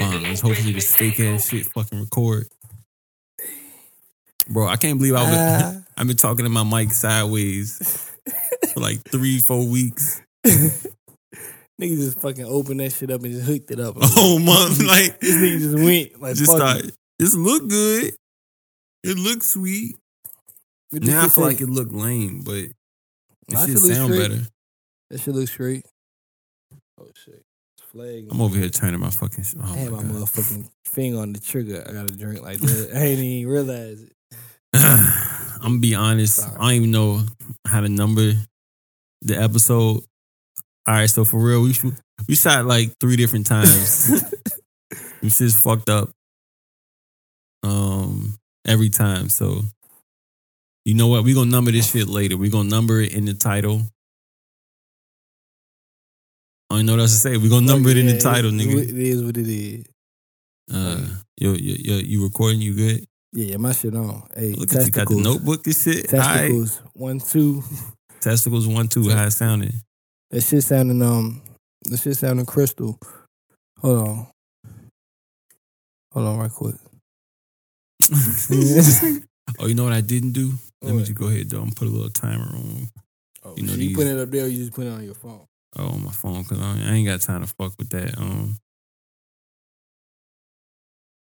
Um, 0.00 0.22
let's 0.22 0.40
hopefully 0.42 0.72
this 0.72 0.94
fake 0.94 1.20
ass 1.20 1.48
shit 1.48 1.66
fucking 1.66 2.00
record. 2.00 2.48
Bro, 4.48 4.68
I 4.68 4.76
can't 4.76 4.98
believe 4.98 5.14
I 5.14 5.22
was. 5.22 5.38
Ah. 5.38 5.82
I've 5.96 6.06
been 6.06 6.16
talking 6.16 6.44
to 6.44 6.50
my 6.50 6.64
mic 6.64 6.92
sideways 6.92 8.10
for 8.72 8.80
like 8.80 9.02
three, 9.04 9.40
four 9.40 9.66
weeks. 9.66 10.20
Niggas 10.44 11.96
just 11.96 12.20
fucking 12.20 12.44
opened 12.44 12.80
that 12.80 12.92
shit 12.92 13.10
up 13.10 13.22
and 13.22 13.32
just 13.32 13.46
hooked 13.46 13.70
it 13.70 13.80
up. 13.80 13.96
Whole 13.98 14.38
month, 14.38 14.82
like 14.82 15.20
this 15.20 15.34
nigga 15.34 15.58
just 15.58 15.74
went 15.74 16.20
like 16.20 16.36
just 16.36 16.50
fuck 16.50 16.60
thought 16.60 16.76
it. 16.84 16.94
this 17.18 17.34
look 17.34 17.68
good. 17.68 18.14
It 19.04 19.18
looks 19.18 19.48
sweet. 19.48 19.96
This 20.90 21.08
Now 21.08 21.24
I 21.24 21.28
feel 21.28 21.44
like 21.44 21.60
it 21.60 21.68
looked 21.68 21.92
lame, 21.92 22.42
but 22.44 22.54
it 22.54 22.74
should 23.50 23.78
sound 23.78 24.12
straight. 24.12 24.28
better. 24.28 24.42
That 25.10 25.20
shit 25.20 25.34
look 25.34 25.48
straight. 25.48 25.86
Oh 27.00 27.08
shit. 27.14 27.42
Flag. 27.92 28.26
I'm 28.30 28.40
over 28.40 28.56
here 28.56 28.68
turning 28.70 29.00
my 29.00 29.10
fucking. 29.10 29.44
sh- 29.44 29.54
Oh 29.62 29.72
I 29.72 29.76
had 29.76 29.92
my 29.92 30.02
my 30.02 30.14
motherfucking 30.20 30.68
finger 30.86 31.18
on 31.20 31.32
the 31.32 31.40
trigger. 31.40 31.84
I 31.86 31.92
got 31.92 32.08
to 32.08 32.16
drink 32.16 32.42
like 32.42 32.58
that. 32.58 32.90
I 32.94 33.00
ain't 33.00 33.18
even 33.20 33.52
realize 33.52 34.02
it. 34.02 34.12
I'm 34.74 35.60
gonna 35.62 35.78
be 35.80 35.94
honest. 35.94 36.36
Sorry. 36.36 36.54
I 36.56 36.60
don't 36.60 36.72
even 36.72 36.90
know 36.90 37.20
how 37.66 37.80
to 37.82 37.88
number 37.88 38.32
the 39.20 39.36
episode. 39.40 40.00
All 40.86 40.94
right, 40.94 41.08
so 41.08 41.24
for 41.24 41.38
real, 41.38 41.62
we 41.62 41.74
we 42.28 42.34
shot 42.34 42.64
like 42.64 42.96
three 42.98 43.16
different 43.16 43.46
times. 43.46 44.24
This 45.22 45.40
is 45.40 45.56
fucked 45.56 45.88
up. 45.88 46.10
Um, 47.62 48.38
every 48.66 48.88
time. 48.90 49.28
So, 49.28 49.62
you 50.84 50.94
know 50.94 51.06
what? 51.06 51.22
We 51.22 51.32
gonna 51.32 51.48
number 51.50 51.70
this 51.70 51.92
shit 51.92 52.08
later. 52.08 52.36
We 52.36 52.50
gonna 52.50 52.68
number 52.68 53.00
it 53.00 53.14
in 53.14 53.24
the 53.26 53.34
title. 53.34 53.82
I 56.72 56.76
don't 56.76 56.86
know 56.86 56.92
what 56.94 57.00
else 57.00 57.12
to 57.12 57.18
say. 57.18 57.36
We 57.36 57.48
gonna 57.50 57.66
number 57.66 57.90
it 57.90 57.98
in 57.98 58.06
the 58.06 58.18
title, 58.18 58.50
nigga. 58.50 58.88
It 58.88 58.96
is 58.96 59.22
what 59.22 59.36
it 59.36 59.46
is. 59.48 59.84
Uh, 60.72 61.06
yo, 61.36 61.52
yo, 61.52 61.74
yo, 61.78 61.96
you 61.98 62.22
recording? 62.24 62.62
You 62.62 62.74
good? 62.74 63.04
Yeah, 63.34 63.44
yeah, 63.52 63.56
my 63.58 63.72
shit 63.72 63.94
on. 63.94 64.26
Hey, 64.34 64.52
Look 64.52 64.74
at 64.74 64.86
you, 64.86 64.90
got 64.90 65.08
the 65.08 65.16
notebook 65.16 65.66
and 65.66 65.76
shit. 65.76 66.12
All 66.14 66.20
right. 66.20 66.36
Testicles. 66.48 66.80
One, 66.94 67.18
two. 67.20 67.62
Testicles 68.20 68.66
one 68.68 68.88
two. 68.88 69.10
How 69.10 69.24
it 69.24 69.32
sounded? 69.32 69.72
That 70.30 70.40
shit 70.42 70.62
sounding 70.64 71.02
um 71.02 71.42
that 71.84 71.98
shit 71.98 72.16
sounding 72.16 72.46
crystal. 72.46 72.98
Hold 73.80 73.98
on. 74.08 74.26
Hold 76.12 76.26
on 76.26 76.38
right 76.38 76.50
quick. 76.50 76.76
oh, 79.58 79.66
you 79.66 79.74
know 79.74 79.84
what 79.84 79.92
I 79.92 80.00
didn't 80.00 80.32
do? 80.32 80.52
Let 80.80 80.94
me 80.94 81.00
just 81.00 81.14
go 81.14 81.26
ahead 81.28 81.50
though. 81.50 81.62
and 81.62 81.74
put 81.74 81.88
a 81.88 81.90
little 81.90 82.10
timer 82.10 82.44
on. 82.54 82.88
Oh, 83.44 83.54
You 83.56 83.64
know 83.64 83.72
so 83.72 83.78
you 83.78 83.88
these- 83.88 83.96
put 83.96 84.06
it 84.06 84.18
up 84.18 84.30
there 84.30 84.44
or 84.44 84.48
you 84.48 84.58
just 84.58 84.72
put 84.72 84.86
it 84.86 84.90
on 84.90 85.04
your 85.04 85.14
phone? 85.14 85.40
Oh, 85.78 85.88
on 85.88 86.04
my 86.04 86.10
phone 86.12 86.42
because 86.42 86.60
I, 86.60 86.90
I 86.90 86.92
ain't 86.94 87.06
got 87.08 87.20
time 87.22 87.40
to 87.40 87.46
fuck 87.46 87.72
with 87.78 87.88
that. 87.90 88.18
Um, 88.18 88.58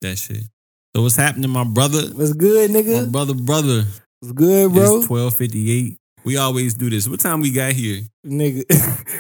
that 0.03 0.17
shit. 0.17 0.43
So 0.95 1.03
what's 1.03 1.17
happening, 1.17 1.51
my 1.51 1.65
brother? 1.65 2.03
What's 2.15 2.33
good, 2.33 2.71
My 2.71 2.81
nigga? 2.81 3.11
brother, 3.13 3.35
brother. 3.35 3.85
What's 4.21 4.33
good, 4.33 4.73
bro? 4.73 4.99
It's 4.99 5.07
twelve 5.07 5.35
fifty 5.35 5.71
eight. 5.71 5.97
We 6.25 6.37
always 6.37 6.75
do 6.75 6.91
this. 6.91 7.09
What 7.09 7.21
time 7.21 7.41
we 7.41 7.51
got 7.51 7.73
here? 7.73 8.03
nigga. 8.27 8.65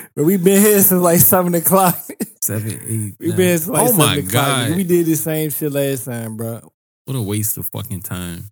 but 0.15 0.25
we 0.25 0.37
been 0.37 0.61
here 0.63 0.81
since 0.81 1.01
like 1.03 1.21
seven 1.21 1.55
o'clock. 1.55 1.99
Seven, 2.41 2.71
eight. 2.89 3.15
we 3.21 3.29
nine. 3.29 3.37
been 3.37 3.47
here 3.49 3.59
since 3.59 3.69
like 3.69 3.83
oh 3.83 3.87
seven 3.89 3.99
my 3.99 4.15
o'clock. 4.15 4.31
god! 4.31 4.77
We 4.77 4.85
did 4.85 5.05
the 5.07 5.17
same 5.17 5.51
shit 5.51 5.71
last 5.71 6.07
time, 6.07 6.37
bro. 6.39 6.73
what 7.05 7.17
a 7.17 7.21
waste 7.21 7.59
of 7.59 7.67
fucking 7.67 8.01
time. 8.03 8.45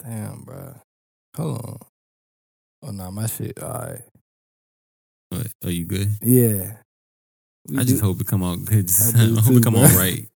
Damn, 0.00 0.42
bro. 0.42 0.74
Hold 1.36 1.58
on. 1.64 1.78
Oh 2.84 2.90
no, 2.92 3.10
my 3.10 3.26
shit. 3.26 3.60
All 3.60 3.70
right. 3.72 4.00
But 5.32 5.68
are 5.68 5.72
you 5.72 5.84
good? 5.84 6.08
Yeah. 6.22 6.76
We 7.68 7.78
I 7.78 7.84
just 7.84 8.00
do- 8.00 8.06
hope 8.06 8.20
it 8.20 8.26
come 8.26 8.42
out 8.42 8.64
good. 8.64 8.90
I 8.90 9.22
I, 9.22 9.26
hope 9.40 9.44
too, 9.46 9.56
it 9.58 9.62
come 9.64 9.74
bro. 9.74 9.84
out 9.84 9.94
right. 9.96 10.26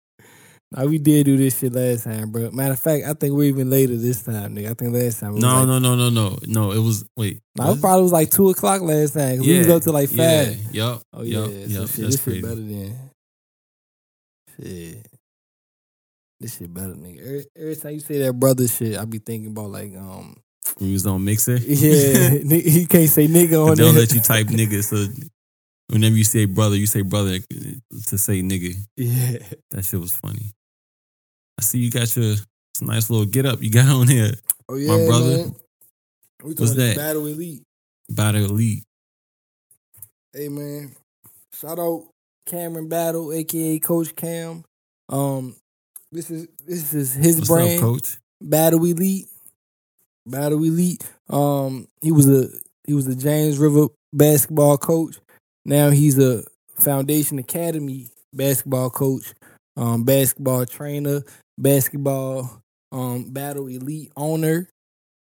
Nah, 0.71 0.83
we 0.85 0.97
did 0.97 1.25
do 1.27 1.38
this 1.38 1.59
shit 1.59 1.71
last 1.73 2.05
time, 2.05 2.31
bro. 2.31 2.49
Matter 2.51 2.73
of 2.73 2.79
fact, 2.79 3.05
I 3.05 3.13
think 3.13 3.35
we're 3.35 3.43
even 3.43 3.69
later 3.69 3.95
this 3.95 4.23
time, 4.23 4.55
nigga. 4.55 4.71
I 4.71 4.73
think 4.73 4.93
last 4.95 5.19
time. 5.19 5.35
No, 5.35 5.59
like, 5.59 5.67
no, 5.67 5.77
no, 5.79 5.95
no, 5.95 6.09
no, 6.09 6.38
no. 6.47 6.71
It 6.71 6.79
was 6.79 7.05
wait. 7.16 7.39
Nah, 7.55 7.67
was 7.67 7.77
it 7.77 7.81
probably 7.81 8.01
was 8.03 8.11
like 8.11 8.31
two 8.31 8.50
o'clock 8.50 8.81
last 8.81 9.13
time. 9.13 9.38
'cause 9.38 9.45
we 9.47 9.59
was 9.59 9.69
up 9.69 9.83
to 9.83 9.91
like 9.91 10.09
Yeah, 10.11 10.45
five. 10.45 10.73
yup. 10.75 11.01
Oh 11.13 11.22
yeah, 11.22 11.45
yup, 11.45 11.47
so 11.47 11.81
yup, 11.81 11.89
shit, 11.91 12.06
this 12.07 12.19
crazy. 12.19 12.39
shit 12.39 12.41
better 12.41 12.56
than 12.56 12.95
shit. 14.59 15.07
This 16.39 16.57
shit 16.57 16.73
better, 16.73 16.94
nigga. 16.95 17.19
Every, 17.22 17.45
every 17.56 17.75
time 17.75 17.94
you 17.94 18.00
say 18.00 18.17
that 18.19 18.33
brother 18.33 18.67
shit, 18.67 18.97
I 18.97 19.06
be 19.06 19.19
thinking 19.19 19.51
about 19.51 19.69
like, 19.69 19.95
um, 19.95 20.35
We 20.79 20.91
was 20.93 21.05
on 21.05 21.23
Mixer. 21.23 21.57
yeah, 21.57 22.29
he 22.59 22.85
can't 22.85 23.09
say 23.09 23.27
nigga 23.27 23.61
on 23.65 23.77
don't 23.77 23.93
there. 23.93 24.01
let 24.03 24.13
you 24.13 24.19
type 24.21 24.47
nigga. 24.47 24.83
So 24.83 25.05
whenever 25.89 26.15
you 26.15 26.23
say 26.23 26.45
brother, 26.45 26.75
you 26.75 26.87
say 26.87 27.01
brother 27.01 27.37
to 27.39 28.17
say 28.17 28.41
nigga. 28.41 28.73
Yeah, 28.97 29.37
That 29.71 29.85
shit 29.85 29.99
was 29.99 30.15
funny. 30.15 30.51
I 31.57 31.61
see 31.61 31.79
you 31.79 31.91
got 31.91 32.15
your 32.17 32.35
nice 32.81 33.09
little 33.09 33.25
get 33.25 33.45
up 33.45 33.61
you 33.61 33.71
got 33.71 33.87
on 33.87 34.07
here. 34.07 34.31
oh 34.67 34.75
yeah, 34.75 34.97
my 34.97 35.05
brother. 35.05 35.37
Man. 35.37 35.55
We 36.43 36.53
What's 36.53 36.75
that? 36.75 36.97
Battle 36.97 37.25
Elite. 37.27 37.63
Battle 38.09 38.45
elite. 38.45 38.83
Hey 40.33 40.49
man, 40.49 40.91
shout 41.53 41.79
out 41.79 42.03
Cameron 42.45 42.89
Battle, 42.89 43.31
aka 43.31 43.79
Coach 43.79 44.15
Cam. 44.15 44.63
Um, 45.09 45.55
this 46.11 46.29
is 46.29 46.47
this 46.67 46.93
is 46.93 47.13
his 47.13 47.37
What's 47.37 47.49
brand. 47.49 47.75
up, 47.75 47.79
coach? 47.81 48.17
Battle 48.41 48.83
Elite. 48.85 49.27
Battle 50.25 50.63
Elite. 50.63 51.03
Um, 51.30 51.88
he 52.02 52.12
was 52.12 52.30
a 52.30 52.47
he 52.86 52.94
was 52.94 53.08
a 53.08 53.16
James 53.16 53.58
River 53.58 53.88
basketball 54.13 54.78
coach. 54.78 55.18
Now 55.66 55.90
he's 55.90 56.19
a 56.19 56.44
Foundation 56.75 57.40
Academy 57.40 58.08
basketball 58.34 58.90
coach, 58.90 59.34
um, 59.78 60.03
basketball 60.03 60.66
trainer, 60.66 61.24
basketball 61.58 62.62
um, 62.91 63.31
Battle 63.31 63.68
Elite 63.68 64.12
owner. 64.16 64.69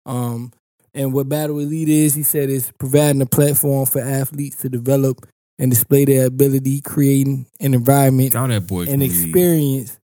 Um, 0.06 0.52
and 0.94 1.14
what 1.14 1.30
Battle 1.30 1.60
Elite 1.60 1.90
is, 1.90 2.16
he 2.16 2.24
said, 2.24 2.50
is 2.50 2.72
providing 2.80 3.22
a 3.22 3.26
platform 3.26 3.86
for 3.86 4.02
athletes 4.02 4.58
to 4.58 4.70
develop 4.70 5.26
and 5.60 5.70
display 5.70 6.06
their 6.06 6.26
ability, 6.26 6.82
creating 6.82 7.46
an 7.60 7.74
environment 7.74 8.34
Got 8.34 8.48
that 8.48 8.68
boy. 8.68 8.84
an 8.88 9.02
experience 9.02 9.98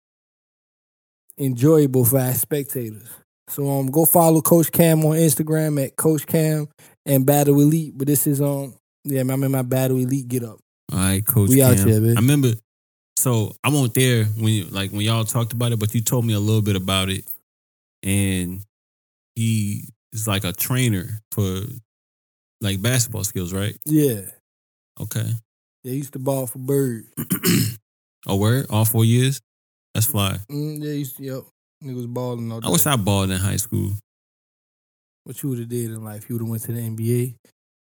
enjoyable 1.38 2.06
for 2.06 2.20
our 2.20 2.34
spectators. 2.34 3.10
So 3.48 3.70
um 3.70 3.88
go 3.88 4.06
follow 4.06 4.42
Coach 4.42 4.72
Cam 4.72 5.06
on 5.06 5.16
Instagram 5.16 5.84
at 5.84 5.96
Coach 5.96 6.26
Cam 6.26 6.68
and 7.06 7.26
Battle 7.26 7.60
Elite. 7.60 7.98
But 7.98 8.08
this 8.08 8.28
is 8.28 8.42
um 8.42 8.76
yeah, 9.04 9.22
I'm 9.22 9.44
in 9.44 9.52
my 9.52 9.62
Battle 9.62 9.98
Elite 9.98 10.28
get 10.28 10.44
up. 10.44 10.60
All 10.92 11.00
right, 11.00 11.26
coach. 11.26 11.50
We 11.50 11.62
out 11.62 11.78
Cam. 11.78 11.88
here, 11.88 12.02
man. 12.02 12.18
I 12.18 12.22
remember. 12.22 12.54
So 13.18 13.56
I 13.64 13.70
wasn't 13.70 13.94
there 13.94 14.26
when 14.26 14.50
you 14.50 14.66
like 14.66 14.92
when 14.92 15.02
y'all 15.02 15.24
talked 15.24 15.54
about 15.54 15.72
it, 15.72 15.80
but 15.80 15.94
you 15.96 16.02
told 16.02 16.26
me 16.26 16.34
a 16.34 16.40
little 16.40 16.62
bit 16.62 16.76
about 16.76 17.10
it, 17.10 17.26
and 18.04 18.62
he 19.36 19.90
is 20.12 20.28
like 20.28 20.44
a 20.44 20.54
trainer 20.54 21.22
for 21.32 21.62
like 22.62 22.82
basketball 22.82 23.24
skills, 23.24 23.54
right? 23.54 23.76
Yeah. 23.86 24.22
Okay. 25.00 25.30
They 25.84 25.92
used 25.92 26.14
to 26.14 26.20
ball 26.20 26.48
for 26.48 26.58
Bird. 26.58 27.06
oh, 28.28 28.38
word? 28.38 28.66
All 28.70 28.86
four 28.86 29.06
years? 29.06 29.42
That's 29.94 30.08
fly. 30.08 30.40
Mm, 30.50 30.84
yeah, 30.84 30.92
used 30.92 31.18
to, 31.18 31.24
yep. 31.24 31.44
Niggas 31.84 32.08
balling 32.14 32.52
all 32.52 32.62
day. 32.62 32.68
I 32.68 32.72
wish 32.72 32.86
I 32.86 32.96
balled 32.96 33.32
in 33.32 33.38
high 33.40 33.58
school. 33.58 33.92
what 35.24 35.42
you 35.42 35.50
would 35.50 35.60
have 35.60 35.70
did 35.70 35.92
in 35.92 36.04
life. 36.04 36.30
You 36.30 36.36
would 36.36 36.42
have 36.42 36.50
went 36.50 36.64
to 36.64 36.72
the 36.72 36.80
NBA. 36.80 37.28
You 37.28 37.36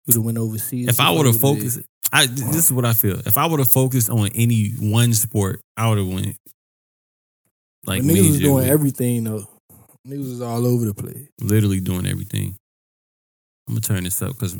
would 0.08 0.16
have 0.16 0.26
went 0.26 0.38
overseas. 0.38 0.88
If 0.90 1.00
I 1.00 1.10
would 1.12 1.26
have 1.26 1.40
focused, 1.40 1.80
I 2.12 2.26
this 2.26 2.66
is 2.66 2.74
what 2.74 2.86
I 2.86 2.94
feel. 2.94 3.20
If 3.26 3.38
I 3.38 3.46
would 3.46 3.60
have 3.60 3.72
focused 3.72 4.10
on 4.10 4.30
any 4.36 4.72
one 4.80 5.14
sport, 5.14 5.62
I 5.78 5.90
would 5.90 5.98
have 5.98 6.08
went 6.08 6.36
like 7.86 8.02
But 8.02 8.12
niggas 8.14 8.30
was 8.30 8.40
doing 8.40 8.68
everything 8.68 9.24
though. 9.24 9.48
Niggas 10.08 10.30
was 10.30 10.42
all 10.42 10.66
over 10.66 10.86
the 10.86 10.94
place. 10.94 11.28
literally 11.42 11.80
doing 11.80 12.06
everything. 12.08 12.56
I'm 13.68 13.76
gonna 13.76 13.82
turn 13.82 14.04
this 14.04 14.22
up 14.22 14.34
because 14.34 14.58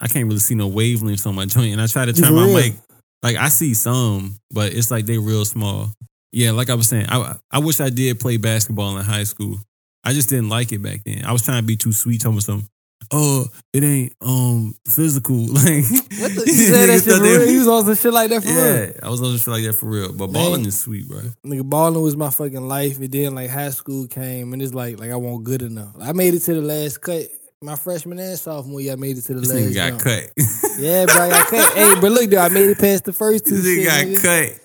I 0.00 0.06
can't 0.08 0.26
really 0.26 0.38
see 0.38 0.54
no 0.54 0.70
wavelengths 0.70 1.26
on 1.26 1.34
my 1.34 1.44
joint, 1.46 1.72
and 1.72 1.80
I 1.80 1.86
try 1.86 2.04
to 2.04 2.12
turn 2.12 2.34
my 2.34 2.44
real? 2.44 2.54
mic. 2.54 2.74
Like 3.22 3.36
I 3.36 3.48
see 3.48 3.74
some, 3.74 4.36
but 4.50 4.72
it's 4.72 4.90
like 4.90 5.06
they 5.06 5.18
real 5.18 5.44
small. 5.44 5.92
Yeah, 6.32 6.52
like 6.52 6.70
I 6.70 6.74
was 6.74 6.88
saying, 6.88 7.06
I 7.08 7.36
I 7.50 7.58
wish 7.58 7.80
I 7.80 7.90
did 7.90 8.18
play 8.20 8.36
basketball 8.38 8.96
in 8.98 9.04
high 9.04 9.24
school. 9.24 9.58
I 10.04 10.12
just 10.14 10.28
didn't 10.30 10.48
like 10.48 10.72
it 10.72 10.82
back 10.82 11.04
then. 11.04 11.24
I 11.24 11.32
was 11.32 11.42
trying 11.42 11.62
to 11.62 11.66
be 11.66 11.76
too 11.76 11.92
sweet, 11.92 12.20
telling 12.22 12.40
some. 12.40 12.66
Oh, 13.14 13.44
it 13.74 13.84
ain't 13.84 14.14
um 14.22 14.74
physical. 14.88 15.36
Like 15.48 15.84
What 15.84 16.34
the? 16.34 16.44
You 16.46 16.52
said 16.52 16.86
that 16.88 17.02
shit 17.04 17.14
for 17.14 17.22
real? 17.22 17.50
You 17.50 17.58
was 17.58 17.68
on 17.68 17.84
some 17.84 17.94
shit 17.96 18.12
like 18.12 18.30
that 18.30 18.42
for 18.42 18.48
real? 18.48 18.56
Yeah, 18.86 18.92
I 19.02 19.10
was 19.10 19.20
on 19.20 19.28
some 19.28 19.38
shit 19.38 19.48
like 19.48 19.64
that 19.64 19.74
for 19.78 19.86
real. 19.90 20.12
But 20.12 20.30
Man. 20.30 20.32
balling 20.32 20.64
is 20.66 20.80
sweet, 20.80 21.06
bro. 21.08 21.20
Nigga, 21.44 21.68
balling 21.68 22.00
was 22.02 22.16
my 22.16 22.30
fucking 22.30 22.66
life. 22.66 22.98
And 22.98 23.10
then 23.12 23.34
like 23.34 23.50
high 23.50 23.70
school 23.70 24.06
came, 24.06 24.52
and 24.54 24.62
it's 24.62 24.72
like 24.72 24.98
like 24.98 25.10
I 25.10 25.16
wasn't 25.16 25.44
good 25.44 25.62
enough. 25.62 25.94
I 26.00 26.12
made 26.12 26.32
it 26.34 26.40
to 26.40 26.54
the 26.54 26.62
last 26.62 27.00
cut. 27.02 27.26
My 27.60 27.76
freshman 27.76 28.18
and 28.18 28.36
sophomore 28.38 28.80
year, 28.80 28.94
I 28.94 28.96
made 28.96 29.18
it 29.18 29.22
to 29.22 29.34
the 29.34 29.40
This 29.40 29.50
last. 29.52 29.60
nigga 29.62 29.74
got 29.74 29.88
jump. 29.90 30.02
cut. 30.02 30.32
Yeah, 30.78 31.04
bro, 31.04 31.14
I 31.22 31.28
got 31.30 31.46
cut. 31.48 31.74
hey, 31.76 32.00
but 32.00 32.10
look, 32.12 32.22
dude, 32.30 32.34
I 32.34 32.48
made 32.48 32.70
it 32.70 32.78
past 32.78 33.04
the 33.04 33.12
first 33.12 33.44
two. 33.46 33.56
this 33.60 33.66
nigga 33.66 33.76
shit, 33.76 34.22
got 34.22 34.22
nigga. 34.22 34.52
cut. 34.52 34.60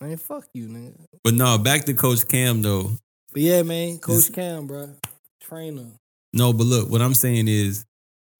Man, 0.00 0.16
fuck 0.16 0.46
you, 0.54 0.68
nigga. 0.68 1.06
But 1.24 1.34
no, 1.34 1.58
back 1.58 1.84
to 1.84 1.94
Coach 1.94 2.26
Cam 2.28 2.62
though. 2.62 2.90
But 3.32 3.42
yeah, 3.42 3.62
man, 3.62 3.98
Coach 3.98 4.32
Cam, 4.32 4.66
bro, 4.66 4.90
trainer. 5.40 5.86
No, 6.32 6.52
but 6.52 6.64
look, 6.64 6.90
what 6.90 7.02
I'm 7.02 7.14
saying 7.14 7.48
is 7.48 7.84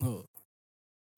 Oh, 0.03 0.25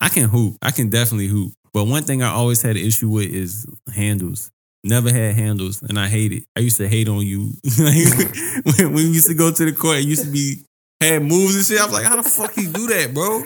I 0.00 0.08
can 0.08 0.28
hoop. 0.28 0.56
I 0.60 0.70
can 0.70 0.90
definitely 0.90 1.28
hoop. 1.28 1.52
But 1.72 1.84
one 1.84 2.02
thing 2.02 2.22
I 2.22 2.30
always 2.30 2.60
had 2.60 2.76
an 2.76 2.84
issue 2.84 3.08
with 3.08 3.30
is 3.30 3.66
handles. 3.94 4.50
Never 4.84 5.12
had 5.12 5.36
handles, 5.36 5.80
and 5.80 5.98
I 5.98 6.08
hate 6.08 6.32
it. 6.32 6.44
I 6.56 6.60
used 6.60 6.76
to 6.78 6.88
hate 6.88 7.08
on 7.08 7.24
you 7.24 7.52
when, 7.78 8.74
when 8.76 8.92
we 8.92 9.02
used 9.02 9.28
to 9.28 9.34
go 9.34 9.52
to 9.52 9.64
the 9.64 9.72
court. 9.72 9.98
It 9.98 10.06
used 10.06 10.24
to 10.24 10.30
be 10.30 10.56
had 11.00 11.22
moves 11.22 11.54
and 11.54 11.64
shit. 11.64 11.80
I 11.80 11.84
was 11.84 11.92
like, 11.92 12.04
how 12.04 12.16
the 12.16 12.28
fuck 12.28 12.56
you 12.56 12.68
do 12.68 12.88
that, 12.88 13.14
bro? 13.14 13.44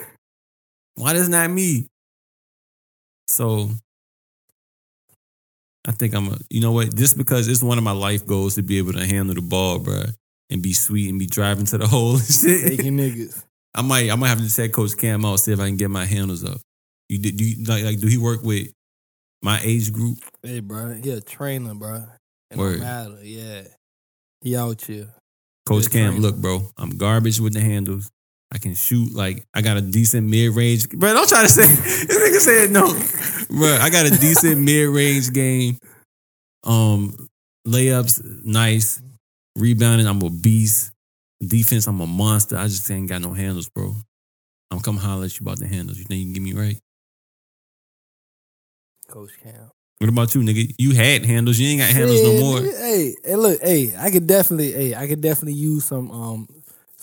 Why 0.95 1.13
does 1.13 1.29
not 1.29 1.51
me? 1.51 1.89
So 3.29 3.71
I 5.87 5.93
think 5.93 6.15
I'm 6.15 6.29
a. 6.29 6.39
You 6.51 6.61
know 6.61 6.73
what? 6.73 6.95
Just 6.95 7.17
because 7.17 7.49
it's 7.49 7.63
one 7.63 7.79
of 7.79 7.85
my 7.85 7.93
life 7.93 8.27
goals 8.27 8.57
to 8.57 8.63
be 8.63 8.79
able 8.79 8.93
to 8.95 9.07
handle 9.07 9.35
the 9.35 9.41
ball, 9.41 9.79
bro, 9.79 10.03
and 10.51 10.63
be 10.63 10.73
sweet 10.73 11.09
and 11.09 11.19
be 11.19 11.27
driving 11.27 11.67
to 11.67 11.79
the 11.79 11.87
hole 11.95 12.17
and 12.17 12.25
shit. 12.25 12.67
Taking 12.67 12.97
niggas. 12.97 13.43
I 13.75 13.83
might, 13.83 14.11
I 14.11 14.15
might 14.17 14.29
have 14.29 14.41
to 14.41 14.55
check 14.55 14.73
Coach 14.73 14.97
Cam 14.97 15.25
out 15.25 15.37
see 15.37 15.53
if 15.53 15.61
I 15.61 15.67
can 15.67 15.77
get 15.77 15.91
my 15.91 16.07
handles 16.07 16.45
up. 16.45 16.59
You 17.09 17.19
did, 17.19 17.37
do 17.37 17.45
you, 17.45 17.65
like, 17.65 17.85
like, 17.85 18.01
do 18.01 18.07
he 18.07 18.17
work 18.17 18.43
with 18.43 18.69
my 19.43 19.61
age 19.63 19.93
group? 19.93 20.19
Hey, 20.43 20.61
bro, 20.61 20.95
he 20.95 21.11
a 21.11 21.21
trainer, 21.21 21.75
bro. 21.75 22.03
It 22.51 22.57
Word. 22.57 22.81
matter. 22.81 23.19
Yeah, 23.23 23.63
he 24.41 24.57
out 24.57 24.81
here. 24.83 25.09
Coach 25.67 25.91
Cam, 25.91 26.13
trainer. 26.13 26.21
look, 26.21 26.37
bro, 26.37 26.63
I'm 26.79 26.97
garbage 26.97 27.39
with 27.39 27.53
the 27.53 27.61
handles. 27.61 28.11
I 28.53 28.59
can 28.59 28.75
shoot 28.75 29.13
like 29.15 29.45
I 29.55 29.61
got 29.61 29.77
a 29.77 29.81
decent 29.81 30.29
mid 30.29 30.55
range. 30.55 30.89
Bro, 30.89 31.13
don't 31.15 31.29
try 31.29 31.43
to 31.43 31.49
say 31.49 31.63
this 31.67 32.17
nigga 32.17 32.41
said 32.41 32.71
no. 32.71 32.87
Bro, 33.59 33.79
I 33.81 33.91
got 33.91 34.07
a 34.07 34.11
decent 34.11 34.61
mid 34.61 34.89
range 34.89 35.33
game. 35.33 35.79
Um, 36.65 37.29
layups, 37.67 38.45
nice. 38.45 39.03
Rebounding, 39.57 40.07
I'm 40.07 40.23
a 40.23 40.31
beast. 40.31 40.93
Defense, 41.41 41.87
I'm 41.87 42.01
a 42.01 42.07
monster. 42.07 42.57
I 42.57 42.65
just 42.65 42.91
ain't 42.91 43.09
got 43.09 43.21
no 43.21 43.33
handles, 43.33 43.69
bro. 43.69 43.95
I'm 44.71 44.81
coming 44.81 45.01
holler 45.01 45.27
at 45.27 45.39
you 45.39 45.45
about 45.45 45.59
the 45.59 45.67
handles. 45.67 45.99
You 45.99 46.05
think 46.05 46.21
you 46.21 46.27
can 46.27 46.33
get 46.35 46.43
me 46.43 46.53
right? 46.53 46.79
Coach 49.09 49.33
Cam. 49.43 49.71
What 49.99 50.11
about 50.11 50.35
you, 50.35 50.43
nigga? 50.43 50.75
You 50.79 50.95
had 50.95 51.25
handles. 51.25 51.59
You 51.59 51.69
ain't 51.69 51.81
got 51.81 51.91
handles 51.91 52.23
no 52.23 52.39
more. 52.39 52.61
Hey, 52.61 53.15
hey, 53.25 53.37
look, 53.37 53.61
hey, 53.63 53.95
I 53.97 54.11
could 54.11 54.27
definitely, 54.27 54.73
hey, 54.73 54.95
I 54.95 55.07
could 55.07 55.23
definitely 55.23 55.55
use 55.55 55.85
some, 55.85 56.11
um, 56.11 56.49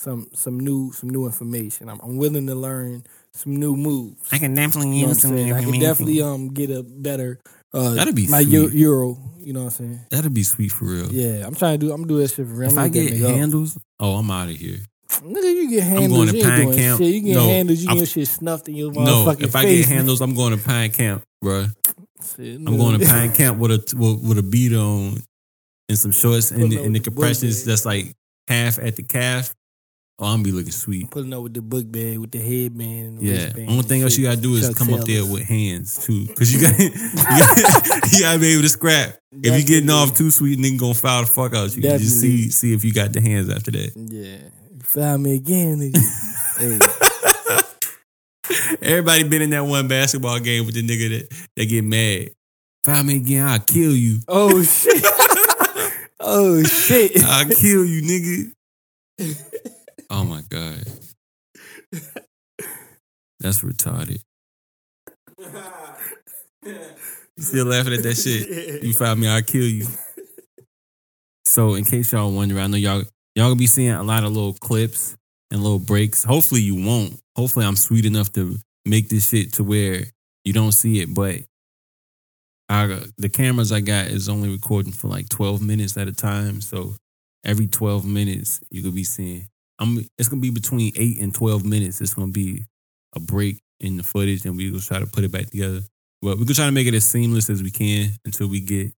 some, 0.04 0.28
some 0.34 0.60
new, 0.60 0.92
some 0.92 1.08
new 1.10 1.26
information. 1.26 1.88
I'm, 1.88 1.98
I'm 2.02 2.16
willing 2.16 2.46
to 2.46 2.54
learn 2.54 3.04
some 3.32 3.56
new 3.56 3.74
moves. 3.76 4.28
I 4.30 4.38
can 4.38 4.54
definitely 4.54 4.96
You 4.98 5.02
know 5.04 5.08
use 5.08 5.22
some 5.22 5.30
saying? 5.32 5.52
I 5.52 5.56
could 5.64 5.74
information. 5.74 5.80
definitely, 5.88 6.22
um, 6.22 6.48
get 6.48 6.70
a 6.70 6.82
better, 6.82 7.40
uh, 7.72 7.94
That'd 7.94 8.14
be 8.14 8.28
my 8.28 8.42
sweet. 8.42 8.72
Euro. 8.74 9.18
You 9.40 9.52
know 9.52 9.60
what 9.64 9.78
I'm 9.80 9.86
saying? 9.88 10.00
That'd 10.10 10.32
be 10.32 10.42
sweet 10.44 10.70
for 10.70 10.84
real. 10.84 11.12
Yeah, 11.12 11.44
I'm 11.46 11.54
trying 11.56 11.78
to 11.80 11.86
do. 11.86 11.92
I'm 11.92 12.02
gonna 12.02 12.08
do 12.08 12.18
that 12.20 12.28
shit 12.28 12.46
for 12.46 12.54
real. 12.54 12.70
If 12.70 12.78
I'm 12.78 12.84
I 12.84 12.88
gonna 12.88 13.04
get 13.06 13.10
that 13.10 13.16
nigga 13.18 13.30
up. 13.30 13.36
handles, 13.36 13.78
oh, 13.98 14.14
I'm 14.14 14.30
out 14.30 14.48
of 14.48 14.56
here. 14.56 14.78
nigga, 15.10 15.42
you 15.54 15.70
get 15.70 15.82
handles. 15.82 16.12
going 16.12 16.28
to 16.28 16.36
you 16.38 16.44
Pine 16.44 16.60
doing 16.66 16.78
Camp. 16.78 16.98
Shit. 16.98 17.14
You 17.14 17.20
get 17.20 17.34
No, 17.34 17.46
handles. 17.48 17.82
You 17.82 17.88
I'm- 17.90 17.98
get 17.98 18.08
shit 18.08 18.28
snuffed 18.28 18.68
in 18.68 18.76
your 18.76 18.92
No, 18.92 19.28
if 19.30 19.56
I 19.56 19.62
face. 19.64 19.86
get 19.86 19.94
handles, 19.94 20.20
I'm 20.20 20.34
going 20.34 20.56
to 20.56 20.64
Pine 20.64 20.90
Camp, 20.92 21.22
bro. 21.42 21.66
Shit, 22.36 22.56
I'm 22.56 22.76
going 22.76 22.98
to 22.98 23.04
nigga. 23.04 23.08
Pine 23.10 23.32
Camp 23.32 23.58
with 23.58 23.70
a 23.72 23.96
with, 23.96 24.22
with 24.22 24.38
a 24.38 24.42
beat 24.42 24.72
on 24.72 25.22
and 25.88 25.98
some 25.98 26.12
shorts 26.12 26.50
and, 26.52 26.62
the, 26.72 26.76
and 26.78 26.94
the 26.94 27.00
with 27.00 27.04
the 27.04 27.10
book 27.10 27.14
compressions 27.16 27.60
bag. 27.62 27.66
that's 27.66 27.84
like 27.84 28.12
half 28.48 28.78
at 28.78 28.96
the 28.96 29.02
calf. 29.02 29.52
Oh, 30.20 30.26
I'm 30.26 30.34
gonna 30.34 30.42
be 30.44 30.52
looking 30.52 30.70
sweet. 30.70 31.10
Pulling 31.10 31.32
up 31.34 31.42
with 31.42 31.54
the 31.54 31.62
book 31.62 31.90
bag, 31.90 32.18
with 32.18 32.30
the 32.30 32.38
headband. 32.38 33.06
And 33.06 33.18
the 33.18 33.24
Yeah. 33.26 33.32
wristband 33.46 33.68
Only 33.70 33.82
thing 33.82 34.02
else 34.02 34.16
you 34.16 34.24
gotta 34.24 34.40
do 34.40 34.54
is 34.54 34.72
come 34.74 34.94
up 34.94 35.04
there 35.06 35.24
with 35.26 35.42
hands 35.42 35.98
too, 36.04 36.26
because 36.26 36.52
you 36.54 36.60
got 36.60 36.78
you, 36.78 36.90
you 38.12 38.20
gotta 38.20 38.38
be 38.38 38.52
able 38.52 38.62
to 38.62 38.68
scrap. 38.68 39.18
If 39.32 39.58
you 39.58 39.64
getting 39.66 39.90
off 39.90 40.14
too 40.14 40.30
sweet, 40.30 40.58
nigga 40.60 40.78
gonna 40.78 40.94
foul 40.94 41.22
the 41.22 41.26
fuck 41.26 41.52
out 41.54 41.74
you. 41.76 41.82
You 41.82 41.98
just 41.98 42.20
see 42.20 42.48
see 42.50 42.72
if 42.72 42.84
you 42.84 42.92
got 42.92 43.12
the 43.12 43.20
hands 43.20 43.50
after 43.50 43.72
that. 43.72 43.92
Yeah, 43.96 44.48
found 44.84 45.24
me 45.24 45.34
again, 45.34 45.80
nigga. 45.80 45.98
hey, 46.58 46.78
Everybody 48.82 49.24
been 49.24 49.42
in 49.42 49.50
that 49.50 49.64
one 49.64 49.88
basketball 49.88 50.38
game 50.38 50.66
with 50.66 50.74
the 50.76 50.82
nigga 50.86 51.08
that, 51.28 51.46
that 51.56 51.66
get 51.66 51.82
mad. 51.82 52.30
Foul 52.84 53.02
me 53.02 53.16
again, 53.16 53.46
I'll 53.46 53.58
kill 53.58 53.92
you. 53.96 54.20
oh 54.28 54.62
shit, 54.62 55.02
oh 56.20 56.62
shit. 56.62 57.20
I'll 57.24 57.46
kill 57.46 57.84
you, 57.84 58.52
nigga. 59.18 59.40
Oh 60.10 60.24
my 60.24 60.42
God. 60.48 60.84
That's 63.40 63.62
retarded. 63.62 64.22
You 67.36 67.42
still 67.42 67.66
laughing 67.66 67.94
at 67.94 68.02
that 68.02 68.14
shit? 68.14 68.82
You 68.82 68.92
found 68.94 69.20
me, 69.20 69.28
I'll 69.28 69.42
kill 69.42 69.66
you. 69.66 69.86
So 71.44 71.74
in 71.74 71.84
case 71.84 72.12
y'all 72.12 72.32
wonder, 72.32 72.58
I 72.58 72.66
know 72.66 72.76
y'all 72.76 73.02
y'all 73.34 73.46
gonna 73.46 73.56
be 73.56 73.66
seeing 73.66 73.90
a 73.90 74.02
lot 74.02 74.24
of 74.24 74.32
little 74.32 74.54
clips 74.54 75.16
and 75.50 75.62
little 75.62 75.78
breaks. 75.78 76.24
Hopefully 76.24 76.62
you 76.62 76.74
won't. 76.74 77.20
Hopefully 77.36 77.66
I'm 77.66 77.76
sweet 77.76 78.06
enough 78.06 78.32
to 78.34 78.56
make 78.84 79.08
this 79.08 79.28
shit 79.28 79.52
to 79.54 79.64
where 79.64 80.04
you 80.44 80.52
don't 80.52 80.72
see 80.72 81.00
it. 81.00 81.12
But 81.12 81.40
I 82.68 83.00
the 83.18 83.28
cameras 83.28 83.72
I 83.72 83.80
got 83.80 84.06
is 84.06 84.28
only 84.28 84.48
recording 84.48 84.92
for 84.92 85.08
like 85.08 85.28
12 85.28 85.60
minutes 85.60 85.96
at 85.96 86.08
a 86.08 86.12
time. 86.12 86.60
So 86.60 86.94
every 87.44 87.66
12 87.66 88.06
minutes 88.06 88.60
you 88.70 88.82
could 88.82 88.94
be 88.94 89.04
seeing. 89.04 89.48
I'm 89.78 90.06
it's 90.18 90.28
gonna 90.28 90.42
be 90.42 90.50
between 90.50 90.92
eight 90.96 91.20
and 91.20 91.34
12 91.34 91.64
minutes. 91.64 92.00
It's 92.00 92.14
gonna 92.14 92.32
be 92.32 92.64
a 93.14 93.20
break 93.20 93.60
in 93.80 93.96
the 93.96 94.02
footage 94.02 94.44
and 94.44 94.56
we 94.56 94.70
will 94.70 94.80
try 94.80 94.98
to 94.98 95.06
put 95.06 95.24
it 95.24 95.32
back 95.32 95.50
together. 95.50 95.80
But 96.22 96.38
we're 96.38 96.44
gonna 96.44 96.54
try 96.54 96.66
to 96.66 96.72
make 96.72 96.86
it 96.86 96.94
as 96.94 97.04
seamless 97.04 97.50
as 97.50 97.62
we 97.62 97.70
can 97.70 98.10
until 98.24 98.48
we 98.48 98.60
get 98.60 98.92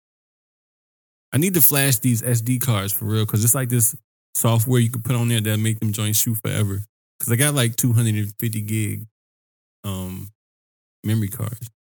I 1.32 1.36
need 1.36 1.54
to 1.54 1.60
flash 1.60 1.98
these 1.98 2.22
SD 2.22 2.60
cards 2.60 2.92
for 2.92 3.06
real 3.06 3.26
because 3.26 3.44
it's 3.44 3.56
like 3.56 3.68
this 3.68 3.96
software 4.36 4.80
you 4.80 4.90
can 4.90 5.02
put 5.02 5.16
on 5.16 5.28
there 5.28 5.40
that 5.40 5.58
make 5.58 5.80
them 5.80 5.92
joints 5.92 6.18
shoot 6.20 6.36
forever. 6.36 6.84
Because 7.18 7.32
I 7.32 7.36
got 7.36 7.54
like 7.54 7.74
250 7.74 8.60
gig 8.60 9.06
um 9.82 10.30
memory 11.02 11.28
cards. 11.28 11.70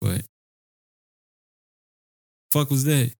But 0.00 0.22
fuck 2.50 2.70
was 2.70 2.84
that? 2.84 3.12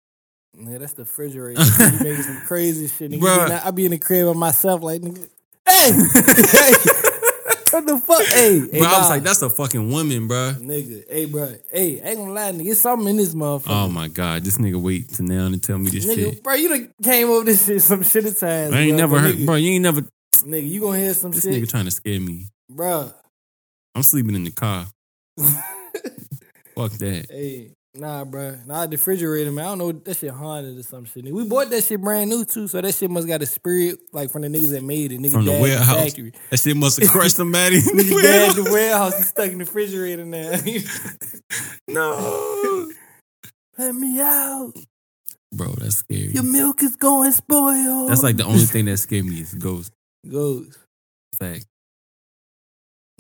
Nigga, 0.59 0.79
that's 0.81 0.95
the 0.95 1.03
refrigerator. 1.03 1.61
you 1.63 1.99
making 2.03 2.23
some 2.23 2.41
crazy 2.47 2.89
shit. 2.89 3.11
Nigga. 3.11 3.21
Bruh. 3.21 3.65
I 3.67 3.71
be 3.71 3.85
in 3.85 3.91
the 3.93 3.99
crib 3.99 4.27
by 4.27 4.33
myself, 4.33 4.83
like, 4.83 5.03
nigga, 5.03 5.29
hey, 5.69 5.91
hey, 5.93 6.73
what 7.71 7.87
the 7.87 7.99
fuck? 7.99 8.23
Hey, 8.27 8.61
hey 8.61 8.79
Bro, 8.79 8.89
I 8.89 8.99
was 8.99 9.03
nah. 9.03 9.09
like, 9.09 9.23
that's 9.23 9.43
a 9.43 9.51
fucking 9.51 9.91
woman, 9.91 10.29
bro. 10.29 10.55
nigga, 10.59 11.05
hey, 11.11 11.25
bro, 11.27 11.55
hey, 11.71 12.01
I 12.01 12.09
ain't 12.09 12.19
gonna 12.19 12.33
lie, 12.33 12.53
nigga, 12.53 12.71
it's 12.71 12.81
something 12.81 13.09
in 13.09 13.17
this 13.17 13.35
motherfucker. 13.35 13.65
Oh 13.69 13.89
my 13.89 14.09
god, 14.09 14.45
this 14.45 14.57
nigga 14.59 14.81
wait 14.81 15.11
to 15.15 15.23
now 15.23 15.47
and 15.47 15.63
tell 15.63 15.79
me 15.79 15.91
this 15.91 16.07
nigga, 16.07 16.33
shit. 16.35 16.43
bro, 16.43 16.55
you 16.55 16.69
done 16.69 16.95
came 17.03 17.29
over 17.29 17.45
this 17.45 17.67
shit 17.67 17.83
some 17.83 18.03
shit 18.03 18.25
of 18.25 18.39
times. 18.39 18.73
I 18.75 18.81
ain't 18.81 18.91
bro, 18.93 18.97
never 18.99 19.19
heard, 19.19 19.35
nigga, 19.37 19.47
bro. 19.47 19.55
You 19.57 19.71
ain't 19.73 19.83
never. 19.83 20.01
Nigga, 20.37 20.69
you 20.69 20.81
gonna 20.81 20.99
hear 20.99 21.15
some 21.15 21.31
This 21.33 21.43
shit, 21.43 21.53
This 21.53 21.63
nigga 21.63 21.71
trying 21.71 21.85
to 21.87 21.91
scare 21.91 22.21
me. 22.21 22.49
bro. 22.71 23.13
I'm 23.95 24.03
sleeping 24.03 24.35
in 24.35 24.45
the 24.45 24.51
car. 24.53 24.87
Fuck 25.39 26.93
that. 26.93 27.27
Hey, 27.31 27.71
nah, 27.99 28.25
bro. 28.25 28.57
Nah, 28.67 28.87
the 28.87 28.97
refrigerator, 28.97 29.51
man. 29.53 29.65
I 29.65 29.69
don't 29.69 29.79
know. 29.79 29.93
That 29.93 30.17
shit 30.17 30.31
haunted 30.31 30.79
or 30.79 30.83
some 30.83 31.05
shit. 31.05 31.25
We 31.33 31.45
bought 31.49 31.71
that 31.71 31.85
shit 31.85 32.01
brand 32.01 32.31
new 32.31 32.45
too, 32.45 32.69
so 32.69 32.81
that 32.81 32.95
shit 32.95 33.11
must 33.11 33.27
got 33.27 33.43
a 33.43 33.47
spirit 33.47 33.99
like 34.13 34.31
from 34.31 34.43
the 34.43 34.49
niggas 34.49 34.71
that 34.73 34.83
made 34.83 35.13
it. 35.13 35.21
Nigga 35.21 35.33
From 35.33 35.45
the 35.45 35.53
warehouse. 35.53 35.97
factory. 36.05 36.33
That 36.51 36.59
shit 36.61 36.77
must 36.77 37.01
have 37.01 37.11
crushed 37.11 37.37
somebody. 37.37 37.77
in 37.91 37.97
the 37.97 38.13
warehouse. 38.15 38.55
the 38.57 38.63
warehouse. 38.65 39.17
He 39.19 39.23
stuck 39.25 39.47
in 39.51 39.59
the 39.59 39.65
refrigerator 39.65 40.25
now. 40.25 40.59
No, 41.89 42.89
Let 43.79 43.95
me 43.95 44.21
out. 44.21 44.73
bro, 45.55 45.69
that's 45.79 45.97
scary. 45.97 46.33
Your 46.33 46.43
milk 46.43 46.83
is 46.83 46.97
going 46.97 47.31
spoiled. 47.33 48.11
That's 48.11 48.23
like 48.23 48.37
the 48.37 48.45
only 48.45 48.65
thing 48.65 48.87
that 48.87 48.97
scared 48.99 49.25
me 49.25 49.41
is 49.41 49.55
ghosts. 49.55 49.93
Ghosts. 50.29 50.77
Fact. 51.39 51.65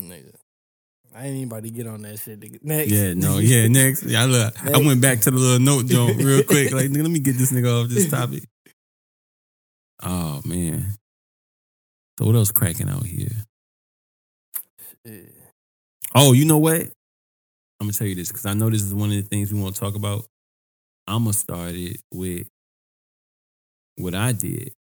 Nigga. 0.00 0.34
I 1.16 1.28
ain't 1.28 1.50
to 1.50 1.70
get 1.70 1.86
on 1.86 2.02
that 2.02 2.18
shit. 2.18 2.38
Nigga. 2.38 2.62
Next. 2.62 2.90
Yeah, 2.90 3.14
no, 3.14 3.38
yeah. 3.38 3.68
Next, 3.68 4.02
yeah, 4.02 4.24
I, 4.24 4.26
look, 4.26 4.66
I 4.66 4.78
went 4.78 5.00
back 5.00 5.20
to 5.20 5.30
the 5.30 5.38
little 5.38 5.58
note 5.58 5.86
joint 5.86 6.22
real 6.22 6.42
quick. 6.42 6.72
Like, 6.72 6.90
nigga, 6.90 7.02
let 7.02 7.10
me 7.10 7.20
get 7.20 7.36
this 7.38 7.52
nigga 7.52 7.84
off 7.84 7.88
this 7.88 8.10
topic. 8.10 8.44
Oh 10.02 10.42
man. 10.44 10.92
So 12.18 12.26
what 12.26 12.34
else 12.34 12.50
cracking 12.50 12.90
out 12.90 13.06
here? 13.06 13.30
Shit. 15.06 15.32
Oh, 16.14 16.34
you 16.34 16.44
know 16.44 16.58
what? 16.58 16.82
I'm 16.82 17.86
gonna 17.86 17.92
tell 17.92 18.06
you 18.06 18.14
this 18.14 18.28
because 18.28 18.44
I 18.44 18.52
know 18.52 18.68
this 18.68 18.82
is 18.82 18.92
one 18.92 19.08
of 19.08 19.16
the 19.16 19.22
things 19.22 19.50
we 19.50 19.60
want 19.60 19.74
to 19.74 19.80
talk 19.80 19.94
about. 19.94 20.26
I'm 21.06 21.24
gonna 21.24 21.32
start 21.32 21.72
it 21.72 21.98
with 22.12 22.46
what 23.96 24.14
I 24.14 24.32
did. 24.32 24.72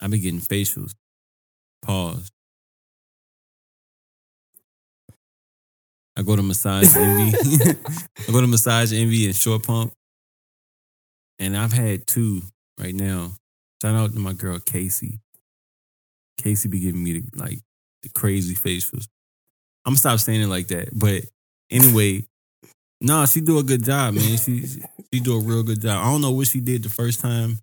I've 0.00 0.10
been 0.10 0.20
getting 0.20 0.40
facials. 0.40 0.94
Pause. 1.82 2.30
I 6.16 6.22
go 6.22 6.34
to 6.34 6.42
massage 6.42 6.96
envy. 6.96 7.36
I 8.28 8.32
go 8.32 8.40
to 8.40 8.46
massage 8.46 8.92
envy 8.92 9.26
and 9.26 9.36
short 9.36 9.64
pump, 9.64 9.92
and 11.38 11.56
I've 11.56 11.72
had 11.72 12.06
two 12.06 12.42
right 12.78 12.94
now. 12.94 13.32
Shout 13.82 13.94
out 13.94 14.12
to 14.14 14.18
my 14.18 14.32
girl 14.32 14.58
Casey. 14.58 15.18
Casey 16.38 16.68
be 16.68 16.80
giving 16.80 17.04
me 17.04 17.20
the, 17.20 17.38
like 17.38 17.58
the 18.02 18.08
crazy 18.08 18.54
facials. 18.54 19.08
I'm 19.84 19.90
gonna 19.90 19.98
stop 19.98 20.18
saying 20.18 20.42
it 20.42 20.48
like 20.48 20.68
that. 20.68 20.98
But 20.98 21.24
anyway, 21.70 22.24
no, 23.00 23.26
she 23.26 23.42
do 23.42 23.58
a 23.58 23.62
good 23.62 23.84
job, 23.84 24.14
man. 24.14 24.38
She 24.38 24.66
she 24.66 25.20
do 25.20 25.36
a 25.36 25.40
real 25.40 25.62
good 25.62 25.82
job. 25.82 26.04
I 26.04 26.10
don't 26.10 26.22
know 26.22 26.32
what 26.32 26.46
she 26.46 26.60
did 26.60 26.82
the 26.82 26.88
first 26.88 27.20
time. 27.20 27.58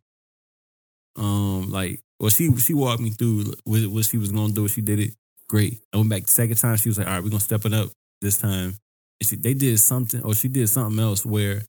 Um, 1.16 1.72
like, 1.72 2.00
well, 2.20 2.30
she 2.30 2.56
she 2.58 2.76
walked 2.76 3.02
me 3.02 3.10
through 3.10 3.54
what, 3.64 3.82
what 3.88 4.06
she 4.06 4.18
was 4.18 4.32
gonna 4.32 4.54
do. 4.54 4.68
She 4.68 4.82
did 4.82 5.00
it 5.00 5.14
great. 5.50 5.80
I 5.92 5.98
went 5.98 6.10
back 6.10 6.26
the 6.26 6.32
second 6.32 6.58
time. 6.58 6.78
She 6.78 6.90
was 6.90 7.00
like, 7.00 7.08
"All 7.08 7.14
right, 7.14 7.24
we're 7.24 7.30
gonna 7.30 7.40
step 7.40 7.66
it 7.66 7.74
up 7.74 7.90
this 8.24 8.38
time." 8.38 8.76
And 9.22 9.28
she 9.30 9.36
they 9.36 9.54
did 9.54 9.78
something, 9.80 10.24
or 10.24 10.34
she 10.34 10.48
did 10.48 10.68
something 10.70 11.00
else 11.00 11.24
where 11.26 11.62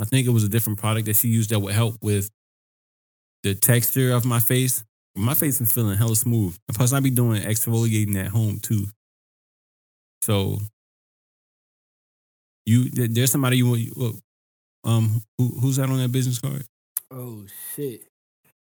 I 0.00 0.04
think 0.06 0.26
it 0.26 0.30
was 0.30 0.44
a 0.44 0.48
different 0.48 0.78
product 0.78 1.04
that 1.06 1.16
she 1.16 1.28
used 1.28 1.50
that 1.50 1.60
would 1.60 1.74
help 1.74 1.96
with 2.00 2.30
the 3.42 3.54
texture 3.54 4.12
of 4.12 4.24
my 4.24 4.40
face. 4.40 4.82
My 5.14 5.34
face 5.34 5.60
is 5.60 5.70
feeling 5.70 5.98
hella 5.98 6.16
smooth. 6.16 6.56
And 6.68 6.74
plus, 6.76 6.94
I 6.94 7.00
be 7.00 7.10
doing 7.10 7.42
exfoliating 7.42 8.16
at 8.16 8.28
home 8.28 8.58
too. 8.60 8.86
So, 10.22 10.60
you 12.64 12.88
there's 12.90 13.30
somebody 13.30 13.58
you 13.58 13.66
want. 13.68 13.80
you- 13.80 14.20
Um, 14.84 15.22
who, 15.38 15.48
who's 15.60 15.76
that 15.76 15.90
on 15.90 15.98
that 15.98 16.10
business 16.10 16.38
card? 16.40 16.64
Oh 17.10 17.44
shit. 17.76 18.02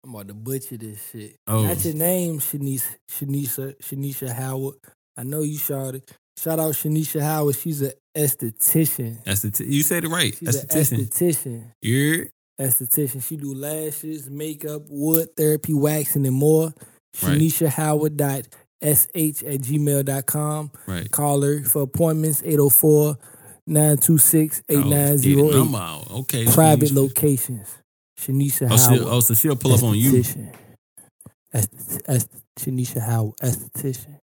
I'm 0.04 0.10
about 0.14 0.28
to 0.28 0.34
butcher 0.34 0.76
this 0.76 0.98
shit. 1.12 1.36
Oh. 1.46 1.62
That's 1.62 1.84
your 1.84 1.94
name, 1.94 2.40
Shanice 2.40 2.86
Shanisha 3.10 3.76
Shanisha 3.80 4.32
Howard. 4.32 4.76
I 5.16 5.22
know 5.22 5.42
you 5.42 5.58
shot 5.58 5.94
it. 5.94 6.10
Shout 6.38 6.58
out 6.58 6.72
Shanisha 6.74 7.20
Howard. 7.22 7.56
She's 7.56 7.82
an 7.82 7.92
esthetician. 8.16 9.52
T- 9.54 9.64
you 9.64 9.82
said 9.82 10.04
it 10.04 10.08
right. 10.08 10.34
She's 10.34 10.62
That's 10.66 10.90
an 10.92 10.98
the 10.98 11.04
esthetician. 11.06 11.64
You're 11.82 12.26
Esthetician. 12.60 13.22
She 13.26 13.36
do 13.36 13.54
lashes, 13.54 14.28
makeup, 14.30 14.82
wood 14.88 15.28
therapy, 15.36 15.72
waxing, 15.74 16.26
and 16.26 16.36
more. 16.36 16.66
Right. 17.22 17.38
Shanisha 17.40 17.68
Howard 17.68 18.16
dot 18.16 18.46
sh 18.82 19.06
at 19.14 19.60
gmail.com. 19.62 20.70
right. 20.86 21.10
Call 21.10 21.42
her 21.42 21.62
for 21.64 21.82
appointments 21.82 22.42
804 22.44 23.16
926 23.66 24.62
Oh, 24.68 24.74
get 24.74 24.86
8908. 24.86 25.74
out. 25.80 26.10
Okay. 26.10 26.44
Private 26.46 26.90
Shanisha. 26.90 26.94
locations. 26.96 27.68
Shanisha 28.20 28.62
Oh, 28.70 28.76
Howard. 28.76 28.98
she'll, 28.98 29.08
oh, 29.08 29.20
so 29.20 29.34
she'll 29.34 29.56
pull 29.56 29.72
up 29.72 29.82
on 29.82 29.96
you. 29.96 30.12
Esthetician. 30.12 30.52
Est- 31.54 32.02
est- 32.08 32.28
Shanisha 32.58 33.00
Howard, 33.00 33.34
esthetician. 33.42 34.18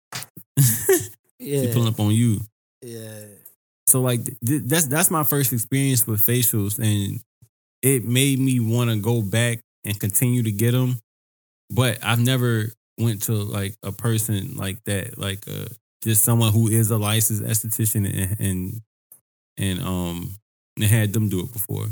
Yeah. 1.39 1.61
She 1.61 1.73
pulling 1.73 1.87
up 1.89 1.99
on 1.99 2.11
you. 2.11 2.41
yeah. 2.81 3.23
So 3.87 4.01
like 4.01 4.23
th- 4.45 4.63
that's 4.65 4.85
that's 4.87 5.09
my 5.09 5.23
first 5.23 5.51
experience 5.51 6.05
with 6.05 6.23
facials, 6.25 6.77
and 6.77 7.19
it 7.81 8.05
made 8.05 8.37
me 8.39 8.59
want 8.59 8.91
to 8.91 8.97
go 8.97 9.21
back 9.23 9.61
and 9.83 9.99
continue 9.99 10.43
to 10.43 10.51
get 10.51 10.71
them. 10.73 10.99
But 11.71 11.97
I've 12.03 12.19
never 12.19 12.67
went 12.99 13.23
to 13.23 13.33
like 13.33 13.75
a 13.81 13.91
person 13.91 14.55
like 14.57 14.83
that, 14.85 15.17
like 15.17 15.47
uh, 15.47 15.65
just 16.03 16.23
someone 16.23 16.51
who 16.51 16.67
is 16.67 16.91
a 16.91 16.97
licensed 16.99 17.41
esthetician 17.43 18.05
and 18.05 18.39
and, 18.39 18.81
and 19.57 19.81
um 19.81 20.35
and 20.75 20.85
had 20.85 21.13
them 21.13 21.29
do 21.29 21.39
it 21.39 21.51
before. 21.51 21.87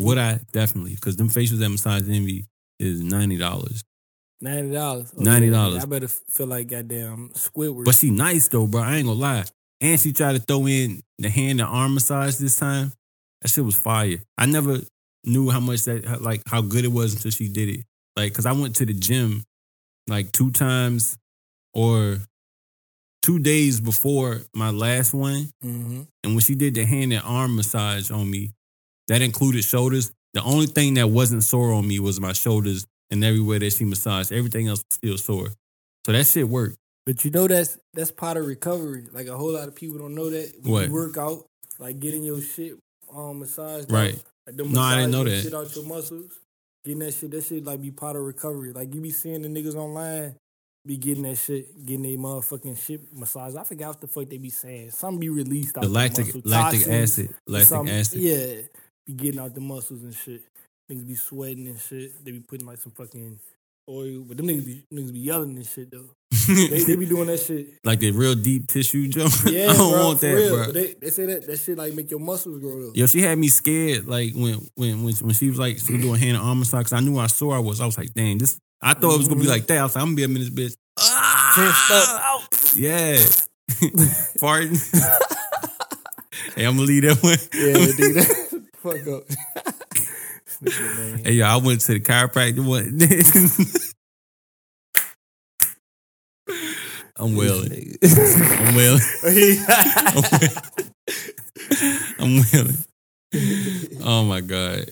Would 0.00 0.18
I 0.18 0.40
definitely? 0.52 0.94
Because 0.96 1.16
them 1.16 1.28
facials 1.28 1.64
at 1.64 1.70
Massage 1.70 2.08
Envy 2.08 2.46
is 2.80 3.00
ninety 3.02 3.36
dollars. 3.36 3.84
Ninety 4.40 4.72
dollars. 4.72 5.12
$90. 5.12 5.80
I 5.80 5.84
better 5.86 6.08
feel 6.08 6.46
like 6.46 6.68
goddamn 6.68 7.30
Squidward. 7.34 7.84
But 7.84 7.94
she 7.94 8.10
nice 8.10 8.48
though, 8.48 8.66
bro. 8.66 8.82
I 8.82 8.96
ain't 8.96 9.06
gonna 9.06 9.18
lie. 9.18 9.44
And 9.80 10.00
she 10.00 10.12
tried 10.12 10.34
to 10.34 10.38
throw 10.38 10.66
in 10.66 11.02
the 11.18 11.28
hand 11.30 11.60
and 11.60 11.68
arm 11.68 11.94
massage 11.94 12.36
this 12.36 12.56
time. 12.56 12.92
That 13.42 13.48
shit 13.48 13.64
was 13.64 13.76
fire. 13.76 14.18
I 14.36 14.46
never 14.46 14.80
knew 15.24 15.50
how 15.50 15.60
much 15.60 15.84
that 15.84 16.20
like 16.22 16.42
how 16.46 16.60
good 16.62 16.84
it 16.84 16.92
was 16.92 17.14
until 17.14 17.30
she 17.30 17.48
did 17.48 17.68
it. 17.68 17.80
Like, 18.14 18.32
cause 18.32 18.46
I 18.46 18.52
went 18.52 18.76
to 18.76 18.86
the 18.86 18.94
gym 18.94 19.44
like 20.08 20.32
two 20.32 20.50
times 20.50 21.18
or 21.74 22.18
two 23.22 23.38
days 23.38 23.80
before 23.80 24.42
my 24.54 24.70
last 24.70 25.12
one. 25.14 25.50
hmm 25.62 26.02
And 26.24 26.32
when 26.34 26.40
she 26.40 26.54
did 26.54 26.74
the 26.74 26.84
hand 26.84 27.12
and 27.12 27.22
arm 27.24 27.56
massage 27.56 28.10
on 28.10 28.30
me, 28.30 28.52
that 29.08 29.22
included 29.22 29.64
shoulders. 29.64 30.12
The 30.32 30.42
only 30.42 30.66
thing 30.66 30.94
that 30.94 31.08
wasn't 31.08 31.44
sore 31.44 31.72
on 31.72 31.86
me 31.88 31.98
was 32.00 32.20
my 32.20 32.32
shoulders 32.32 32.86
and 33.10 33.22
everywhere 33.24 33.58
that 33.58 33.72
she 33.72 33.84
massaged. 33.84 34.32
Everything 34.32 34.68
else 34.68 34.80
was 34.80 34.94
still 34.96 35.18
sore. 35.18 35.48
So 36.04 36.12
that 36.12 36.26
shit 36.26 36.48
worked. 36.48 36.76
But 37.04 37.24
you 37.24 37.30
know 37.30 37.46
that's 37.46 37.78
that's 37.94 38.10
part 38.10 38.36
of 38.36 38.46
recovery. 38.46 39.04
Like 39.12 39.26
a 39.28 39.36
whole 39.36 39.52
lot 39.52 39.68
of 39.68 39.74
people 39.76 39.98
don't 39.98 40.14
know 40.14 40.30
that. 40.30 40.52
When 40.62 40.72
What? 40.72 40.86
you 40.88 40.92
work 40.92 41.16
out, 41.16 41.44
like 41.78 42.00
getting 42.00 42.24
your 42.24 42.40
shit 42.40 42.74
um 43.14 43.38
massaged. 43.40 43.90
Right. 43.90 44.20
Like 44.46 44.56
No, 44.56 44.80
I 44.80 44.96
didn't 44.96 45.12
know 45.12 45.24
that. 45.24 45.42
Shit 45.42 45.54
out 45.54 45.74
your 45.76 45.84
muscles. 45.86 46.32
Getting 46.84 47.00
that 47.00 47.14
shit, 47.14 47.30
that 47.32 47.44
shit 47.44 47.64
like 47.64 47.80
be 47.80 47.90
part 47.90 48.16
of 48.16 48.22
recovery. 48.22 48.72
Like 48.72 48.94
you 48.94 49.00
be 49.00 49.10
seeing 49.10 49.42
the 49.42 49.48
niggas 49.48 49.74
online 49.76 50.34
be 50.84 50.96
getting 50.96 51.24
that 51.24 51.34
shit, 51.36 51.84
getting 51.84 52.02
their 52.04 52.16
motherfucking 52.16 52.78
shit 52.78 53.12
massaged. 53.12 53.56
I 53.56 53.64
forgot 53.64 53.88
what 53.88 54.00
the 54.00 54.06
fuck 54.06 54.28
they 54.28 54.38
be 54.38 54.50
saying. 54.50 54.90
Some 54.92 55.18
be 55.18 55.28
released 55.28 55.76
out 55.76 55.82
The 55.82 55.88
the 55.88 55.94
lactic 55.94 56.26
muscle. 56.26 56.42
lactic 56.44 56.86
acid. 56.88 57.34
Lactic 57.46 57.88
acid. 57.88 58.20
Yeah. 58.20 58.54
Be 59.04 59.12
getting 59.14 59.40
out 59.40 59.52
the 59.54 59.60
muscles 59.60 60.02
and 60.04 60.14
shit. 60.14 60.42
Niggas 60.90 61.06
be 61.06 61.14
sweating 61.16 61.66
and 61.66 61.78
shit. 61.80 62.24
They 62.24 62.30
be 62.32 62.40
putting 62.40 62.66
like 62.66 62.78
some 62.78 62.92
fucking 62.92 63.38
oil. 63.88 64.24
But 64.26 64.36
them 64.36 64.46
niggas 64.46 64.64
be 64.64 64.84
niggas 64.92 65.12
be 65.12 65.18
yelling 65.20 65.56
and 65.56 65.66
shit 65.66 65.90
though. 65.90 66.10
They, 66.46 66.84
they 66.84 66.94
be 66.96 67.06
doing 67.06 67.26
that 67.26 67.38
shit. 67.40 67.70
like 67.82 67.98
the 67.98 68.12
real 68.12 68.36
deep 68.36 68.68
tissue 68.68 69.08
jump. 69.08 69.32
Yeah, 69.46 69.70
I 69.70 69.76
don't 69.76 69.92
bro, 69.92 70.04
want 70.06 70.20
that, 70.20 70.32
real. 70.34 70.54
bro. 70.56 70.64
But 70.66 70.74
They, 70.74 70.94
they 70.94 71.10
say 71.10 71.26
that 71.26 71.46
that 71.48 71.56
shit 71.58 71.76
like 71.76 71.92
make 71.94 72.08
your 72.10 72.20
muscles 72.20 72.60
grow 72.60 72.88
Up. 72.90 72.96
Yo, 72.96 73.06
she 73.06 73.20
had 73.22 73.36
me 73.36 73.48
scared. 73.48 74.06
Like 74.06 74.32
when 74.34 74.54
when 74.76 75.02
when, 75.04 75.14
when 75.16 75.34
she 75.34 75.48
was 75.50 75.58
like 75.58 75.78
she 75.78 75.94
was 75.94 76.02
doing 76.02 76.20
hand 76.20 76.36
and 76.36 76.46
arm 76.46 76.60
massage. 76.60 76.92
I 76.92 77.00
knew 77.00 77.18
how 77.18 77.26
sore 77.26 77.56
I 77.56 77.58
was. 77.58 77.80
I 77.80 77.86
was 77.86 77.98
like, 77.98 78.14
dang, 78.14 78.38
this. 78.38 78.58
I 78.80 78.94
thought 78.94 79.14
it 79.14 79.18
was 79.18 79.26
gonna 79.28 79.40
be 79.40 79.46
Mhm. 79.46 79.50
like 79.50 79.66
that. 79.66 79.78
I 79.78 79.82
was 79.82 79.96
like, 79.96 80.02
I'm 80.02 80.08
gonna 80.14 80.16
be 80.16 80.22
a 80.24 80.28
minute, 80.28 80.54
this 80.54 80.74
bitch. 80.74 80.76
Ah! 81.00 82.46
Yeah. 82.76 83.16
Farting. 84.38 84.76
hey, 86.54 86.64
I'm 86.64 86.76
gonna 86.76 86.86
leave 86.86 87.02
that 87.02 87.22
one. 87.22 87.38
Yeah, 87.54 87.96
dude. 87.96 88.14
that- 88.16 88.66
Fuck 88.76 89.06
up. 89.08 89.75
This 90.66 90.80
nigga, 90.80 90.96
man. 90.96 91.24
Hey, 91.24 91.32
yo, 91.34 91.46
I 91.46 91.56
went 91.58 91.80
to 91.82 91.92
the 91.92 92.00
chiropractor 92.00 92.66
one. 92.66 92.98
I'm 97.18 97.34
wailing. 97.36 97.96
I'm 98.02 98.74
wailing. 98.74 99.00
I'm 102.18 102.42
wailing. 102.52 102.78
Oh 104.04 104.24
my 104.24 104.40
god. 104.40 104.90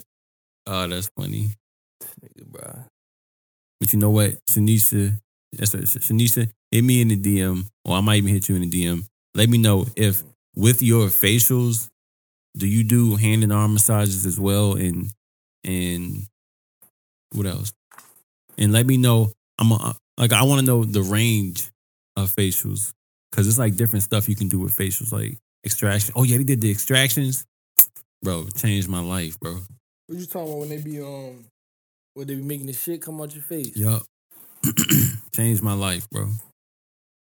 Oh, 0.67 0.87
that's 0.87 1.11
funny. 1.19 1.51
Nigga, 2.23 2.47
bro. 2.47 2.85
But 3.81 3.93
you 3.93 3.99
know 3.99 4.11
what, 4.11 4.39
Shanisha, 4.47 5.19
that's 5.53 5.75
what, 5.75 5.83
Shanisha, 5.83 6.49
hit 6.71 6.85
me 6.85 7.03
in 7.03 7.09
the 7.09 7.17
DM, 7.17 7.67
or 7.85 7.97
I 7.97 8.01
might 8.01 8.17
even 8.17 8.33
hit 8.33 8.49
you 8.49 8.57
in 8.57 8.63
the 8.63 8.71
DM. 8.71 9.05
Let 9.35 9.49
me 9.49 9.59
know 9.59 9.87
if 9.97 10.23
with 10.55 10.83
your 10.83 11.09
facials, 11.09 11.91
do 12.57 12.67
you 12.67 12.85
do 12.85 13.17
hand 13.17 13.43
and 13.43 13.53
arm 13.53 13.75
massages 13.75 14.25
as 14.25 14.39
well, 14.39 14.75
and 14.75 15.11
and 15.65 16.27
what 17.33 17.47
else? 17.47 17.73
And 18.59 18.73
let 18.73 18.87
me 18.87 18.97
know. 18.97 19.33
I'm 19.59 19.73
a, 19.73 19.95
like 20.19 20.33
I 20.33 20.43
want 20.43 20.61
to 20.61 20.67
know 20.67 20.85
the 20.85 21.03
range 21.03 21.71
of 22.17 22.35
facials 22.35 22.93
because 23.31 23.49
it's 23.49 23.59
like 23.59 23.77
different 23.77 24.03
stuff 24.03 24.29
you 24.29 24.37
can 24.37 24.49
do 24.49 24.61
with 24.61 24.77
facials, 24.77 25.13
like 25.13 25.39
extraction. 25.65 26.13
Oh 26.17 26.23
yeah, 26.23 26.39
they 26.39 26.45
did 26.45 26.61
the 26.61 26.71
extractions, 26.71 27.45
bro. 28.23 28.47
Changed 28.57 28.89
my 28.89 29.01
life, 29.01 29.39
bro. 29.41 29.59
What 30.07 30.19
you 30.19 30.27
talking 30.27 30.49
about 30.49 30.61
when 30.61 30.69
they 30.69 30.79
be 30.79 31.01
um 31.01 31.45
when 32.15 32.27
they 32.27 32.35
be 32.35 32.43
making 32.43 32.67
the 32.67 32.73
shit 32.73 33.03
come 33.03 33.21
out 33.21 33.35
your 33.35 33.43
face? 33.43 33.77
Yup. 33.77 34.03
Changed 35.35 35.63
my 35.63 35.75
life, 35.75 36.09
bro. 36.11 36.29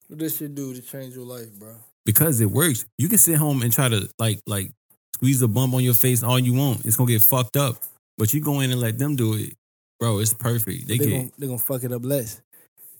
What 0.09 0.19
this 0.19 0.39
shit 0.39 0.55
do 0.55 0.75
to 0.75 0.83
change 0.83 1.15
your 1.15 1.25
life, 1.25 1.53
bro? 1.53 1.77
because 2.05 2.41
it 2.41 2.51
works. 2.51 2.85
You 2.99 3.09
can 3.09 3.19
sit 3.19 3.37
home 3.37 3.63
and 3.63 3.73
try 3.73 3.89
to 3.89 4.09
like 4.19 4.41
like 4.47 4.71
squeeze 5.15 5.43
a 5.43 5.49
bump 5.49 5.75
on 5.75 5.83
your 5.83 5.95
face 5.95 6.23
all 6.23 6.39
you 6.39 6.55
want. 6.55 6.85
It's 6.85 6.97
gonna 6.97 7.11
get 7.11 7.23
fucked 7.23 7.57
up. 7.57 7.77
But 8.21 8.35
you 8.35 8.41
go 8.43 8.61
in 8.61 8.71
and 8.71 8.81
let 8.81 8.99
them 8.99 9.17
do 9.17 9.33
it, 9.35 9.55
bro. 9.99 10.19
It's 10.19 10.35
perfect. 10.35 10.87
They 10.87 10.99
They 10.99 11.07
get 11.07 11.11
gonna, 11.19 11.31
they 11.39 11.47
gonna 11.47 11.59
fuck 11.59 11.83
it 11.85 11.91
up 11.91 12.05
less. 12.05 12.43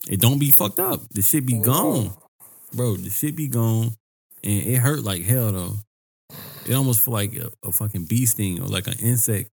it. 0.09 0.19
Don't 0.19 0.39
be 0.39 0.49
fucked 0.49 0.79
up. 0.79 1.07
The 1.11 1.21
shit 1.21 1.45
be 1.45 1.59
gone, 1.59 2.11
bro. 2.73 2.95
The 2.97 3.11
shit 3.11 3.35
be 3.35 3.47
gone, 3.47 3.93
and 4.43 4.63
it 4.65 4.77
hurt 4.79 5.03
like 5.03 5.21
hell 5.23 5.51
though. 5.51 5.75
It 6.67 6.73
almost 6.73 7.01
feel 7.05 7.13
like 7.13 7.35
a, 7.35 7.51
a 7.63 7.71
fucking 7.71 8.05
bee 8.05 8.25
sting 8.25 8.61
or 8.61 8.65
like 8.67 8.87
an 8.87 8.95
insect 8.99 9.51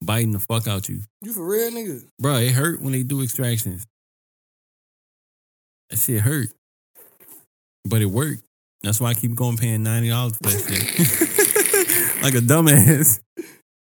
biting 0.00 0.30
the 0.30 0.38
fuck 0.38 0.68
out 0.68 0.88
you, 0.88 1.00
You 1.20 1.32
for 1.32 1.44
real, 1.44 1.72
nigga? 1.72 2.04
bro. 2.20 2.36
It 2.36 2.52
hurt 2.52 2.80
when 2.80 2.92
they 2.92 3.02
do 3.02 3.20
extractions. 3.22 3.84
That 5.90 5.98
shit 5.98 6.20
hurt, 6.20 6.48
but 7.84 8.02
it 8.02 8.06
worked. 8.06 8.44
That's 8.84 9.00
why 9.00 9.10
I 9.10 9.14
keep 9.14 9.34
going 9.34 9.56
paying 9.56 9.82
ninety 9.82 10.10
dollars 10.10 10.36
for 10.36 10.44
that 10.44 10.62
shit. 10.62 12.22
like 12.22 12.34
a 12.34 12.38
dumbass. 12.38 13.18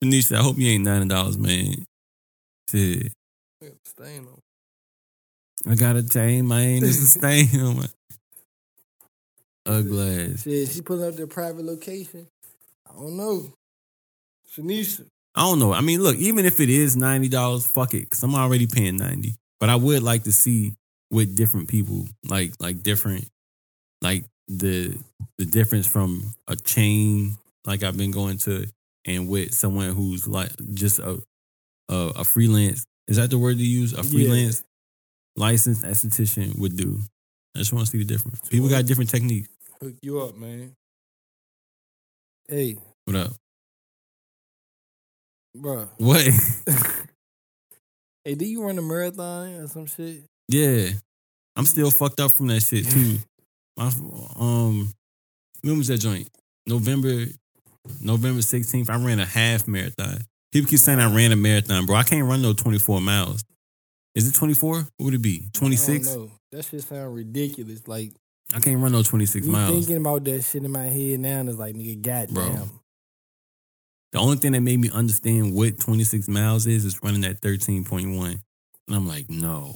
Tanisha, 0.05 0.37
I 0.37 0.43
hope 0.43 0.57
you 0.57 0.69
ain't 0.69 0.83
ninety 0.83 1.07
dollars, 1.07 1.37
man. 1.37 1.85
Shit. 2.69 3.11
Stain 3.85 4.27
on. 4.27 5.71
I 5.71 5.75
got 5.75 5.95
a 5.95 6.07
chain, 6.07 6.47
man. 6.47 6.83
It's 6.83 7.01
a 7.01 7.07
stain 7.07 7.59
on 7.59 7.77
my 7.77 7.87
ugly 9.65 10.31
ass. 10.31 10.43
Shit, 10.43 10.69
she 10.69 10.81
pulling 10.81 11.09
up 11.09 11.15
their 11.15 11.27
private 11.27 11.65
location. 11.65 12.27
I 12.87 12.93
don't 12.93 13.17
know. 13.17 13.53
Shanisha. 14.55 15.07
I 15.33 15.41
don't 15.41 15.59
know. 15.59 15.73
I 15.73 15.81
mean, 15.81 16.01
look, 16.01 16.17
even 16.17 16.45
if 16.45 16.59
it 16.59 16.69
is 16.69 16.95
ninety 16.95 17.29
dollars, 17.29 17.65
fuck 17.65 17.93
it, 17.93 18.01
because 18.01 18.21
I'm 18.23 18.35
already 18.35 18.67
paying 18.67 18.97
ninety. 18.97 19.35
But 19.59 19.69
I 19.69 19.75
would 19.75 20.03
like 20.03 20.23
to 20.23 20.31
see 20.31 20.75
with 21.09 21.35
different 21.35 21.67
people, 21.67 22.07
like 22.23 22.53
like 22.59 22.83
different, 22.83 23.27
like 24.01 24.25
the 24.47 24.95
the 25.37 25.45
difference 25.45 25.87
from 25.87 26.33
a 26.47 26.55
chain, 26.55 27.37
like 27.65 27.83
I've 27.83 27.97
been 27.97 28.11
going 28.11 28.37
to, 28.39 28.67
and 29.05 29.27
with 29.27 29.53
someone 29.53 29.89
who's 29.91 30.27
like 30.27 30.49
just 30.73 30.99
a 30.99 31.21
a, 31.89 31.95
a 32.17 32.23
freelance. 32.23 32.85
Is 33.07 33.17
that 33.17 33.29
the 33.29 33.37
word 33.37 33.57
to 33.57 33.63
use? 33.65 33.93
A 33.93 33.97
Yeah. 33.97 34.01
freelance 34.03 34.63
licensed 35.35 35.83
esthetician 35.83 36.57
would 36.59 36.75
do. 36.75 36.99
I 37.55 37.59
just 37.59 37.71
want 37.73 37.85
to 37.85 37.91
see 37.91 37.99
the 37.99 38.05
difference. 38.05 38.39
People 38.49 38.69
got 38.69 38.85
different 38.85 39.09
techniques. 39.09 39.49
Hook 39.81 39.93
you 40.01 40.19
up, 40.21 40.35
man. 40.35 40.73
Hey, 42.47 42.77
What 43.05 43.15
up? 43.17 43.33
Bro. 45.55 45.87
What? 45.97 46.21
hey, 48.25 48.35
did 48.35 48.47
you 48.47 48.63
run 48.63 48.77
a 48.77 48.81
marathon 48.81 49.55
or 49.55 49.67
some 49.67 49.85
shit? 49.85 50.23
yeah, 50.49 50.89
I'm 51.55 51.65
still 51.65 51.89
fucked 51.91 52.19
up 52.19 52.33
from 52.35 52.47
that 52.47 52.61
shit 52.61 52.89
too. 52.89 53.17
My 53.77 53.91
um, 54.37 54.91
when 55.61 55.77
was 55.77 55.87
that 55.87 55.97
joint? 55.99 56.29
November, 56.67 57.25
November 58.01 58.41
16th. 58.41 58.89
I 58.89 59.03
ran 59.03 59.19
a 59.19 59.25
half 59.25 59.67
marathon. 59.67 60.21
People 60.51 60.69
keep 60.69 60.79
saying 60.79 60.99
I 60.99 61.13
ran 61.13 61.31
a 61.31 61.35
marathon, 61.35 61.85
bro. 61.85 61.95
I 61.95 62.03
can't 62.03 62.27
run 62.27 62.41
no 62.41 62.53
24 62.53 63.01
miles. 63.01 63.43
Is 64.13 64.27
it 64.27 64.35
24? 64.35 64.75
What 64.75 64.87
would 64.99 65.13
it 65.13 65.21
be? 65.21 65.49
26? 65.53 66.07
I 66.07 66.13
don't 66.13 66.23
know. 66.23 66.31
That 66.51 66.63
shit 66.65 66.83
sound 66.83 67.13
ridiculous. 67.13 67.87
Like 67.87 68.13
I 68.53 68.59
can't 68.59 68.81
run 68.81 68.91
no 68.91 69.03
26 69.03 69.45
me 69.45 69.51
miles. 69.51 69.71
thinking 69.71 69.97
about 69.97 70.23
that 70.25 70.41
shit 70.43 70.63
in 70.63 70.71
my 70.71 70.85
head 70.85 71.19
now 71.19 71.41
is 71.41 71.57
like, 71.57 71.75
nigga, 71.75 72.01
goddamn. 72.01 72.53
Bro. 72.55 72.69
The 74.13 74.19
only 74.19 74.37
thing 74.37 74.53
that 74.53 74.61
made 74.61 74.79
me 74.79 74.89
understand 74.93 75.53
what 75.53 75.79
26 75.79 76.29
miles 76.29 76.67
is 76.67 76.85
is 76.85 77.03
running 77.03 77.25
at 77.25 77.41
13.1. 77.41 78.39
And 78.87 78.95
I'm 78.95 79.07
like, 79.07 79.29
no, 79.29 79.75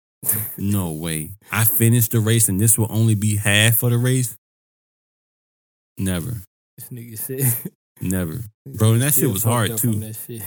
no 0.56 0.92
way. 0.92 1.32
I 1.50 1.64
finished 1.64 2.12
the 2.12 2.20
race 2.20 2.48
and 2.48 2.60
this 2.60 2.78
will 2.78 2.86
only 2.90 3.16
be 3.16 3.36
half 3.36 3.82
of 3.82 3.90
the 3.90 3.98
race. 3.98 4.36
Never, 5.98 6.36
This 6.76 6.88
nigga 6.90 7.18
said, 7.18 7.72
never. 8.00 8.40
Bro, 8.66 8.94
and 8.94 9.02
that 9.02 9.14
shit 9.14 9.30
was 9.30 9.44
hard 9.44 9.76
too. 9.78 10.12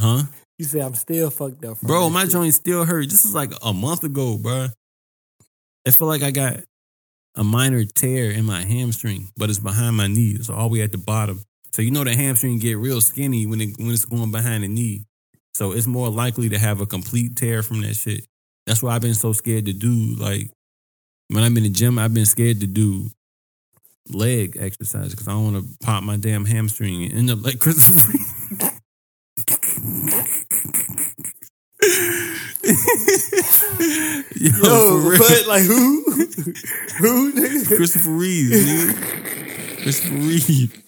Huh? 0.00 0.22
You 0.58 0.64
say 0.64 0.78
I'm 0.78 0.94
still 0.94 1.28
fucked 1.28 1.64
up. 1.64 1.78
From 1.78 1.88
Bro, 1.88 2.10
my 2.10 2.22
shit. 2.22 2.32
joint 2.32 2.54
still 2.54 2.84
hurt. 2.84 3.10
This 3.10 3.24
is 3.24 3.34
like 3.34 3.50
a 3.62 3.72
month 3.72 4.04
ago, 4.04 4.38
bro. 4.38 4.68
I 5.86 5.90
feel 5.90 6.06
like 6.06 6.22
I 6.22 6.30
got 6.30 6.60
a 7.34 7.42
minor 7.42 7.84
tear 7.84 8.30
in 8.30 8.44
my 8.44 8.62
hamstring, 8.64 9.28
but 9.36 9.50
it's 9.50 9.58
behind 9.58 9.96
my 9.96 10.06
knee. 10.06 10.36
It's 10.38 10.50
all 10.50 10.68
the 10.68 10.74
way 10.74 10.82
at 10.82 10.92
the 10.92 10.98
bottom. 10.98 11.42
So 11.72 11.82
you 11.82 11.90
know 11.90 12.04
the 12.04 12.14
hamstring 12.14 12.58
get 12.58 12.78
real 12.78 13.00
skinny 13.00 13.46
when 13.46 13.60
it 13.60 13.76
when 13.78 13.90
it's 13.90 14.04
going 14.04 14.30
behind 14.30 14.64
the 14.64 14.68
knee. 14.68 15.04
So 15.54 15.72
it's 15.72 15.86
more 15.88 16.10
likely 16.10 16.48
to 16.50 16.58
have 16.58 16.80
a 16.80 16.86
complete 16.86 17.36
tear 17.36 17.62
from 17.62 17.80
that 17.82 17.94
shit. 17.94 18.24
That's 18.66 18.82
why 18.82 18.94
I've 18.94 19.02
been 19.02 19.14
so 19.14 19.32
scared 19.32 19.66
to 19.66 19.72
do 19.72 20.14
like 20.16 20.50
when 21.28 21.44
I'm 21.44 21.56
in 21.56 21.64
the 21.64 21.70
gym, 21.70 21.98
I've 21.98 22.14
been 22.14 22.26
scared 22.26 22.60
to 22.60 22.66
do 22.66 23.10
leg 24.10 24.56
exercise 24.60 25.10
because 25.10 25.28
I 25.28 25.32
don't 25.32 25.52
want 25.52 25.64
to 25.64 25.86
pop 25.86 26.02
my 26.02 26.16
damn 26.16 26.44
hamstring 26.44 27.04
and 27.04 27.12
end 27.14 27.30
up 27.30 27.42
like 27.44 27.58
Christopher. 27.58 28.12
Yo, 34.36 34.50
Yo, 34.62 35.18
but 35.18 35.46
like 35.46 35.62
who? 35.62 36.02
who? 36.98 37.32
nigga? 37.32 37.76
Christopher 37.76 38.10
Reeve, 38.10 38.50
nigga. 38.52 39.82
Christopher 39.82 40.14
Reeve. 40.14 40.82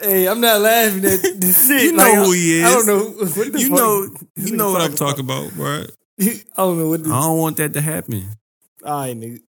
Hey, 0.00 0.28
I'm 0.28 0.40
not 0.40 0.60
laughing 0.60 1.04
at 1.04 1.20
this 1.40 1.66
shit. 1.68 1.82
You 1.82 1.92
know 1.92 2.02
Like, 2.02 2.14
who 2.14 2.32
he 2.32 2.60
is. 2.60 2.64
I 2.70 2.70
don't 2.70 2.86
know. 2.86 3.04
What 3.26 3.52
the 3.52 3.60
You 3.60 3.70
know, 3.70 4.08
you 4.36 4.56
know 4.56 4.72
what 4.72 4.82
I'm 4.82 4.94
talking 4.94 5.26
talking 5.26 5.50
about, 5.50 5.56
right? 5.56 5.90
I 6.20 6.42
don't 6.56 6.78
know 6.78 6.88
what 6.88 7.02
this. 7.04 7.12
I 7.12 7.20
don't 7.20 7.38
want 7.38 7.56
that 7.58 7.74
to 7.74 7.80
happen. 7.80 8.28
All 8.84 9.00
right, 9.00 9.16
nigga. 9.16 9.40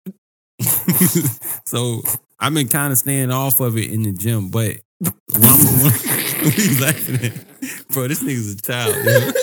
so 1.65 2.01
I've 2.39 2.53
been 2.53 2.67
kind 2.67 2.91
of 2.91 2.97
staying 2.97 3.31
off 3.31 3.59
of 3.59 3.77
it 3.77 3.91
in 3.91 4.03
the 4.03 4.11
gym, 4.13 4.49
but 4.49 4.77
what 4.99 5.13
I'm, 5.35 6.43
what 6.45 6.57
you 6.57 6.81
laughing 6.81 7.15
at, 7.25 7.87
bro? 7.89 8.07
This 8.07 8.23
nigga's 8.23 8.53
a 8.53 8.61
child. 8.61 8.95
yo. 9.05 9.31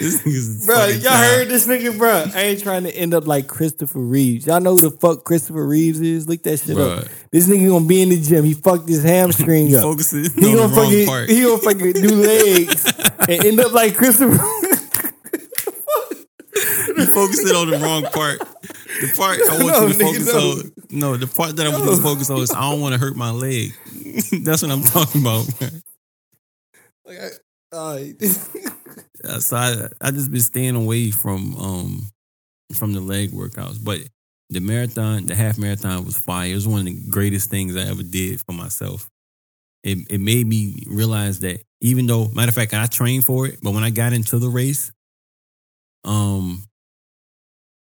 This 0.00 0.22
nigga's 0.22 0.62
a 0.64 0.66
Bro, 0.66 0.86
y'all 0.86 1.00
child. 1.02 1.24
heard 1.36 1.48
this 1.48 1.66
nigga, 1.66 1.96
bro? 1.98 2.24
I 2.34 2.40
ain't 2.44 2.62
trying 2.62 2.84
to 2.84 2.90
end 2.96 3.12
up 3.12 3.26
like 3.26 3.46
Christopher 3.48 3.98
Reeves. 4.00 4.46
Y'all 4.46 4.58
know 4.58 4.74
who 4.74 4.80
the 4.80 4.90
fuck 4.90 5.24
Christopher 5.24 5.66
Reeves 5.66 6.00
is? 6.00 6.26
Look 6.26 6.42
that 6.44 6.58
shit 6.58 6.78
up. 6.78 7.04
This 7.30 7.46
nigga 7.46 7.68
gonna 7.68 7.84
be 7.84 8.00
in 8.00 8.08
the 8.08 8.18
gym. 8.18 8.44
He 8.46 8.54
fucked 8.54 8.88
his 8.88 9.02
hamstring 9.04 9.66
He 9.68 9.76
up. 9.76 9.82
He 9.84 9.86
on 9.88 10.56
gonna 10.56 10.68
fucking 10.74 11.06
part. 11.06 11.28
he 11.28 11.42
gonna 11.42 11.58
fucking 11.58 11.92
do 11.92 12.14
legs 12.14 12.86
and 13.28 13.44
end 13.44 13.60
up 13.60 13.72
like 13.72 13.94
Christopher. 13.94 14.42
He 16.96 17.06
focusing 17.06 17.54
on 17.56 17.70
the 17.70 17.78
wrong 17.82 18.04
part. 18.04 18.40
The 19.00 19.12
part 19.16 19.38
I 19.40 19.48
want 19.62 19.66
No, 19.66 19.86
you 19.86 19.92
to 19.92 19.98
focus 19.98 20.26
no. 20.26 20.50
on. 20.50 20.72
No, 20.90 21.16
the 21.16 21.26
part 21.26 21.56
that 21.56 21.66
I 21.66 21.70
want 21.70 21.84
you 21.84 21.96
to 21.96 22.02
focus 22.02 22.30
on 22.30 22.40
is 22.40 22.52
I 22.52 22.60
don't 22.70 22.80
want 22.80 22.94
to 22.94 23.00
hurt 23.00 23.16
my 23.16 23.30
leg. 23.30 23.72
That's 24.44 24.62
what 24.62 24.70
I'm 24.70 24.82
talking 24.96 25.20
about. 25.22 25.46
like, 27.04 27.18
I. 27.72 27.76
Uh, 27.76 27.98
So 29.40 29.56
I 29.56 29.88
I 30.00 30.10
just 30.12 30.30
been 30.30 30.40
staying 30.40 30.76
away 30.76 31.10
from 31.10 31.54
um 31.56 32.08
from 32.72 32.94
the 32.94 33.00
leg 33.00 33.30
workouts. 33.32 33.78
But 33.82 34.00
the 34.48 34.60
marathon, 34.60 35.26
the 35.26 35.34
half 35.34 35.58
marathon 35.58 36.04
was 36.06 36.16
fire. 36.18 36.50
It 36.50 36.54
was 36.54 36.66
one 36.66 36.80
of 36.80 36.86
the 36.86 36.98
greatest 37.10 37.50
things 37.50 37.76
I 37.76 37.82
ever 37.82 38.02
did 38.02 38.40
for 38.40 38.52
myself. 38.52 39.08
It 39.84 39.98
it 40.10 40.20
made 40.20 40.46
me 40.46 40.82
realize 40.86 41.40
that 41.40 41.62
even 41.82 42.06
though 42.06 42.28
matter 42.28 42.48
of 42.48 42.54
fact 42.54 42.72
I 42.74 42.86
trained 42.86 43.24
for 43.26 43.46
it, 43.46 43.58
but 43.62 43.72
when 43.74 43.84
I 43.84 43.90
got 43.90 44.14
into 44.14 44.38
the 44.38 44.48
race, 44.48 44.90
um 46.04 46.64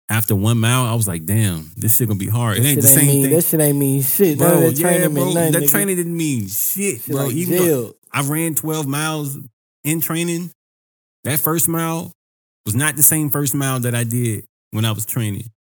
after 0.09 0.35
one 0.35 0.57
mile, 0.57 0.85
I 0.85 0.95
was 0.95 1.07
like, 1.07 1.25
damn, 1.25 1.71
this 1.77 1.97
shit 1.97 2.07
gonna 2.07 2.19
be 2.19 2.27
hard. 2.27 2.57
It 2.57 2.65
ain't 2.65 2.81
the 2.81 2.87
ain't 2.87 2.99
same 2.99 3.07
mean, 3.07 3.23
thing. 3.23 3.35
That 3.35 3.41
shit 3.43 3.61
ain't 3.61 3.77
mean 3.77 4.01
shit. 4.01 4.37
Bro, 4.39 4.61
that 4.61 4.75
training 4.75 5.01
yeah, 5.01 5.07
meant 5.07 5.13
bro. 5.13 5.33
nothing. 5.33 5.51
that 5.51 5.63
nigga. 5.63 5.71
training 5.71 5.95
didn't 5.97 6.17
mean 6.17 6.47
shit, 6.47 7.01
Shit 7.01 7.05
bro. 7.07 7.25
like 7.25 7.35
Even 7.35 7.57
though. 7.57 7.95
I 8.11 8.23
ran 8.23 8.55
12 8.55 8.87
miles 8.87 9.37
in 9.83 10.01
training, 10.01 10.49
that 11.25 11.39
first 11.39 11.67
mile 11.67 12.11
was 12.65 12.73
not 12.73 12.95
the 12.95 13.03
same 13.03 13.29
first 13.29 13.53
mile 13.53 13.79
that 13.81 13.93
I 13.93 14.03
did 14.03 14.45
when 14.71 14.83
I 14.83 14.91
was 14.91 15.05
training. 15.05 15.51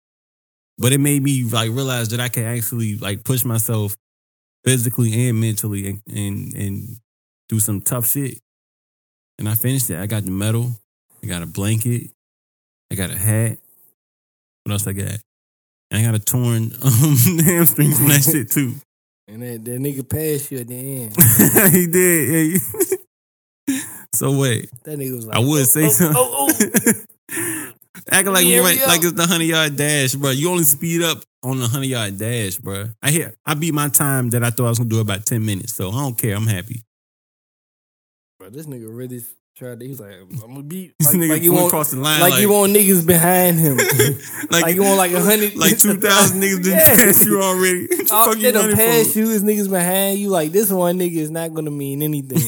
But 0.79 0.93
it 0.93 0.99
made 0.99 1.23
me 1.23 1.45
like 1.45 1.71
realize 1.71 2.09
that 2.11 2.21
I 2.21 2.29
can 2.29 2.45
actually 2.45 2.97
like 2.97 3.25
push 3.25 3.45
myself 3.45 3.97
physically 4.65 5.29
and 5.29 5.41
mentally 5.41 5.89
and 5.89 6.03
and, 6.07 6.55
and 6.55 6.97
do 7.51 7.61
some 7.61 7.83
tough 7.83 8.09
shit. 8.09 8.39
And 9.39 9.49
I 9.49 9.55
finished 9.55 9.91
it. 9.91 9.99
I 9.99 10.07
got 10.07 10.25
the 10.25 10.31
medal. 10.31 10.71
I 11.23 11.27
got 11.27 11.43
a 11.43 11.47
blanket. 11.47 12.11
I 12.91 12.95
got 12.95 13.11
a 13.11 13.19
hat. 13.19 13.59
What 14.69 14.75
else 14.75 14.87
I 14.87 14.93
got? 14.93 15.19
And 15.91 15.99
I 15.99 16.03
got 16.03 16.15
a 16.15 16.19
torn 16.19 16.73
um, 16.83 17.39
hamstring 17.39 17.95
from 17.95 18.09
that 18.09 18.23
shit 18.23 18.51
too. 18.51 18.75
And 19.27 19.41
that, 19.41 19.65
that 19.65 19.81
nigga 19.81 20.07
passed 20.07 20.53
you 20.53 20.59
at 20.59 20.69
the 20.69 20.75
end. 20.75 21.17
he 21.75 21.87
did. 21.87 22.61
Yeah. 23.67 23.81
so 24.15 24.39
wait, 24.39 24.69
That 24.85 24.99
nigga 24.99 25.17
was 25.17 25.27
like, 25.27 25.37
I 25.37 25.41
would 25.41 25.63
oh, 25.63 25.65
say 25.65 25.87
oh, 25.87 25.89
something. 25.89 26.17
Oh, 26.19 26.51
oh. 27.33 27.73
Acting 28.11 28.33
like 28.35 28.45
Yeah, 28.45 28.57
you 28.57 28.63
might, 28.63 28.87
like 28.87 29.03
it's 29.03 29.13
the 29.13 29.27
hundred 29.27 29.45
yard 29.45 29.77
dash, 29.77 30.15
bro. 30.17 30.33
You 30.33 30.51
only 30.51 30.65
speed 30.65 31.01
up 31.01 31.23
on 31.43 31.61
the 31.61 31.67
hundred 31.67 31.87
yard 31.87 32.19
dash, 32.19 32.59
bro. 32.59 32.91
I 33.03 33.11
hear 33.11 33.33
I 33.47 33.55
beat 33.55 33.73
my 33.73 33.89
time 33.89 34.29
that 34.31 34.45
I 34.45 34.51
thought 34.51 34.67
I 34.67 34.69
was 34.69 34.79
gonna 34.79 34.91
do 34.91 35.01
about 35.01 35.25
ten 35.25 35.47
minutes, 35.47 35.73
so 35.73 35.89
I 35.89 36.03
don't 36.03 36.19
care. 36.19 36.37
I'm 36.37 36.47
happy. 36.47 36.83
Bro, 38.39 38.51
this 38.51 38.67
nigga 38.67 38.87
really 38.87 39.23
tried 39.59 39.81
to. 39.81 39.85
He 39.85 39.91
was 39.91 40.01
like, 40.01 40.13
I'm 40.13 40.39
gonna 40.39 40.63
beat. 40.63 40.95
This 40.99 41.09
Like, 41.09 41.17
nigga 41.17 41.29
like 41.31 41.43
you 41.43 41.59
across 41.67 41.91
the 41.91 41.99
line, 41.99 42.21
like, 42.21 42.33
like, 42.33 42.41
you 42.41 42.51
want 42.51 42.73
niggas 42.73 43.07
behind 43.07 43.59
him. 43.59 43.77
like, 44.51 44.51
like 44.63 44.75
you 44.75 44.83
want 44.83 44.97
like 44.97 45.13
a 45.13 45.21
hundred, 45.21 45.57
like 45.57 45.79
two 45.79 45.99
thousand 45.99 46.41
niggas 46.41 46.63
didn't 46.63 46.79
Yeah. 46.79 46.97
pass 46.97 47.25
you 47.25 47.43
already. 47.43 47.89
All 48.11 48.35
you 48.37 48.53
pass 48.75 49.13
for? 49.13 49.19
you 49.19 49.31
is 49.31 49.43
niggas 49.43 49.71
behind 49.71 50.19
you. 50.19 50.29
Like 50.31 50.53
this 50.53 50.71
one 50.71 50.99
nigga 50.99 51.17
is 51.17 51.31
not 51.31 51.53
gonna 51.53 51.71
mean 51.71 52.03
anything, 52.03 52.41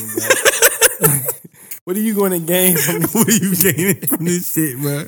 what 1.84 1.96
are 1.96 2.00
you 2.00 2.14
gonna 2.14 2.38
gain 2.38 2.76
from 2.76 3.00
this? 3.00 3.14
what 3.14 3.28
are 3.28 3.32
you 3.32 3.54
gaining 3.56 4.06
from 4.06 4.24
this 4.24 4.52
shit, 4.52 4.78
bro? 4.78 5.06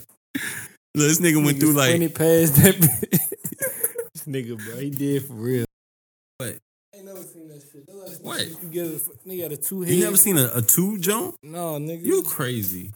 Look, 0.94 1.08
this 1.08 1.20
nigga 1.20 1.44
went 1.44 1.60
through 1.60 1.72
like 1.72 2.00
past 2.14 2.56
that. 2.56 2.76
this 4.12 4.24
nigga, 4.26 4.56
bro, 4.56 4.78
he 4.78 4.90
did 4.90 5.24
for 5.24 5.34
real. 5.34 5.64
What? 7.02 7.08
I 7.08 7.12
ain't 7.12 7.14
never 7.18 7.22
seen 7.22 7.48
that 7.48 7.62
shit. 7.72 7.88
Like 7.88 8.18
What? 8.20 8.62
You 8.62 8.68
get 8.70 8.86
a 8.86 9.28
nigga 9.28 9.42
got 9.42 9.52
a 9.52 9.56
two 9.56 9.82
head. 9.82 9.94
you 9.94 10.04
never 10.04 10.16
seen 10.16 10.38
a, 10.38 10.50
a 10.54 10.62
two 10.62 10.98
jump? 10.98 11.36
No, 11.42 11.78
nigga. 11.78 12.02
You 12.02 12.22
crazy? 12.22 12.90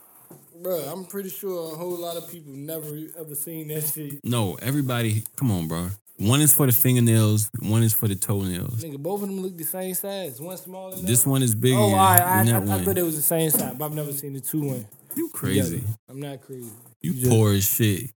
bro, 0.63 0.79
I'm 0.79 1.05
pretty 1.05 1.29
sure 1.29 1.73
a 1.73 1.77
whole 1.77 1.97
lot 1.97 2.17
of 2.17 2.31
people 2.31 2.53
never 2.53 2.89
ever 3.19 3.35
seen 3.35 3.69
that 3.69 3.83
shit. 3.83 4.21
No, 4.25 4.55
everybody, 4.63 5.25
come 5.37 5.51
on, 5.51 5.69
bro. 5.69 5.89
One 6.19 6.41
is 6.41 6.55
for 6.55 6.65
the 6.67 6.73
fingernails, 6.73 7.51
one 7.61 7.83
is 7.83 7.93
for 7.93 8.09
the 8.09 8.15
toenails. 8.15 8.83
Nigga, 8.83 8.97
both 8.99 9.23
of 9.23 9.29
them 9.29 9.41
look 9.41 9.55
the 9.57 9.65
same 9.65 9.93
size. 9.95 10.41
One 10.41 10.57
smaller. 10.57 10.97
This 10.97 11.27
one 11.27 11.43
is 11.43 11.55
bigger 11.55 11.77
Oh, 11.77 11.93
I, 11.93 12.17
I, 12.17 12.43
I, 12.43 12.57
I 12.57 12.85
thought 12.85 12.97
it 12.97 13.03
was 13.03 13.17
the 13.17 13.23
same 13.23 13.51
size, 13.51 13.75
but 13.77 13.85
I've 13.85 13.93
never 13.95 14.13
seen 14.13 14.33
the 14.33 14.41
two 14.41 14.63
one. 14.63 14.87
you 15.15 15.29
crazy? 15.29 15.81
together. 15.81 15.93
I'm 16.09 16.21
not 16.21 16.41
crazy. 16.41 16.71
You 17.03 17.13
just- 17.13 17.29
poor 17.31 17.53
as 17.53 17.69
shit. 17.69 18.11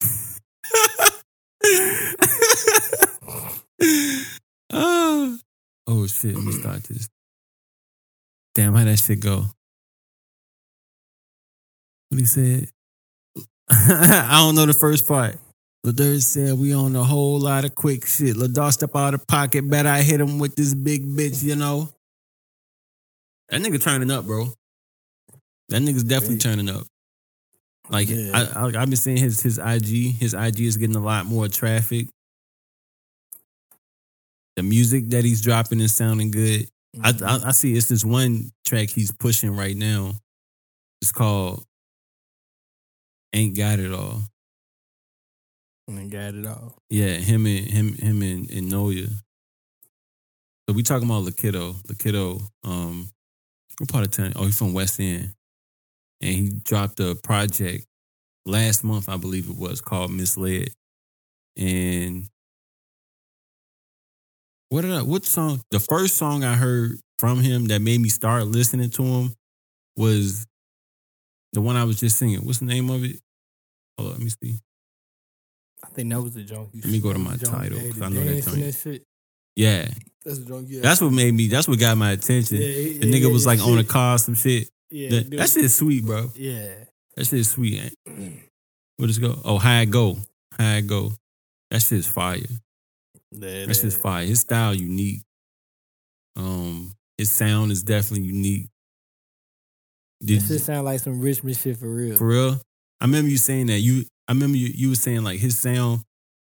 Oh 5.86 6.06
shit! 6.06 6.36
Let 6.36 6.44
me 6.44 6.52
start 6.52 6.84
this. 6.84 7.08
Damn, 8.54 8.74
how 8.74 8.84
that 8.84 8.98
shit 8.98 9.18
go? 9.18 9.46
What 12.10 12.18
he 12.20 12.26
said? 12.26 12.68
I 13.70 14.42
don't 14.44 14.54
know 14.54 14.66
the 14.66 14.72
first 14.72 15.08
part. 15.08 15.36
Ladurge 15.84 16.22
said 16.22 16.58
we 16.58 16.74
on 16.74 16.94
a 16.94 17.02
whole 17.02 17.40
lot 17.40 17.64
of 17.64 17.74
quick 17.74 18.06
shit. 18.06 18.36
Ladar 18.36 18.72
step 18.72 18.94
out 18.94 19.14
of 19.14 19.26
pocket, 19.26 19.68
bet 19.68 19.86
I 19.86 20.02
hit 20.02 20.20
him 20.20 20.38
with 20.38 20.54
this 20.54 20.74
big 20.74 21.04
bitch, 21.06 21.42
you 21.42 21.56
know. 21.56 21.88
That 23.48 23.62
nigga 23.62 23.82
turning 23.82 24.10
up, 24.10 24.26
bro. 24.26 24.52
That 25.70 25.82
nigga's 25.82 26.04
definitely 26.04 26.38
turning 26.38 26.68
up. 26.68 26.86
Like 27.88 28.08
Yeah. 28.10 28.30
I, 28.54 28.60
I, 28.60 28.66
I've 28.66 28.72
been 28.90 28.96
seeing 28.96 29.16
his 29.16 29.40
his 29.40 29.58
IG. 29.58 30.14
His 30.18 30.34
IG 30.34 30.60
is 30.60 30.76
getting 30.76 30.96
a 30.96 31.00
lot 31.00 31.26
more 31.26 31.48
traffic. 31.48 32.08
The 34.56 34.62
music 34.62 35.10
that 35.10 35.24
he's 35.24 35.42
dropping 35.42 35.80
is 35.80 35.94
sounding 35.94 36.30
good. 36.30 36.68
I, 37.02 37.14
I 37.24 37.40
I 37.46 37.50
see 37.52 37.74
it's 37.74 37.88
this 37.88 38.04
one 38.04 38.50
track 38.66 38.90
he's 38.90 39.12
pushing 39.12 39.56
right 39.56 39.76
now. 39.76 40.14
It's 41.00 41.12
called 41.12 41.64
"Ain't 43.32 43.56
Got 43.56 43.78
It 43.78 43.92
All." 43.92 44.22
and 45.98 46.10
got 46.10 46.34
it 46.34 46.46
all. 46.46 46.76
Yeah, 46.88 47.14
him 47.14 47.46
and 47.46 47.66
him 47.66 47.94
him 47.94 48.22
and, 48.22 48.50
and 48.50 48.70
Noya. 48.70 49.08
So 50.68 50.74
we 50.74 50.82
talking 50.82 51.08
about 51.08 51.24
Lakiddo. 51.24 51.74
Lakiddo, 51.86 52.42
um, 52.64 53.08
what 53.78 53.90
part 53.90 54.04
of 54.04 54.12
town? 54.12 54.32
Oh, 54.36 54.44
he's 54.44 54.58
from 54.58 54.72
West 54.72 55.00
End, 55.00 55.32
and 56.20 56.34
he 56.34 56.50
dropped 56.64 57.00
a 57.00 57.16
project 57.16 57.86
last 58.46 58.84
month, 58.84 59.08
I 59.08 59.16
believe 59.16 59.48
it 59.48 59.56
was, 59.56 59.80
called 59.80 60.12
Misled. 60.12 60.70
And 61.56 62.28
what 64.70 64.82
did 64.82 64.92
I, 64.92 65.02
what 65.02 65.24
song? 65.24 65.60
The 65.70 65.80
first 65.80 66.16
song 66.16 66.42
I 66.44 66.54
heard 66.54 66.92
from 67.18 67.40
him 67.40 67.66
that 67.66 67.80
made 67.82 68.00
me 68.00 68.08
start 68.08 68.46
listening 68.46 68.90
to 68.90 69.02
him 69.02 69.34
was 69.96 70.46
the 71.52 71.60
one 71.60 71.76
I 71.76 71.84
was 71.84 72.00
just 72.00 72.16
singing. 72.18 72.40
What's 72.46 72.58
the 72.58 72.64
name 72.64 72.88
of 72.88 73.04
it? 73.04 73.20
Hold 73.98 74.12
on, 74.12 74.14
let 74.18 74.22
me 74.24 74.30
see. 74.42 74.58
I 75.84 75.88
think 75.88 76.10
that 76.10 76.20
was 76.20 76.34
the 76.34 76.42
joint. 76.42 76.68
Let 76.74 76.84
me 76.86 77.00
go 77.00 77.12
to 77.12 77.18
my 77.18 77.36
title, 77.36 77.78
they 77.78 77.84
had 77.86 77.90
'cause 77.92 77.98
the 78.00 78.04
I 78.06 78.08
know 78.08 78.24
that 78.24 78.44
joint. 78.44 78.74
shit. 78.74 79.02
Yeah, 79.56 79.88
That's 80.24 80.38
the 80.38 80.44
joint. 80.46 80.68
Yeah, 80.68 80.80
that's 80.80 81.00
what 81.00 81.12
made 81.12 81.34
me. 81.34 81.48
That's 81.48 81.66
what 81.68 81.78
got 81.78 81.96
my 81.98 82.12
attention. 82.12 82.58
Yeah, 82.58 82.66
the 82.66 83.10
nigga 83.12 83.22
yeah, 83.22 83.32
was 83.32 83.44
yeah, 83.44 83.50
like 83.50 83.60
on 83.60 83.78
a 83.78 83.84
car, 83.84 84.16
some 84.18 84.34
shit. 84.34 84.68
Yeah, 84.90 85.10
That, 85.10 85.30
that 85.32 85.50
shit's 85.50 85.74
sweet, 85.74 86.04
bro. 86.04 86.30
Yeah, 86.36 86.84
That 87.16 87.26
shit's 87.26 87.50
sweet. 87.50 87.92
Ain't? 88.06 88.40
What 88.96 89.08
is 89.08 89.16
it 89.16 89.24
oh, 89.24 89.32
go? 89.34 89.40
Oh, 89.46 89.58
high 89.58 89.86
go, 89.86 90.18
high 90.58 90.82
go. 90.82 91.12
That 91.70 91.80
shit's 91.80 92.06
fire. 92.06 92.40
That, 93.32 93.66
That 93.68 93.74
shit's 93.74 93.96
fire. 93.96 94.24
His 94.26 94.40
style 94.40 94.74
unique. 94.74 95.22
Um, 96.36 96.92
his 97.18 97.30
sound 97.30 97.70
is 97.72 97.82
definitely 97.82 98.26
unique. 98.28 98.66
Did 100.22 100.40
That 100.40 100.46
shit 100.46 100.60
sound 100.62 100.84
like 100.84 101.00
some 101.00 101.20
Richmond 101.20 101.56
shit 101.56 101.76
for 101.78 101.88
real. 101.88 102.16
for 102.16 102.26
real? 102.26 102.60
I 103.00 103.04
remember 103.06 103.30
you 103.30 103.38
saying 103.38 103.66
that. 103.66 103.80
You, 103.80 104.04
I 104.28 104.32
remember 104.32 104.56
you. 104.58 104.68
You 104.74 104.90
were 104.90 104.94
saying 104.94 105.22
like 105.24 105.38
his 105.40 105.58
sound 105.58 106.02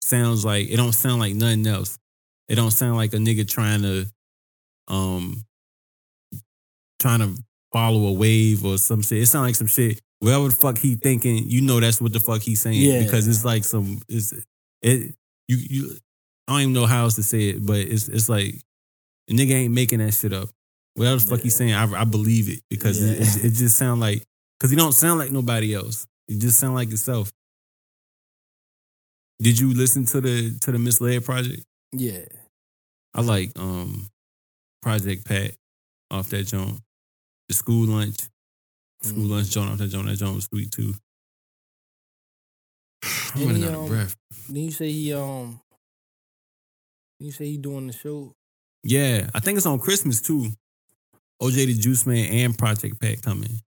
sounds 0.03 0.45
like 0.45 0.69
it 0.71 0.77
don't 0.77 0.93
sound 0.93 1.21
like 1.21 1.35
nothing 1.35 1.67
else. 1.67 1.99
It 2.49 2.55
don't 2.57 2.71
sound 2.71 2.97
like 2.97 3.13
a 3.13 3.19
nigga 3.19 3.47
trying 3.49 3.83
to, 3.83 4.07
um, 4.89 5.45
trying 6.99 7.21
to 7.21 7.43
follow 7.73 8.07
a 8.09 8.13
wave 8.13 8.65
or 8.65 8.79
some 8.79 9.03
shit. 9.03 9.19
It 9.23 9.27
sounds 9.27 9.47
like 9.47 9.55
some 9.55 9.67
shit. 9.67 10.01
Whatever 10.21 10.49
the 10.49 10.55
fuck 10.55 10.79
he 10.79 10.97
thinking, 10.97 11.45
you 11.49 11.61
know 11.63 11.81
that's 11.81 12.01
what 12.01 12.13
the 12.13 12.21
fuck 12.21 12.43
he's 12.43 12.61
saying 12.61 12.81
Yeah. 12.81 13.03
because 13.03 13.27
it's 13.29 13.45
like 13.45 13.65
some. 13.65 14.01
It's 14.09 14.33
it. 14.83 15.15
You 15.49 15.57
you. 15.57 15.97
I 16.51 16.55
don't 16.55 16.61
even 16.63 16.73
know 16.73 16.87
how 16.87 17.05
else 17.05 17.15
to 17.15 17.23
say 17.23 17.51
it, 17.51 17.65
but 17.65 17.77
it's 17.79 18.09
it's 18.09 18.29
like 18.29 18.57
a 19.29 19.33
nigga 19.33 19.53
ain't 19.53 19.73
making 19.73 20.01
that 20.01 20.13
shit 20.13 20.33
up. 20.33 20.49
Whatever 20.95 21.21
the 21.21 21.27
fuck 21.29 21.41
he's 21.41 21.55
saying, 21.55 21.73
I, 21.73 22.01
I 22.01 22.05
believe 22.05 22.49
it 22.49 22.59
because 22.69 23.01
it, 23.01 23.19
Yeah. 23.21 23.23
it, 23.23 23.45
it 23.53 23.57
just 23.57 23.77
sound 23.77 24.01
like 24.01 24.25
because 24.59 24.71
he 24.73 24.77
don't 24.77 24.91
sound 24.93 25.21
like 25.21 25.31
nobody 25.31 25.75
else. 25.77 26.07
He 26.27 26.37
just 26.39 26.59
sound 26.59 26.75
like 26.75 26.89
himself. 26.89 27.31
Did 29.41 29.61
you 29.61 29.73
listen 29.75 30.05
to 30.07 30.21
the 30.21 30.59
to 30.63 30.73
the 30.73 30.79
misled 30.81 31.25
project? 31.25 31.63
yeah, 31.93 32.25
I 33.15 33.21
like 33.23 33.57
um 33.59 34.09
Project 34.83 35.25
Pat 35.27 35.53
off 36.11 36.31
that 36.31 36.45
joint. 36.49 36.81
The 37.49 37.55
school 37.55 37.87
lunch. 37.87 38.17
School 39.03 39.25
Mm. 39.25 39.31
lunch 39.31 39.51
joint 39.51 39.71
off 39.71 39.79
that 39.79 39.89
joint. 39.89 40.07
That 40.09 40.17
joint 40.17 40.35
was 40.35 40.45
sweet 40.47 40.73
too. 40.73 40.95
I'm 43.35 43.47
running 43.47 43.65
out 43.65 43.71
of 43.75 43.81
um, 43.83 43.87
breath. 43.89 44.17
Then 44.49 44.65
you 44.65 44.71
say 44.73 44.91
he 44.91 45.15
um. 45.15 45.61
You 47.21 47.31
say 47.31 47.47
he 47.47 47.57
doing 47.59 47.87
the 47.87 47.93
show. 47.93 48.33
Yeah, 48.83 49.29
I 49.35 49.41
think 49.41 49.59
it's 49.59 49.67
on 49.67 49.79
Christmas 49.79 50.21
too. 50.21 50.49
OJ 51.41 51.67
the 51.67 51.75
Juice 51.75 52.07
Man 52.07 52.33
and 52.33 52.59
Project 52.59 53.01
Pat 53.01 53.23
coming. 53.23 53.61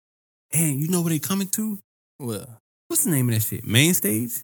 And 0.53 0.81
you 0.81 0.88
know 0.88 1.01
where 1.03 1.11
they 1.11 1.19
coming 1.19 1.49
to? 1.49 1.79
Well, 2.19 2.62
What's 2.93 3.05
the 3.05 3.11
name 3.11 3.31
of 3.31 3.35
that 3.35 3.41
shit? 3.41 3.65
Main 3.65 3.95
stage? 3.95 4.43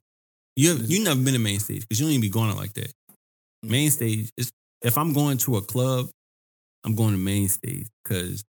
You 0.56 0.70
have, 0.70 0.90
you 0.90 1.04
never 1.04 1.20
been 1.20 1.34
to 1.34 1.38
main 1.38 1.58
stage 1.58 1.82
because 1.82 2.00
you 2.00 2.06
don't 2.06 2.12
even 2.12 2.22
be 2.22 2.30
going 2.30 2.48
out 2.48 2.56
like 2.56 2.72
that. 2.72 2.88
Mm-hmm. 2.88 3.70
Main 3.70 3.90
stage 3.90 4.32
is 4.38 4.50
if 4.80 4.96
I'm 4.96 5.12
going 5.12 5.36
to 5.36 5.58
a 5.58 5.60
club, 5.60 6.06
I'm 6.82 6.94
going 6.94 7.10
to 7.10 7.18
main 7.18 7.50
stage 7.50 7.88
because 8.02 8.42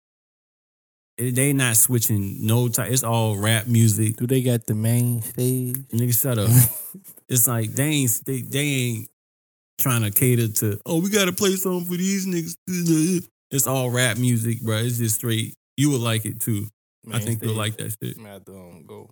they 1.16 1.52
not 1.52 1.76
switching 1.76 2.46
no 2.46 2.68
type. 2.68 2.92
It's 2.92 3.02
all 3.02 3.38
rap 3.38 3.66
music. 3.66 4.18
do 4.18 4.28
they 4.28 4.40
got 4.40 4.66
the 4.66 4.76
main 4.76 5.20
stage? 5.20 5.78
Nigga, 5.88 6.22
shut 6.22 6.38
up. 6.38 6.50
it's 7.28 7.48
like 7.48 7.72
they 7.72 7.88
ain't 7.88 8.20
they, 8.24 8.42
they 8.42 8.60
ain't 8.60 9.08
trying 9.78 10.02
to 10.02 10.10
cater 10.10 10.48
to. 10.48 10.78
Oh, 10.84 11.00
we 11.00 11.10
gotta 11.10 11.32
play 11.32 11.56
something 11.56 11.86
for 11.90 11.96
these 11.96 12.26
niggas. 12.26 13.26
It's 13.50 13.66
all 13.66 13.88
rap 13.88 14.18
music, 14.18 14.60
bro. 14.60 14.76
It's 14.76 14.98
just 14.98 15.14
straight. 15.14 15.54
You 15.78 15.88
would 15.92 16.02
like 16.02 16.26
it 16.26 16.38
too. 16.38 16.66
I 17.06 17.12
Main 17.12 17.20
think 17.22 17.42
you'll 17.42 17.54
like 17.54 17.78
that 17.78 17.96
shit. 18.02 18.18
I'm 18.18 18.24
gonna 18.24 18.34
have 18.34 18.44
to 18.44 18.52
um, 18.52 18.84
go. 18.86 19.10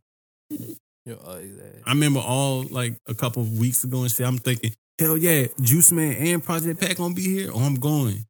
I 1.86 1.90
remember 1.92 2.20
all 2.20 2.64
like 2.64 2.96
a 3.08 3.14
couple 3.14 3.42
of 3.42 3.58
weeks 3.58 3.84
ago 3.84 4.02
and 4.02 4.10
shit. 4.10 4.26
I'm 4.26 4.36
thinking, 4.36 4.72
hell 4.98 5.16
yeah, 5.16 5.46
Juice 5.60 5.90
Man 5.92 6.12
and 6.12 6.44
Project 6.44 6.80
Pat 6.80 6.96
gonna 6.96 7.14
be 7.14 7.22
here. 7.22 7.50
Oh, 7.54 7.60
I'm 7.60 7.76
going. 7.76 8.26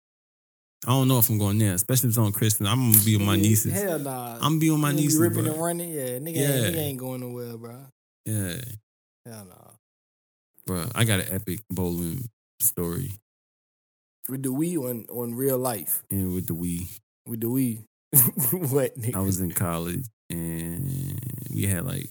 I 0.87 0.91
don't 0.91 1.09
know 1.09 1.19
if 1.19 1.29
I'm 1.29 1.39
going 1.39 1.59
there, 1.59 1.75
especially 1.75 2.09
if 2.09 2.13
it's 2.13 2.19
on 2.19 2.33
Christmas. 2.33 2.71
I'm 2.71 2.93
gonna 2.93 3.05
be 3.05 3.17
with 3.17 3.27
my 3.27 3.37
nieces. 3.37 3.73
Hell 3.73 3.99
nah. 3.99 4.35
I'm 4.35 4.41
gonna 4.41 4.59
be 4.59 4.71
with 4.71 4.79
my 4.81 4.93
nieces, 4.93 5.19
ripping 5.19 5.47
and 5.47 5.57
bro. 5.57 5.65
running. 5.65 5.91
Yeah, 5.91 6.19
nigga, 6.19 6.37
Yeah. 6.37 6.43
Ain't, 6.43 6.77
nigga 6.77 6.79
ain't 6.79 6.99
going 6.99 7.21
nowhere, 7.21 7.57
bro. 7.57 7.77
Yeah, 8.27 8.57
Hell 9.25 9.47
nah. 9.47 9.73
Bro. 10.67 10.87
I 10.95 11.05
got 11.05 11.21
an 11.21 11.27
epic 11.31 11.61
bowling 11.71 12.29
story, 12.61 13.13
With 14.29 14.43
the 14.43 14.49
Wii 14.49 14.79
on 14.79 15.05
on 15.11 15.35
real 15.35 15.59
life. 15.59 16.03
and 16.11 16.35
with 16.35 16.47
the 16.47 16.55
Wii. 16.55 16.89
With 17.27 17.41
the 17.41 17.47
Wii. 17.47 17.85
what 18.73 18.99
nigga? 18.99 19.15
I 19.17 19.21
was 19.21 19.41
in 19.41 19.53
college 19.53 20.05
and 20.31 21.21
we 21.55 21.67
had 21.67 21.85
like 21.85 22.09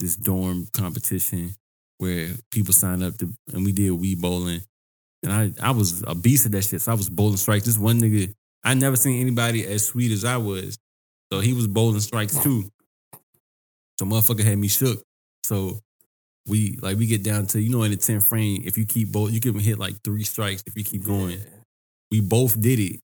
this 0.00 0.16
dorm 0.16 0.68
competition 0.72 1.54
where 1.98 2.30
people 2.50 2.72
signed 2.72 3.02
up 3.02 3.16
to 3.18 3.32
and 3.52 3.64
we 3.64 3.72
did 3.72 3.90
Wii 3.92 4.18
bowling. 4.20 4.60
And 5.22 5.32
I, 5.32 5.68
I 5.68 5.70
was 5.70 6.04
a 6.06 6.14
beast 6.14 6.44
at 6.46 6.52
that 6.52 6.62
shit. 6.62 6.82
So 6.82 6.92
I 6.92 6.94
was 6.94 7.08
bowling 7.08 7.38
strikes. 7.38 7.64
This 7.64 7.78
one 7.78 8.00
nigga, 8.00 8.32
I 8.62 8.74
never 8.74 8.96
seen 8.96 9.20
anybody 9.20 9.66
as 9.66 9.86
sweet 9.86 10.12
as 10.12 10.24
I 10.24 10.36
was. 10.36 10.76
So 11.32 11.40
he 11.40 11.52
was 11.54 11.66
bowling 11.66 12.00
strikes 12.00 12.40
too. 12.42 12.68
So 13.98 14.04
motherfucker 14.04 14.44
had 14.44 14.58
me 14.58 14.68
shook. 14.68 15.02
So 15.44 15.80
we 16.46 16.78
like 16.82 16.96
we 16.98 17.06
get 17.06 17.22
down 17.22 17.46
to, 17.48 17.60
you 17.60 17.70
know, 17.70 17.82
in 17.82 17.90
the 17.90 17.96
10th 17.96 18.24
frame, 18.24 18.62
if 18.66 18.76
you 18.76 18.84
keep 18.84 19.10
both, 19.12 19.32
you 19.32 19.40
can 19.40 19.58
hit 19.58 19.78
like 19.78 19.94
three 20.02 20.24
strikes 20.24 20.62
if 20.66 20.76
you 20.76 20.84
keep 20.84 21.04
going. 21.04 21.38
Yeah. 21.38 21.44
We 22.10 22.20
both 22.20 22.60
did 22.60 22.78
it. 22.78 23.00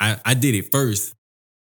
I, 0.00 0.18
I 0.24 0.34
did 0.34 0.54
it 0.54 0.72
first. 0.72 1.14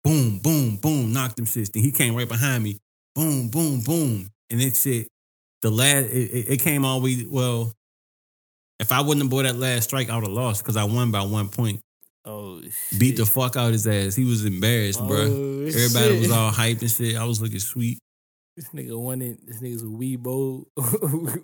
Boom, 0.03 0.39
boom, 0.39 0.77
boom, 0.77 1.13
knocked 1.13 1.37
him. 1.39 1.45
Then 1.45 1.83
he 1.83 1.91
came 1.91 2.15
right 2.15 2.27
behind 2.27 2.63
me. 2.63 2.77
Boom, 3.15 3.49
boom, 3.49 3.81
boom. 3.81 4.27
And 4.49 4.59
then 4.61 4.73
shit, 4.73 5.07
the 5.61 5.69
last, 5.69 6.05
it, 6.05 6.51
it- 6.53 6.61
came 6.61 6.85
all 6.85 7.01
we 7.01 7.25
well, 7.29 7.71
if 8.79 8.91
I 8.91 9.01
wouldn't 9.01 9.23
have 9.23 9.29
bought 9.29 9.43
that 9.43 9.55
last 9.55 9.85
strike, 9.85 10.09
I 10.09 10.15
would 10.15 10.23
have 10.25 10.33
lost 10.33 10.63
because 10.63 10.77
I 10.77 10.83
won 10.85 11.11
by 11.11 11.21
one 11.21 11.49
point. 11.49 11.81
Oh 12.25 12.61
shit. 12.61 12.99
Beat 12.99 13.17
the 13.17 13.25
fuck 13.25 13.55
out 13.55 13.71
his 13.71 13.85
ass. 13.87 14.15
He 14.15 14.25
was 14.25 14.45
embarrassed, 14.45 14.99
bruh. 14.99 15.27
Oh, 15.27 15.65
Everybody 15.67 16.19
was 16.19 16.31
all 16.31 16.51
hype 16.51 16.81
and 16.81 16.89
shit. 16.89 17.15
I 17.15 17.23
was 17.25 17.41
looking 17.41 17.59
sweet. 17.59 17.99
This 18.61 18.69
nigga 18.85 18.95
won 18.99 19.23
it. 19.23 19.39
This 19.47 19.59
nigga's 19.59 19.81
a 19.81 19.85
Wii 19.85 20.19
bowl. 20.19 20.67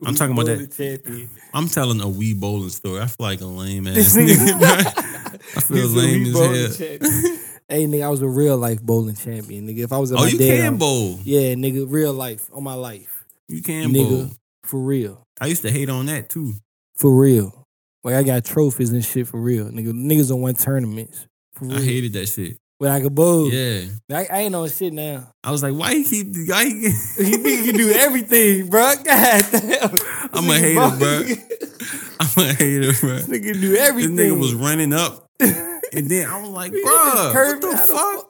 I'm 0.05 0.13
talking 0.13 0.33
about 0.33 0.45
that- 0.45 0.71
champion. 0.77 1.27
I'm 1.51 1.67
telling 1.67 1.99
a 1.99 2.05
Wii 2.05 2.39
bowling 2.39 2.69
story. 2.69 3.01
I 3.01 3.07
feel 3.07 3.25
like 3.25 3.41
a 3.41 3.45
lame 3.45 3.87
ass 3.87 4.15
nigga. 4.15 4.61
I 5.57 5.61
feel 5.61 5.77
He's 5.77 5.93
a 5.93 5.97
lame 5.97 6.25
as 6.27 6.33
hell. 6.77 6.87
champion. 6.87 7.39
hey 7.67 7.85
nigga, 7.87 8.03
I 8.03 8.09
was 8.09 8.21
a 8.21 8.27
real 8.27 8.55
life 8.55 8.83
bowling 8.83 9.15
champion, 9.15 9.67
nigga. 9.67 9.79
If 9.79 9.91
I 9.93 9.97
was 9.97 10.11
at 10.11 10.19
Oh, 10.19 10.21
my 10.25 10.27
you 10.27 10.37
dad, 10.37 10.57
can 10.61 10.77
bowl. 10.77 11.17
Yeah, 11.23 11.55
nigga, 11.55 11.87
real 11.89 12.13
life 12.13 12.51
on 12.53 12.63
my 12.63 12.75
life, 12.75 13.25
You 13.47 13.63
can 13.63 13.91
nigga, 13.91 14.27
bowl. 14.27 14.31
for 14.63 14.79
real, 14.79 15.23
I 15.41 15.47
used 15.47 15.63
to 15.63 15.71
hate 15.71 15.89
on 15.89 16.05
that 16.05 16.29
too. 16.29 16.53
for 16.97 17.19
real. 17.19 17.63
Like 18.03 18.13
I 18.13 18.21
got 18.21 18.45
trophies 18.45 18.91
and 18.91 19.03
shit 19.03 19.27
for 19.27 19.39
real, 19.41 19.65
nigga. 19.71 19.91
Niggas 19.91 20.29
don't 20.29 20.41
win 20.43 20.53
tournaments 20.55 21.25
for 21.53 21.65
real. 21.65 21.77
I 21.77 21.81
hated 21.81 22.13
that 22.13 22.27
shit. 22.27 22.57
But 22.79 22.91
I 22.91 23.01
could 23.01 23.15
bowl. 23.15 23.51
Yeah. 23.51 23.85
I, 24.11 24.27
I 24.31 24.37
ain't 24.41 24.53
on 24.53 24.69
shit 24.69 24.93
now. 24.93 25.33
I 25.43 25.49
was 25.51 25.63
like, 25.63 25.73
why 25.73 25.95
he 25.95 26.03
keep 26.03 26.27
why 26.47 26.65
he, 26.65 26.83
You 26.85 26.91
think 26.91 27.43
you 27.45 27.63
can 27.71 27.75
do 27.75 27.89
everything, 27.91 28.67
bro? 28.69 28.93
God 29.03 29.45
damn. 29.51 29.95
I'm 30.31 30.47
a 30.49 30.59
hater, 30.59 30.91
bro. 30.97 31.23
I'm 32.19 32.37
a 32.45 32.53
hater, 32.53 32.93
bro. 32.99 33.15
This 33.15 33.27
nigga 33.27 33.53
do 33.53 33.69
This 33.71 33.79
everything. 33.89 34.15
nigga 34.15 34.37
was 34.39 34.53
running 34.53 34.93
up. 34.93 35.25
And 35.93 36.09
then 36.09 36.27
I 36.29 36.41
was 36.41 36.49
like, 36.49 36.73
bro, 36.73 36.81
what 36.81 37.61
the 37.61 37.77
fuck? 37.87 38.29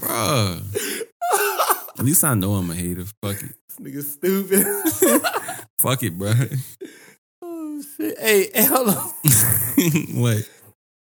bro. 0.00 0.58
At 1.96 2.04
least 2.04 2.24
I 2.24 2.34
know 2.34 2.54
I'm 2.54 2.68
a 2.70 2.74
hater. 2.74 3.04
Fuck 3.22 3.40
it. 3.40 3.54
This 3.68 3.78
nigga 3.80 4.02
stupid. 4.02 4.66
Fuck 5.78 6.02
it, 6.02 6.18
bruh. 6.18 6.58
oh 7.40 7.80
shit. 7.96 8.18
Hey, 8.18 8.50
hey, 8.52 8.64
hold 8.64 8.88
on. 8.88 8.96
what? 10.20 10.42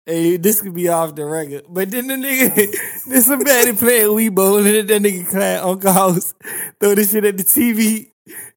Hey, 0.10 0.38
this 0.38 0.60
could 0.62 0.74
be 0.74 0.90
off 0.90 1.14
the 1.14 1.24
record. 1.24 1.66
But 1.70 1.92
then 1.92 2.08
the 2.08 2.16
nigga, 2.16 3.06
there's 3.08 3.26
somebody 3.28 3.74
playing 3.74 4.08
Wii 4.08 4.34
Bowl 4.34 4.58
and 4.58 4.66
then 4.66 4.88
that 4.88 5.02
nigga 5.04 5.30
clad 5.30 5.64
Uncle 5.64 5.94
House 5.94 6.34
throw 6.80 6.96
this 6.96 7.12
shit 7.12 7.26
at 7.26 7.38
the 7.38 7.44
TV 7.44 8.08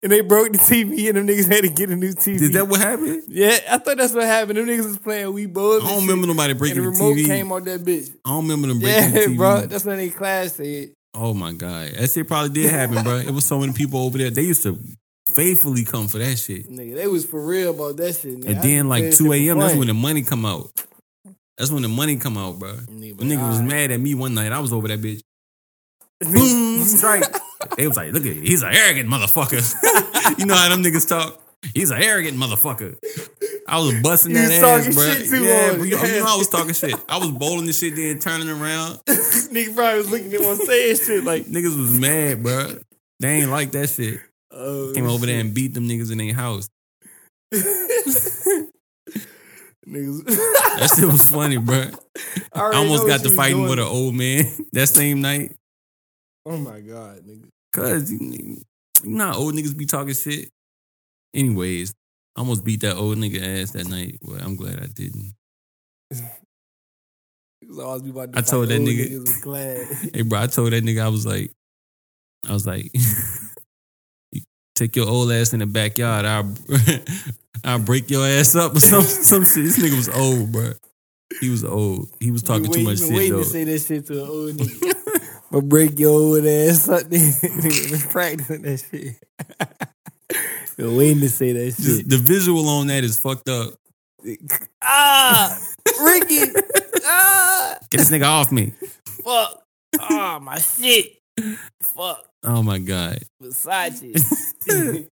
and 0.03 0.11
they 0.11 0.21
broke 0.23 0.53
the 0.53 0.59
TV, 0.59 1.09
and 1.09 1.17
them 1.19 1.27
niggas 1.27 1.51
had 1.51 1.63
to 1.63 1.69
get 1.69 1.91
a 1.91 1.97
new 1.97 2.13
TV. 2.13 2.41
Is 2.41 2.53
that 2.53 2.67
what 2.67 2.81
happened? 2.81 3.25
yeah, 3.29 3.59
I 3.71 3.79
thought 3.79 3.99
that's 3.99 4.13
what 4.13 4.25
happened. 4.25 4.59
Them 4.59 4.67
niggas 4.67 4.87
was 4.87 4.99
playing 4.99 5.33
We 5.33 5.47
Bulls. 5.47 5.85
I 5.85 5.89
don't 5.89 6.03
remember 6.03 6.27
nobody 6.27 6.55
breaking 6.55 6.79
the 6.79 6.83
the, 6.85 6.89
remote 6.89 7.17
TV. 7.17 7.27
came 7.27 7.53
on 7.53 7.65
that 7.65 7.81
bitch. 7.83 8.11
I 8.25 8.31
don't 8.31 8.49
remember 8.49 8.69
them 8.69 8.81
breaking 8.81 9.03
Yeah, 9.03 9.11
the 9.11 9.19
TV. 9.33 9.37
bro, 9.37 9.67
that's 9.67 9.85
when 9.85 9.99
they 9.99 10.09
class 10.11 10.55
said. 10.55 10.91
Oh 11.15 11.35
my 11.35 11.53
god, 11.53 11.91
that 11.99 12.11
shit 12.11 12.27
probably 12.27 12.51
did 12.51 12.71
happen, 12.71 13.03
bro. 13.03 13.17
It 13.19 13.31
was 13.31 13.45
so 13.45 13.61
many 13.61 13.73
people 13.75 14.01
over 14.01 14.17
there. 14.17 14.31
They 14.31 14.43
used 14.43 14.63
to 14.63 14.79
faithfully 15.29 15.85
come 15.85 16.09
for 16.09 16.19
that 16.19 16.39
shit. 16.39 16.69
Nigga, 16.71 16.95
they 16.97 17.07
was 17.07 17.25
for 17.27 17.45
real 17.45 17.71
about 17.71 17.99
that 17.99 18.15
shit. 18.15 18.39
Nigga. 18.41 18.49
And 18.49 18.63
then 18.63 18.89
like 18.89 19.13
two 19.13 19.33
a.m. 19.33 19.59
That's 19.59 19.77
when 19.77 19.89
the 19.89 19.95
money 19.95 20.23
come 20.23 20.47
out. 20.47 20.71
That's 21.59 21.71
when 21.71 21.83
the 21.83 21.89
money 21.89 22.17
come 22.17 22.37
out, 22.37 22.59
bro. 22.59 22.73
The 22.73 23.15
nigga 23.15 23.49
was 23.49 23.61
mad 23.61 23.91
at 23.91 24.01
me 24.01 24.15
one 24.15 24.35
night. 24.35 24.53
I 24.53 24.59
was 24.59 24.73
over 24.73 24.89
that 24.89 25.01
bitch. 25.01 25.21
Boom, 26.21 26.83
strike. 26.85 27.25
They 27.77 27.87
was 27.87 27.97
like, 27.97 28.13
look 28.13 28.27
at 28.27 28.35
he's 28.35 28.65
an 28.65 28.75
arrogant 28.75 29.09
motherfucker. 29.09 29.63
you 30.39 30.47
know 30.47 30.55
how 30.57 30.69
them 30.69 30.83
niggas 30.83 31.09
talk? 31.09 31.41
He's 31.75 31.93
an 31.93 32.03
arrogant 32.03 32.37
motherfucker. 32.37 32.97
I 33.69 33.79
was 33.79 34.03
busting 34.03 34.33
that 34.33 34.51
ass, 34.51 34.61
talking 34.61 34.93
bro. 34.93 35.15
shit 35.15 35.29
too 35.29 35.45
yeah, 35.45 35.75
bro, 35.75 35.85
you, 35.85 35.97
you 35.97 36.19
know 36.19 36.27
I 36.27 36.37
was 36.37 36.49
talking 36.49 36.75
shit. 36.75 36.97
I 37.09 37.19
was 37.19 37.31
bowling 37.31 37.67
the 37.67 37.73
shit, 37.73 37.95
then 37.95 38.19
turning 38.19 38.49
around. 38.49 38.97
nigga 39.07 39.75
probably 39.77 39.99
was 39.99 40.11
looking 40.11 40.35
at 40.35 40.41
one 40.41 40.57
saying 40.57 40.97
shit 40.97 41.23
like, 41.23 41.45
Niggas 41.45 41.79
was 41.79 41.97
mad, 42.01 42.43
bro. 42.43 42.79
They 43.21 43.29
ain't 43.29 43.51
like 43.51 43.71
that 43.73 43.91
shit. 43.91 44.19
oh, 44.51 44.91
Came 44.93 45.07
over 45.07 45.25
there 45.25 45.39
and 45.39 45.55
beat 45.55 45.73
them 45.73 45.89
niggas 45.89 46.11
in 46.11 46.19
their 46.19 46.35
house. 46.35 46.69
Niggas. 49.87 50.25
That 50.27 50.95
shit 50.97 51.07
was 51.07 51.29
funny, 51.29 51.57
bro. 51.57 51.87
I 52.53 52.61
I 52.61 52.75
almost 52.77 53.07
got 53.07 53.21
to 53.21 53.31
fighting 53.35 53.63
was 53.63 53.71
with 53.71 53.79
an 53.81 53.87
old 53.87 54.15
man 54.15 54.45
that 54.73 54.87
same 54.89 55.21
night. 55.21 55.57
Oh 56.47 56.57
my 56.57 56.81
god, 56.81 57.21
nigga. 57.27 57.49
Cause 57.73 58.11
you, 58.13 58.19
you 58.21 59.11
know 59.11 59.27
how 59.29 59.39
old 59.39 59.55
niggas 59.55 59.77
be 59.77 59.87
talking 59.87 60.15
shit. 60.15 60.51
Anyways, 61.35 61.93
I 62.37 62.41
almost 62.41 62.65
beat 62.65 62.81
that 62.83 62.97
old 62.97 63.17
nigga 63.19 63.63
ass 63.63 63.73
that 63.73 63.89
night, 63.89 64.19
but 64.23 64.43
I'm 64.43 64.57
glad 64.57 64.79
I 64.81 64.87
didn't. 64.87 65.33
Niggas 67.65 67.79
always 67.83 68.03
be 68.03 68.11
about 68.11 68.33
to 68.33 68.39
I 68.39 68.43
told 68.43 68.69
that 68.69 68.81
nigga- 68.81 69.09
niggas 69.09 69.19
with 69.21 69.43
glad. 69.43 69.87
Hey, 70.15 70.23
bro, 70.23 70.41
I 70.41 70.47
told 70.49 70.73
that 70.73 70.85
nigga 70.85 71.03
I 71.03 71.09
was 71.09 71.25
like, 71.25 71.53
I 72.49 72.53
was 72.53 72.67
like, 72.67 72.91
take 74.83 74.97
your 74.97 75.09
old 75.09 75.31
ass 75.31 75.53
in 75.53 75.61
the 75.61 75.67
backyard. 75.67 76.25
I'll, 76.25 76.55
I'll 77.65 77.79
break 77.79 78.11
your 78.11 78.27
ass 78.27 78.55
up 78.57 78.75
or 78.77 78.81
some 78.81 79.03
some 79.31 79.45
shit. 79.45 79.65
This 79.65 79.79
nigga 79.79 79.97
was 79.97 80.09
old, 80.09 80.51
bro. 80.53 80.73
He 81.41 81.49
was 81.51 81.65
old. 81.65 82.09
He 82.21 82.31
was 82.31 82.43
talking 82.43 82.65
You 82.67 82.73
too 82.73 82.79
wait- 82.81 82.85
much 82.87 82.99
shit 82.99 83.13
waiting 83.17 83.33
though. 83.33 83.39
to 83.43 83.49
say 83.49 83.65
that 83.65 83.81
shit 83.81 84.07
to 84.07 84.23
an 84.25 84.29
old 84.29 84.57
nigga. 84.57 85.41
but 85.51 85.69
break 85.69 85.99
your 85.99 86.11
old 86.11 86.45
ass 86.47 86.89
up. 86.89 87.03
Nigga 87.05 87.91
been 87.91 88.11
practicing 88.11 88.63
that 88.63 88.85
shit. 88.91 89.17
Been 90.77 90.97
waiting 90.97 91.21
to 91.21 91.29
say 91.29 91.53
that 91.53 91.75
shit. 91.75 92.09
the 92.09 92.17
visual 92.17 92.69
on 92.69 92.87
that 92.89 93.05
is 93.05 93.19
fucked 93.19 93.49
up. 93.49 93.75
ah, 94.83 95.59
Ricky. 96.03 96.39
ah, 97.05 97.77
Get 97.91 97.99
this 97.99 98.11
nigga 98.11 98.27
off 98.27 98.51
me. 98.51 98.73
fuck. 99.25 99.63
Ah, 100.01 100.39
my 100.43 100.59
shit. 100.59 101.19
Fuck. 101.83 102.25
Oh 102.45 102.63
my 102.63 102.79
god. 102.79 103.21
Versace. 103.43 105.09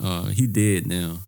Uh, 0.00 0.24
he 0.26 0.46
dead 0.46 0.86
now. 0.86 1.18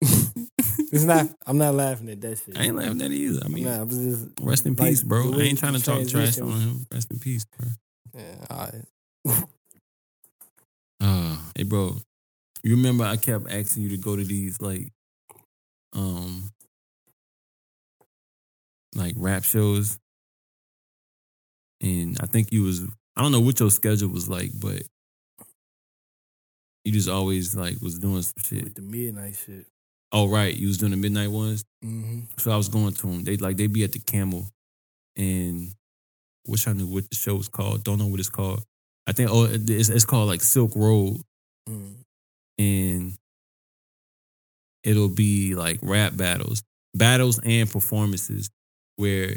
it's 0.00 1.04
not. 1.04 1.28
I'm 1.46 1.58
not 1.58 1.74
laughing 1.74 2.08
at 2.10 2.20
that 2.20 2.38
shit. 2.38 2.56
I 2.56 2.64
ain't 2.64 2.76
laughing 2.76 3.02
at 3.02 3.10
it 3.10 3.14
either. 3.14 3.40
I 3.44 3.48
mean, 3.48 3.64
Nah, 3.64 3.80
I 3.80 3.82
was 3.82 3.98
just. 3.98 4.28
rest 4.40 4.66
in 4.66 4.74
like, 4.74 4.90
peace, 4.90 5.02
bro. 5.02 5.32
I 5.34 5.42
ain't 5.42 5.58
trying 5.58 5.74
to 5.74 5.78
the 5.78 5.84
talk 5.84 6.08
trash 6.08 6.38
on 6.38 6.52
him. 6.60 6.86
Rest 6.92 7.10
in 7.10 7.18
peace, 7.18 7.44
bro. 7.44 7.68
Yeah, 8.14 8.46
all 8.50 8.68
right. 9.26 9.44
Uh, 11.00 11.36
hey, 11.56 11.64
bro. 11.64 11.96
You 12.62 12.76
remember 12.76 13.02
I 13.02 13.16
kept 13.16 13.50
asking 13.50 13.82
you 13.82 13.88
to 13.88 13.96
go 13.96 14.14
to 14.14 14.22
these 14.22 14.60
like, 14.60 14.92
um, 15.94 16.48
like 18.94 19.14
rap 19.16 19.42
shows, 19.42 19.98
and 21.80 22.16
I 22.20 22.26
think 22.26 22.52
you 22.52 22.62
was 22.62 22.82
I 23.16 23.22
don't 23.22 23.32
know 23.32 23.40
what 23.40 23.60
your 23.60 23.70
schedule 23.70 24.08
was 24.08 24.28
like, 24.28 24.50
but 24.58 24.82
you 26.84 26.92
just 26.92 27.08
always 27.08 27.54
like 27.54 27.80
was 27.80 27.98
doing 27.98 28.22
some 28.22 28.34
shit. 28.42 28.64
With 28.64 28.74
the 28.74 28.82
midnight 28.82 29.36
shit. 29.36 29.66
Oh 30.10 30.28
right, 30.28 30.54
you 30.54 30.68
was 30.68 30.78
doing 30.78 30.90
the 30.92 30.96
midnight 30.98 31.30
ones. 31.30 31.64
Mm-hmm. 31.84 32.20
So 32.38 32.50
I 32.50 32.56
was 32.56 32.68
going 32.68 32.92
to 32.92 33.06
them. 33.06 33.24
They 33.24 33.36
like 33.36 33.56
they 33.56 33.66
be 33.66 33.84
at 33.84 33.92
the 33.92 33.98
Camel, 33.98 34.46
and 35.16 35.72
wish 36.46 36.66
I 36.66 36.72
knew 36.72 36.86
what 36.86 37.08
the 37.08 37.16
show 37.16 37.36
was 37.36 37.48
called. 37.48 37.84
Don't 37.84 37.98
know 37.98 38.06
what 38.06 38.20
it's 38.20 38.28
called. 38.28 38.62
I 39.06 39.12
think 39.12 39.30
oh 39.32 39.44
it's, 39.50 39.88
it's 39.88 40.04
called 40.04 40.28
like 40.28 40.40
Silk 40.42 40.72
Road, 40.76 41.20
Mm. 41.68 41.94
and 42.58 43.14
it'll 44.82 45.08
be 45.08 45.54
like 45.54 45.78
rap 45.82 46.16
battles, 46.16 46.62
battles 46.92 47.38
and 47.44 47.70
performances 47.70 48.50
where 48.96 49.36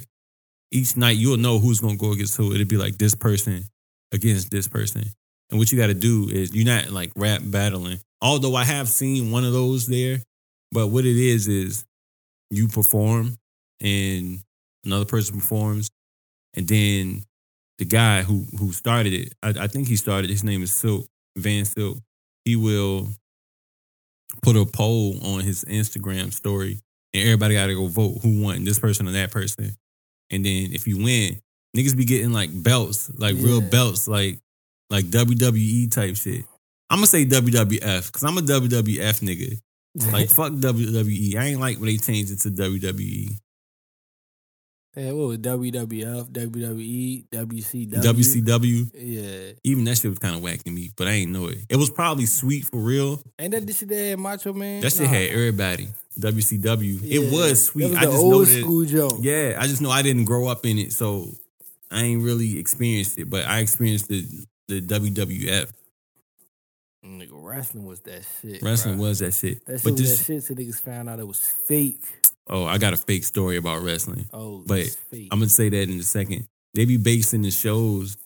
each 0.71 0.97
night 0.97 1.17
you'll 1.17 1.38
know 1.38 1.60
who's 1.60 1.80
gonna 1.80 1.97
go 1.97 2.12
against 2.12 2.36
who. 2.38 2.54
It'll 2.54 2.65
be 2.65 2.78
like 2.78 2.97
this 2.97 3.15
person 3.15 3.65
against 4.12 4.51
this 4.51 4.67
person, 4.67 5.04
and 5.49 5.60
what 5.60 5.71
you 5.71 5.78
got 5.78 5.88
to 5.88 5.93
do 5.93 6.30
is 6.30 6.54
you're 6.54 6.65
not 6.65 6.91
like 6.91 7.12
rap 7.15 7.41
battling. 7.43 7.99
Although 8.21 8.56
I 8.56 8.63
have 8.63 8.88
seen 8.88 9.32
one 9.32 9.43
of 9.45 9.54
those 9.54 9.88
there, 9.88 10.21
but 10.71 10.88
what 10.88 11.06
it 11.06 11.17
is 11.17 11.47
is 11.47 11.86
you 12.49 12.67
perform 12.67 13.38
and 13.82 14.39
another 14.84 15.06
person 15.06 15.36
performs, 15.39 15.89
and 16.54 16.67
then 16.67 17.23
the 17.78 17.86
guy 17.86 18.21
who 18.21 18.45
who 18.58 18.71
started 18.71 19.13
it, 19.13 19.34
I, 19.43 19.49
I 19.62 19.67
think 19.67 19.88
he 19.88 19.95
started. 19.95 20.30
His 20.30 20.43
name 20.43 20.63
is 20.63 20.71
Silk 20.71 21.08
Van 21.38 21.65
Silk. 21.65 21.97
He 22.45 22.56
will 22.56 23.10
put 24.41 24.56
a 24.56 24.65
poll 24.65 25.17
on 25.23 25.41
his 25.41 25.63
Instagram 25.65 26.32
story, 26.34 26.80
and 27.13 27.23
everybody 27.23 27.56
got 27.56 27.67
to 27.67 27.75
go 27.75 27.88
vote 27.88 28.19
who 28.21 28.41
won, 28.41 28.63
this 28.63 28.80
person 28.80 29.08
or 29.08 29.12
that 29.12 29.32
person. 29.32 29.75
And 30.32 30.46
then 30.46 30.74
if 30.74 30.88
you 30.88 30.98
win, 30.98 31.40
niggas 31.76 31.96
be 31.96 32.06
getting 32.06 32.32
like 32.34 32.50
belts, 32.64 33.12
like 33.18 33.36
real 33.38 33.62
belts, 33.62 34.08
like 34.08 34.40
like 34.90 35.06
WWE 35.06 35.92
type 35.92 36.16
shit. 36.16 36.46
I'm 36.90 36.98
gonna 36.98 37.08
say 37.08 37.26
WWF 37.26 38.08
because 38.08 38.24
I'm 38.24 38.38
a 38.38 38.42
WWF 38.42 39.22
nigga. 39.22 39.60
Like 40.12 40.30
fuck 40.38 40.52
WWE. 40.54 41.36
I 41.36 41.46
ain't 41.46 41.60
like 41.60 41.78
when 41.78 41.88
they 41.88 41.98
changed 41.98 42.32
it 42.32 42.40
to. 42.42 42.50
WWE. 42.52 43.38
yeah, 44.98 45.12
what 45.12 45.28
was 45.28 45.38
WWF, 45.40 46.30
WWE, 46.32 47.28
WCW? 47.30 47.94
WCW. 48.02 48.92
Yeah. 48.94 49.54
Even 49.64 49.84
that 49.86 49.98
shit 49.98 50.10
was 50.10 50.20
kind 50.20 50.36
of 50.36 50.42
whack 50.42 50.64
to 50.64 50.72
me, 50.72 50.92
but 50.96 51.08
I 51.08 51.12
ain't 51.12 51.32
know 51.32 51.48
it. 51.48 51.60
It 51.70 51.76
was 51.76 51.90
probably 51.90 52.26
sweet 52.26 52.66
for 52.66 52.78
real. 52.78 53.22
Ain't 53.40 53.52
that 53.52 53.66
the 53.68 53.74
shit 53.74 53.90
that 53.90 53.96
had 53.96 54.20
Macho 54.20 54.54
Man? 54.54 54.82
That 54.82 54.92
shit 54.92 55.02
Nah. 55.02 55.08
had 55.08 55.30
everybody. 55.32 55.88
WCW. 56.19 56.99
Yeah. 57.01 57.21
It 57.21 57.32
was 57.32 57.65
sweet. 57.65 57.88
That 57.88 57.91
was 57.91 57.97
I 57.99 58.06
just 58.06 58.17
old 58.23 58.32
know 58.32 58.45
that. 58.45 58.62
school 58.62 58.86
joke. 58.86 59.17
Yeah, 59.21 59.58
I 59.60 59.67
just 59.67 59.82
know 59.82 59.89
I 59.91 60.01
didn't 60.01 60.25
grow 60.25 60.47
up 60.47 60.65
in 60.65 60.78
it, 60.78 60.93
so 60.93 61.28
I 61.91 62.04
ain't 62.04 62.23
really 62.23 62.58
experienced 62.60 63.17
it. 63.17 63.30
But 63.30 63.45
I 63.45 63.60
experienced 63.60 64.08
the 64.10 64.25
the 64.67 64.82
WWF. 64.82 65.71
Nigga, 67.06 67.30
wrestling 67.32 67.86
was 67.86 67.99
that 68.01 68.25
shit. 68.41 68.62
Wrestling 68.63 68.95
bruh. 68.95 69.01
was 69.01 69.19
that 69.19 69.34
shit. 69.34 69.63
That 69.65 69.73
shit 69.73 69.84
but 69.84 69.91
was 69.91 70.01
this, 70.01 70.19
that 70.19 70.34
shit 70.34 70.43
so 70.43 70.54
niggas 70.56 70.82
found 70.82 71.08
out 71.08 71.19
it 71.19 71.28
was 71.28 71.39
fake. 71.39 72.01
oh, 72.49 72.65
I 72.65 72.80
got 72.80 72.93
a 72.93 72.97
fake 72.97 73.23
story 73.23 73.58
about 73.58 73.84
wrestling. 73.84 74.25
Oh, 74.34 74.63
But. 74.65 74.88
I'm 75.13 75.28
gonna 75.39 75.49
say 75.49 75.69
that 75.69 75.84
in 75.89 75.99
a 75.99 76.04
second. 76.04 76.47
They 76.73 76.86
be 76.86 76.97
basing 76.97 77.43
the 77.43 77.51
shows 77.51 78.17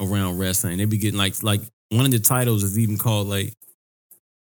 around 0.00 0.38
wrestling. 0.38 0.78
They 0.78 0.86
be 0.86 0.98
getting 0.98 1.18
like 1.18 1.40
like 1.42 1.60
one 1.90 2.04
of 2.04 2.10
the 2.10 2.18
titles 2.18 2.62
is 2.64 2.78
even 2.78 2.98
called 2.98 3.28
like 3.28 3.54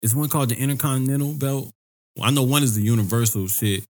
it's 0.01 0.13
one 0.13 0.27
called 0.27 0.49
the 0.49 0.57
Intercontinental 0.57 1.33
Belt. 1.33 1.73
I 2.21 2.32
know 2.32 2.43
one 2.43 2.63
is 2.63 2.76
the 2.76 2.84
Universal 2.84 3.47
shit. 3.47 3.84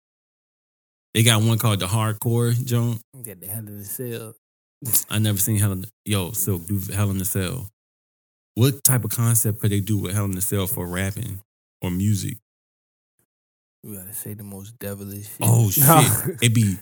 They 1.14 1.24
got 1.24 1.42
one 1.42 1.58
called 1.58 1.80
the 1.80 1.88
Hardcore 1.88 2.54
Joint. 2.64 3.02
Got 3.24 3.42
the 3.42 3.48
hell 3.48 3.60
in 3.60 3.80
the 3.80 3.86
cell. 3.86 4.36
I 5.10 5.20
never 5.20 5.38
seen 5.38 5.58
Hell 5.58 5.74
in 5.74 5.82
the 5.82 5.90
Yo, 6.06 6.32
Silk 6.32 6.66
do 6.66 6.80
Hell 6.94 7.12
in 7.12 7.18
the 7.18 7.26
Cell. 7.26 7.70
What 8.56 8.84
type 8.84 9.04
of 9.04 9.12
concept 9.12 9.60
could 9.60 9.72
they 9.72 9.80
do 9.80 9.98
with 9.98 10.14
Hell 10.14 10.26
in 10.26 10.32
the 10.32 10.42
Cell 10.42 10.68
for 10.68 10.88
rapping 10.88 11.40
or 11.82 11.92
music? 11.92 12.38
We 13.84 13.96
gotta 13.96 14.14
say 14.14 14.34
the 14.34 14.44
most 14.44 14.78
devilish 14.80 15.28
shit. 15.28 15.38
Oh 15.42 15.70
shit. 15.72 15.84
Nah. 15.84 16.36
it 16.42 16.54
be 16.54 16.78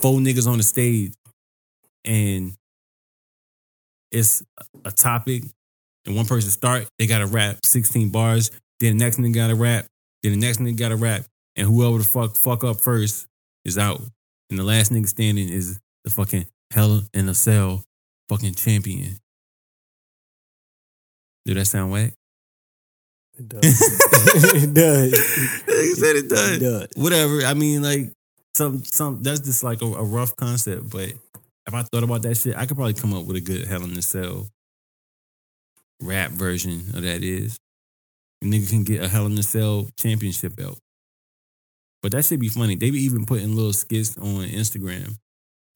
four 0.00 0.18
niggas 0.18 0.46
on 0.46 0.58
the 0.58 0.62
stage 0.62 1.12
and 2.04 2.54
it's 4.10 4.42
a 4.84 4.90
topic 4.90 5.44
and 6.06 6.16
one 6.16 6.26
person 6.26 6.50
start, 6.50 6.88
they 6.98 7.06
gotta 7.06 7.26
rap 7.26 7.64
16 7.64 8.10
bars, 8.10 8.50
then 8.80 8.96
the 8.96 9.04
next 9.04 9.18
nigga 9.18 9.34
gotta 9.34 9.54
rap, 9.54 9.86
then 10.22 10.32
the 10.32 10.38
next 10.38 10.58
nigga 10.58 10.76
gotta 10.76 10.96
rap, 10.96 11.24
and 11.56 11.66
whoever 11.66 11.98
the 11.98 12.04
fuck 12.04 12.36
fuck 12.36 12.64
up 12.64 12.78
first 12.78 13.26
is 13.64 13.78
out. 13.78 14.00
And 14.48 14.58
the 14.58 14.64
last 14.64 14.92
nigga 14.92 15.06
standing 15.06 15.48
is 15.48 15.78
the 16.04 16.10
fucking 16.10 16.46
hell 16.70 17.02
in 17.14 17.28
a 17.28 17.34
cell 17.34 17.84
fucking 18.28 18.54
champion. 18.54 19.18
Do 21.44 21.54
that 21.54 21.64
sound 21.66 21.92
whack? 21.92 22.12
It 23.38 23.48
does. 23.48 23.64
it 24.54 24.74
does. 24.74 25.62
He 25.80 25.94
said 25.94 26.16
it 26.16 26.28
does. 26.28 26.56
It 26.56 26.60
does. 26.60 26.88
Whatever. 26.94 27.42
I 27.42 27.54
mean, 27.54 27.82
like 27.82 28.12
some 28.54 28.84
some 28.84 29.22
that's 29.22 29.40
just 29.40 29.64
like 29.64 29.80
a, 29.80 29.86
a 29.86 30.04
rough 30.04 30.36
concept. 30.36 30.90
But 30.90 31.12
if 31.66 31.74
I 31.74 31.82
thought 31.82 32.02
about 32.02 32.22
that 32.22 32.36
shit, 32.36 32.56
I 32.56 32.66
could 32.66 32.76
probably 32.76 32.94
come 32.94 33.14
up 33.14 33.24
with 33.24 33.36
a 33.36 33.40
good 33.40 33.66
Hell 33.66 33.82
in 33.82 33.94
the 33.94 34.02
Cell 34.02 34.48
rap 36.02 36.30
version 36.32 36.80
of 36.94 37.02
that 37.02 37.22
is. 37.22 37.58
Nigga 38.42 38.70
can 38.70 38.84
get 38.84 39.02
a 39.02 39.08
Hell 39.08 39.26
in 39.26 39.38
a 39.38 39.42
Cell 39.42 39.88
championship 39.98 40.56
belt. 40.56 40.78
But 42.02 42.12
that 42.12 42.24
should 42.24 42.40
be 42.40 42.48
funny. 42.48 42.76
They 42.76 42.90
be 42.90 43.00
even 43.00 43.26
putting 43.26 43.54
little 43.54 43.74
skits 43.74 44.16
on 44.16 44.46
Instagram, 44.46 45.16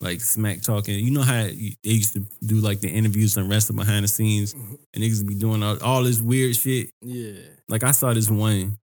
like 0.00 0.22
smack 0.22 0.62
talking. 0.62 0.98
You 0.98 1.10
know 1.10 1.22
how 1.22 1.42
they 1.42 1.76
used 1.82 2.14
to 2.14 2.24
do 2.42 2.56
like 2.56 2.80
the 2.80 2.88
interviews 2.88 3.36
and 3.36 3.50
wrestle 3.50 3.76
behind 3.76 4.04
the 4.04 4.08
scenes, 4.08 4.54
and 4.54 4.78
niggas 4.96 5.26
be 5.26 5.34
doing 5.34 5.62
all, 5.62 5.82
all 5.82 6.02
this 6.02 6.20
weird 6.20 6.56
shit. 6.56 6.90
Yeah. 7.02 7.32
Like 7.68 7.84
I 7.84 7.90
saw 7.90 8.14
this 8.14 8.30
one, 8.30 8.78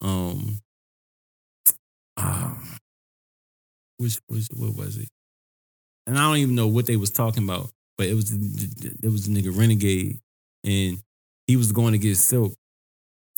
um, 0.00 0.58
um, 2.16 2.78
which 3.98 4.18
which 4.26 4.48
what 4.52 4.74
was 4.74 4.98
it? 4.98 5.08
And 6.08 6.18
I 6.18 6.22
don't 6.22 6.38
even 6.38 6.54
know 6.56 6.66
what 6.66 6.86
they 6.86 6.96
was 6.96 7.10
talking 7.10 7.44
about, 7.44 7.70
but 7.96 8.08
it 8.08 8.14
was 8.14 8.32
it 8.32 9.08
was 9.08 9.28
a 9.28 9.30
nigga 9.30 9.56
renegade, 9.56 10.18
and 10.64 10.98
he 11.46 11.56
was 11.56 11.70
going 11.70 11.92
to 11.92 11.98
get 11.98 12.16
Silk 12.16 12.54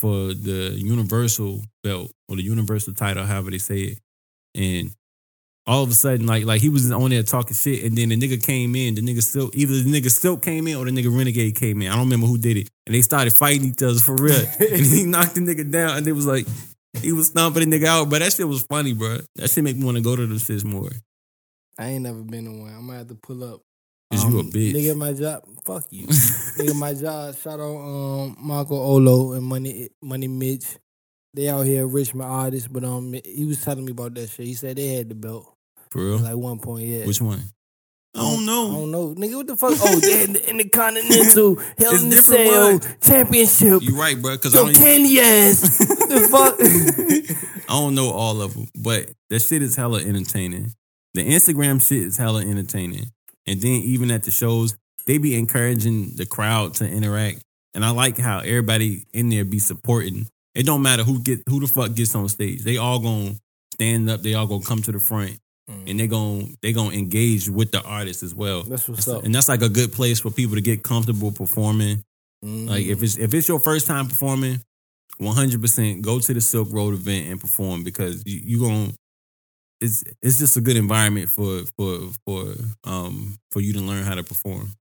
for 0.00 0.32
the 0.32 0.72
Universal 0.76 1.62
belt 1.82 2.10
or 2.28 2.36
the 2.36 2.42
Universal 2.42 2.94
title, 2.94 3.24
however 3.24 3.50
they 3.50 3.58
say 3.58 3.80
it, 3.80 3.98
and 4.54 4.90
all 5.66 5.82
of 5.82 5.90
a 5.90 5.94
sudden, 5.94 6.26
like 6.26 6.44
like 6.46 6.62
he 6.62 6.68
was 6.68 6.90
on 6.90 7.10
there 7.10 7.22
talking 7.22 7.54
shit, 7.54 7.84
and 7.84 7.96
then 7.96 8.08
the 8.08 8.16
nigga 8.16 8.42
came 8.42 8.74
in. 8.74 8.94
The 8.94 9.02
nigga 9.02 9.22
Silk, 9.22 9.54
either 9.54 9.74
the 9.74 10.00
nigga 10.00 10.10
Silk 10.10 10.42
came 10.42 10.66
in 10.66 10.76
or 10.76 10.86
the 10.86 10.90
nigga 10.90 11.16
Renegade 11.16 11.54
came 11.54 11.82
in. 11.82 11.88
I 11.88 11.92
don't 11.92 12.04
remember 12.04 12.26
who 12.26 12.38
did 12.38 12.56
it, 12.56 12.68
and 12.86 12.94
they 12.94 13.02
started 13.02 13.36
fighting 13.36 13.68
each 13.68 13.82
other 13.82 14.00
for 14.00 14.16
real. 14.16 14.34
and 14.58 14.86
he 14.86 15.04
knocked 15.04 15.34
the 15.34 15.42
nigga 15.42 15.70
down, 15.70 15.98
and 15.98 16.08
it 16.08 16.12
was 16.12 16.26
like 16.26 16.46
he 17.00 17.12
was 17.12 17.28
stomping 17.28 17.68
the 17.68 17.78
nigga 17.78 17.86
out. 17.86 18.10
But 18.10 18.20
that 18.20 18.32
shit 18.32 18.48
was 18.48 18.62
funny, 18.62 18.94
bro. 18.94 19.18
That 19.36 19.50
shit 19.50 19.62
make 19.62 19.76
me 19.76 19.84
want 19.84 19.98
to 19.98 20.02
go 20.02 20.16
to 20.16 20.26
them 20.26 20.38
shits 20.38 20.64
more. 20.64 20.90
I 21.78 21.88
ain't 21.88 22.02
never 22.02 22.22
been 22.22 22.46
to 22.46 22.50
one. 22.50 22.72
I'm 22.72 22.86
gonna 22.86 22.98
have 22.98 23.08
to 23.08 23.14
pull 23.14 23.44
up. 23.44 23.60
Cause 24.10 24.24
you 24.24 24.40
a 24.40 24.42
bitch. 24.42 24.74
Nigga, 24.74 24.96
my 24.96 25.12
job. 25.12 25.44
Fuck 25.64 25.84
you. 25.90 26.06
nigga, 26.06 26.74
my 26.74 26.94
job. 26.94 27.36
Shout 27.36 27.60
out 27.60 27.76
um 27.76 28.36
Marco 28.40 28.74
Olo 28.74 29.32
and 29.32 29.44
Money 29.44 29.88
Money 30.02 30.28
Mitch. 30.28 30.64
They 31.32 31.48
out 31.48 31.64
here 31.64 31.86
Richmond 31.86 32.28
artists, 32.30 32.66
but 32.68 32.82
um 32.84 33.14
he 33.24 33.44
was 33.44 33.62
telling 33.64 33.84
me 33.84 33.92
about 33.92 34.14
that 34.14 34.28
shit. 34.30 34.46
He 34.46 34.54
said 34.54 34.76
they 34.76 34.94
had 34.96 35.08
the 35.08 35.14
belt. 35.14 35.54
For 35.90 36.04
real? 36.04 36.18
Like 36.18 36.36
one 36.36 36.58
point, 36.58 36.86
yeah. 36.86 37.06
Which 37.06 37.20
one? 37.20 37.40
I 38.14 38.18
don't 38.22 38.44
know. 38.44 38.68
I 38.68 38.72
don't 38.74 38.90
know, 38.90 39.14
nigga. 39.14 39.36
What 39.36 39.46
the 39.46 39.56
fuck? 39.56 39.72
Oh, 39.80 40.00
they 40.00 40.18
had 40.18 40.30
the 40.30 40.50
Intercontinental 40.50 41.54
Hell 41.78 41.92
It's 41.92 42.02
in 42.02 42.10
the 42.10 42.16
different 42.16 42.50
Cell 42.50 42.70
ones. 42.72 42.88
Championship. 43.00 43.82
You 43.82 43.96
right, 43.96 44.20
bro. 44.20 44.32
Because 44.34 44.56
I 44.56 44.64
don't. 44.64 44.74
candy 44.74 45.20
ass. 45.20 45.78
the 45.78 46.28
fuck? 46.28 46.56
I 47.68 47.72
don't 47.72 47.94
know 47.94 48.10
all 48.10 48.42
of 48.42 48.54
them, 48.54 48.66
but 48.74 49.10
that 49.28 49.38
shit 49.40 49.62
is 49.62 49.76
hella 49.76 50.00
entertaining. 50.00 50.72
The 51.14 51.22
Instagram 51.24 51.80
shit 51.86 52.02
is 52.02 52.16
hella 52.16 52.40
entertaining. 52.40 53.12
And 53.46 53.61
then 53.61 53.83
even 53.83 54.11
at 54.11 54.22
the 54.22 54.31
shows, 54.31 54.76
they 55.07 55.18
be 55.18 55.37
encouraging 55.37 56.16
the 56.16 56.26
crowd 56.26 56.74
to 56.74 56.88
interact. 56.88 57.42
And 57.74 57.85
I 57.85 57.90
like 57.90 58.18
how 58.18 58.40
everybody 58.40 59.05
in 59.12 59.29
there 59.29 59.44
be 59.44 59.59
supporting. 59.59 60.26
It 60.55 60.66
don't 60.66 60.83
matter 60.83 61.05
who 61.05 61.20
get 61.20 61.42
who 61.48 61.61
the 61.61 61.68
fuck 61.68 61.94
gets 61.94 62.14
on 62.14 62.29
stage. 62.29 62.62
They 62.62 62.76
all 62.76 62.98
gonna 62.98 63.35
stand 63.74 64.11
up, 64.11 64.22
they 64.22 64.35
all 64.35 64.46
gonna 64.46 64.64
come 64.64 64.83
to 64.83 64.92
the 64.92 64.98
front 64.98 65.38
and 65.87 66.00
they 66.00 66.07
gonna 66.07 66.44
they 66.62 66.72
gonna 66.72 66.94
engage 66.94 67.48
with 67.48 67.70
the 67.70 67.83
artist 67.83 68.22
as 68.22 68.35
well. 68.35 68.62
That's 68.62 68.88
what's 68.88 69.09
up. 69.09 69.24
And 69.24 69.35
that's 69.35 69.48
like 69.48 69.62
a 69.62 69.68
good 69.68 69.92
place 69.92 70.20
for 70.20 70.31
people 70.31 70.57
to 70.57 70.61
get 70.61 70.83
comfortable 70.83 71.33
performing. 71.33 72.03
Mm. 72.44 72.68
Like 72.68 72.87
if 72.87 73.03
it's 73.03 73.16
if 73.18 73.33
it's 73.35 73.48
your 73.48 73.61
first 73.61 73.87
time 73.87 74.09
performing, 74.09 74.61
one 75.18 75.35
hundred 75.35 75.61
percent 75.61 76.03
go 76.03 76.18
to 76.18 76.35
the 76.35 76.40
Silk 76.40 76.68
Road 76.72 76.94
event 76.94 77.29
and 77.29 77.40
perform 77.40 77.85
because 77.85 78.22
you 78.26 78.40
you 78.42 78.59
going 78.61 78.94
it's 79.80 80.04
it's 80.22 80.38
just 80.38 80.56
a 80.56 80.60
good 80.60 80.76
environment 80.76 81.28
for 81.30 81.62
for 81.76 81.98
for 82.26 82.54
um 82.84 83.38
for 83.50 83.60
you 83.60 83.72
to 83.74 83.80
learn 83.80 84.04
how 84.04 84.14
to 84.14 84.22
perform. 84.22 84.72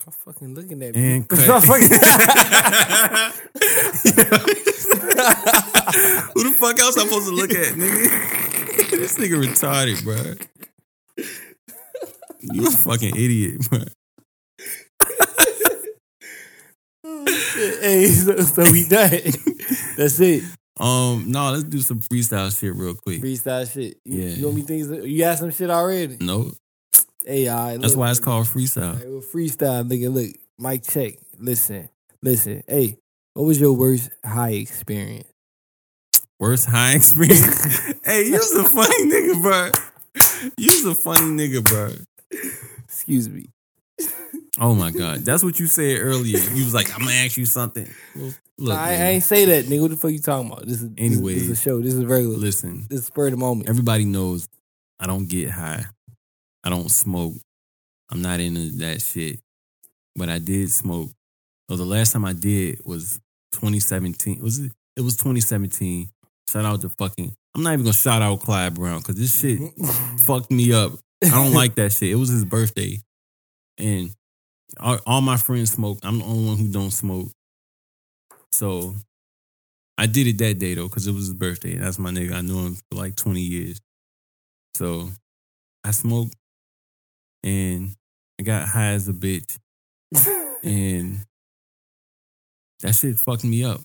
Stop 0.00 0.14
fucking 0.14 0.54
looking 0.54 0.82
at 0.82 0.94
me. 0.94 1.16
And 1.16 1.26
Stop 1.38 1.64
fucking- 1.64 1.88
Who 6.34 6.44
the 6.44 6.50
fuck 6.60 6.78
else 6.78 6.96
I'm 6.96 7.08
supposed 7.08 7.28
to 7.28 7.34
look 7.34 7.50
at, 7.50 7.74
nigga? 7.74 8.90
this 8.90 9.18
nigga 9.18 9.42
retarded, 9.42 10.04
bro. 10.04 10.34
You 12.42 12.66
a 12.68 12.70
fucking 12.70 13.16
idiot, 13.16 13.68
bro. 13.68 13.78
hey, 17.80 18.06
so, 18.08 18.36
so 18.42 18.70
we 18.70 18.86
done. 18.88 19.10
That's 19.96 20.20
it. 20.20 20.44
Um, 20.78 21.30
no, 21.30 21.50
let's 21.52 21.64
do 21.64 21.78
some 21.80 22.00
freestyle 22.00 22.56
shit 22.58 22.74
real 22.74 22.94
quick. 22.94 23.22
Freestyle 23.22 23.70
shit. 23.72 23.98
You, 24.04 24.20
Yeah. 24.22 24.34
you 24.36 24.44
want 24.44 24.56
me 24.56 24.62
things? 24.62 24.88
You 24.90 25.18
got 25.18 25.38
some 25.38 25.50
shit 25.50 25.70
already? 25.70 26.18
No, 26.20 26.52
Hey, 27.24 27.48
all 27.48 27.58
right. 27.70 27.80
that's 27.80 27.96
why 27.96 28.10
it's 28.10 28.20
called 28.20 28.46
freestyle. 28.46 28.94
Right, 28.94 29.08
well, 29.08 29.20
freestyle, 29.22 29.88
nigga. 29.88 30.12
Look, 30.12 30.36
mic 30.58 30.82
check. 30.84 31.14
Listen, 31.38 31.88
listen. 32.22 32.62
Hey, 32.68 32.98
what 33.34 33.44
was 33.44 33.58
your 33.60 33.72
worst 33.72 34.10
high 34.24 34.50
experience? 34.52 35.26
Worst 36.38 36.66
high 36.66 36.92
experience. 36.96 37.94
hey, 38.04 38.26
you's 38.28 38.52
a 38.52 38.68
funny 38.68 39.10
nigga, 39.10 39.40
bro. 39.42 39.70
You's 40.56 40.84
a 40.84 40.94
funny 40.94 41.20
nigga, 41.48 41.64
bro. 41.64 41.90
Excuse 42.84 43.28
me. 43.28 43.48
Oh 44.58 44.74
my 44.74 44.90
god, 44.90 45.20
that's 45.20 45.42
what 45.42 45.58
you 45.60 45.66
said 45.66 45.98
earlier. 46.00 46.38
You 46.38 46.64
was 46.64 46.72
like, 46.74 46.92
I'm 46.94 47.00
gonna 47.00 47.12
ask 47.12 47.36
you 47.36 47.44
something. 47.46 47.88
Well, 48.14 48.32
look, 48.58 48.76
I, 48.78 48.92
I 48.92 48.94
ain't 49.10 49.22
say 49.22 49.44
that, 49.46 49.64
nigga. 49.66 49.80
What 49.82 49.90
the 49.90 49.96
fuck 49.96 50.10
you 50.10 50.18
talking 50.18 50.50
about? 50.50 50.66
This 50.66 50.82
is 50.82 50.90
is- 50.96 51.20
this, 51.22 51.42
is 51.42 51.50
a 51.50 51.56
show. 51.56 51.80
This 51.80 51.94
is 51.94 52.04
regular. 52.04 52.36
listen. 52.36 52.86
This 52.88 53.00
is 53.00 53.06
spur 53.06 53.26
of 53.26 53.32
the 53.32 53.36
moment. 53.36 53.68
Everybody 53.68 54.04
knows 54.04 54.48
I 55.00 55.06
don't 55.06 55.28
get 55.28 55.50
high. 55.50 55.84
I 56.64 56.70
don't 56.70 56.90
smoke. 56.90 57.34
I'm 58.10 58.22
not 58.22 58.40
into 58.40 58.70
that 58.78 59.02
shit. 59.02 59.40
But 60.14 60.28
I 60.28 60.38
did 60.38 60.70
smoke. 60.70 61.10
So 61.68 61.76
the 61.76 61.84
last 61.84 62.12
time 62.12 62.24
I 62.24 62.32
did 62.32 62.80
was 62.84 63.20
2017. 63.52 64.40
Was 64.40 64.58
it? 64.60 64.72
It 64.96 65.02
was 65.02 65.16
2017. 65.16 66.08
Shout 66.50 66.64
out 66.64 66.80
to 66.82 66.88
fucking. 66.88 67.34
I'm 67.54 67.62
not 67.62 67.72
even 67.72 67.84
gonna 67.84 67.92
shout 67.94 68.22
out 68.22 68.40
Clyde 68.40 68.74
Brown 68.74 68.98
because 68.98 69.16
this 69.16 69.38
shit 69.40 69.58
fucked 70.20 70.50
me 70.50 70.72
up. 70.72 70.92
I 71.24 71.30
don't 71.30 71.52
like 71.52 71.74
that 71.76 71.92
shit. 71.92 72.10
It 72.10 72.14
was 72.16 72.28
his 72.28 72.44
birthday, 72.44 73.00
and 73.78 74.10
all, 74.78 74.98
all 75.06 75.20
my 75.22 75.36
friends 75.38 75.72
smoke. 75.72 75.98
I'm 76.02 76.18
the 76.18 76.24
only 76.24 76.46
one 76.48 76.56
who 76.58 76.68
don't 76.68 76.90
smoke. 76.90 77.28
So 78.52 78.94
I 79.98 80.06
did 80.06 80.26
it 80.26 80.38
that 80.38 80.58
day 80.58 80.74
though, 80.74 80.88
because 80.88 81.06
it 81.06 81.12
was 81.12 81.26
his 81.26 81.34
birthday. 81.34 81.74
And 81.74 81.82
that's 81.82 81.98
my 81.98 82.10
nigga. 82.10 82.34
I 82.34 82.40
knew 82.40 82.66
him 82.66 82.74
for 82.74 82.98
like 82.98 83.16
20 83.16 83.40
years. 83.40 83.80
So 84.74 85.10
I 85.84 85.90
smoked 85.90 86.34
and 87.42 87.94
I 88.40 88.42
got 88.42 88.68
high 88.68 88.92
as 88.92 89.08
a 89.08 89.12
bitch. 89.12 89.58
And 90.62 91.20
that 92.80 92.94
shit 92.94 93.18
fucked 93.18 93.44
me 93.44 93.62
up. 93.62 93.80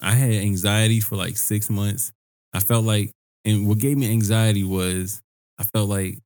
I 0.00 0.12
had 0.12 0.30
anxiety 0.32 1.00
for 1.00 1.16
like 1.16 1.38
six 1.38 1.70
months. 1.70 2.12
I 2.52 2.60
felt 2.60 2.84
like, 2.84 3.12
and 3.46 3.66
what 3.66 3.78
gave 3.78 3.96
me 3.96 4.10
anxiety 4.10 4.62
was 4.62 5.22
I 5.58 5.64
felt 5.64 5.88
like 5.88 6.18